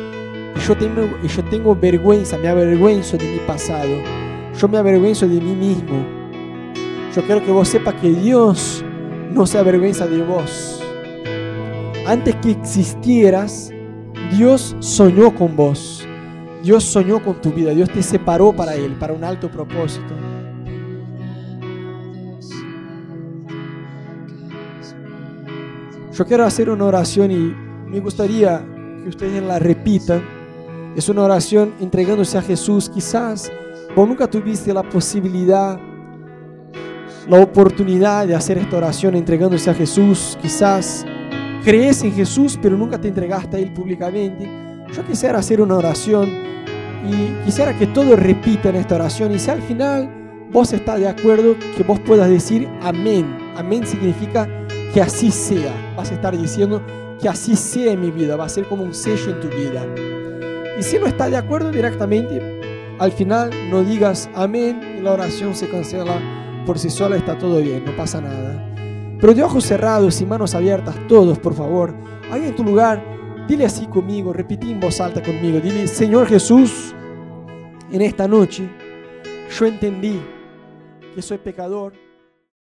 Y 0.54 0.60
yo 0.68 0.76
tengo, 0.76 1.08
yo 1.26 1.44
tengo 1.46 1.74
vergüenza, 1.78 2.38
me 2.38 2.50
avergüenzo 2.50 3.16
de 3.16 3.24
mi 3.24 3.40
pasado. 3.48 4.20
Yo 4.60 4.68
me 4.68 4.78
avergüenzo 4.78 5.26
de 5.26 5.40
mí 5.40 5.56
mismo. 5.56 6.06
Yo 7.16 7.24
quiero 7.24 7.42
que 7.46 7.50
vos 7.50 7.70
sepas 7.70 7.94
que 7.94 8.10
Dios 8.10 8.84
no 9.32 9.48
se 9.48 9.58
avergüenza 9.58 10.06
de 10.06 10.22
vos. 10.22 10.84
Antes 12.06 12.36
que 12.36 12.52
existieras, 12.52 13.72
Dios 14.36 14.76
soñó 14.80 15.34
con 15.34 15.56
vos. 15.56 16.06
Dios 16.62 16.84
soñó 16.84 17.24
con 17.24 17.40
tu 17.40 17.52
vida. 17.54 17.72
Dios 17.72 17.90
te 17.90 18.04
separó 18.04 18.52
para 18.52 18.76
Él, 18.76 18.98
para 19.00 19.14
un 19.14 19.24
alto 19.24 19.50
propósito. 19.50 20.14
Yo 26.14 26.26
quiero 26.26 26.44
hacer 26.44 26.70
una 26.70 26.84
oración 26.84 27.32
y 27.32 27.56
me 27.90 28.02
gustaría 28.02 28.62
que 29.04 29.08
ustedes 29.08 29.42
la 29.42 29.58
repitan. 29.58 30.22
Es 30.98 31.08
una 31.08 31.22
oración 31.24 31.76
entregándose 31.80 32.38
a 32.38 32.42
Jesús. 32.42 32.90
Quizás 32.90 33.50
vos 33.96 34.08
nunca 34.08 34.28
tuviste 34.28 34.74
la 34.74 34.84
posibilidad, 34.84 35.80
la 37.28 37.42
oportunidad 37.42 38.28
de 38.28 38.36
hacer 38.36 38.58
esta 38.58 38.78
oración 38.78 39.16
entregándose 39.16 39.70
a 39.70 39.74
Jesús. 39.74 40.38
Quizás 40.42 41.06
crees 41.64 42.04
en 42.04 42.14
Jesús, 42.14 42.58
pero 42.62 42.78
nunca 42.78 43.00
te 43.00 43.08
entregaste 43.08 43.58
a 43.58 43.60
Él 43.60 43.74
públicamente. 43.74 44.50
Yo 44.94 45.06
quisiera 45.06 45.40
hacer 45.40 45.62
una 45.62 45.76
oración 45.76 46.30
y 47.08 47.46
quisiera 47.46 47.78
que 47.78 47.88
todos 47.88 48.18
repitan 48.20 48.76
esta 48.76 48.96
oración. 48.96 49.34
Y 49.34 49.40
si 49.40 49.50
al 49.52 49.62
final 49.62 50.48
vos 50.52 50.74
estás 50.74 51.00
de 51.00 51.08
acuerdo, 51.08 51.56
que 51.78 51.84
vos 51.84 52.00
puedas 52.00 52.30
decir 52.30 52.68
amén. 52.82 53.26
Amén 53.56 53.86
significa 53.86 54.48
que 54.94 55.02
así 55.02 55.32
sea. 55.32 55.74
Vas 55.96 56.12
a 56.12 56.16
estar 56.16 56.38
diciendo 56.38 56.82
que 57.22 57.30
así 57.30 57.56
sea 57.56 57.92
en 57.92 58.02
mi 58.02 58.12
vida. 58.12 58.36
Va 58.36 58.46
a 58.46 58.50
ser 58.50 58.66
como 58.68 58.84
un 58.84 58.94
sello 58.94 59.32
en 59.32 59.40
tu 59.40 59.48
vida. 59.50 59.86
Y 60.80 60.84
si 60.84 60.98
no 60.98 61.08
estás 61.08 61.30
de 61.30 61.38
acuerdo 61.38 61.72
directamente, 61.72 62.59
al 63.00 63.12
final 63.12 63.50
no 63.70 63.84
digas 63.84 64.30
amén 64.36 64.98
y 64.98 65.02
la 65.02 65.14
oración 65.14 65.56
se 65.56 65.70
cancela 65.70 66.20
por 66.66 66.78
sí 66.78 66.90
sola, 66.90 67.16
está 67.16 67.38
todo 67.38 67.62
bien, 67.62 67.84
no 67.86 67.96
pasa 67.96 68.22
nada. 68.22 68.66
Pero 69.20 69.34
de 69.34 69.44
ojos 69.44 69.66
cerrados 69.66 70.22
y 70.22 70.26
manos 70.26 70.54
abiertas, 70.54 70.96
todos, 71.08 71.40
por 71.40 71.54
favor, 71.54 71.94
ahí 72.32 72.46
en 72.46 72.56
tu 72.56 72.64
lugar, 72.64 73.04
dile 73.48 73.66
así 73.66 73.88
conmigo, 73.88 74.34
repetí 74.34 74.72
en 74.72 74.80
voz 74.80 75.02
alta 75.02 75.22
conmigo, 75.22 75.60
dile, 75.60 75.88
Señor 75.88 76.28
Jesús, 76.28 76.94
en 77.92 78.02
esta 78.02 78.28
noche 78.28 78.70
yo 79.58 79.66
entendí 79.66 80.20
que 81.16 81.22
soy 81.22 81.40
pecador 81.40 81.94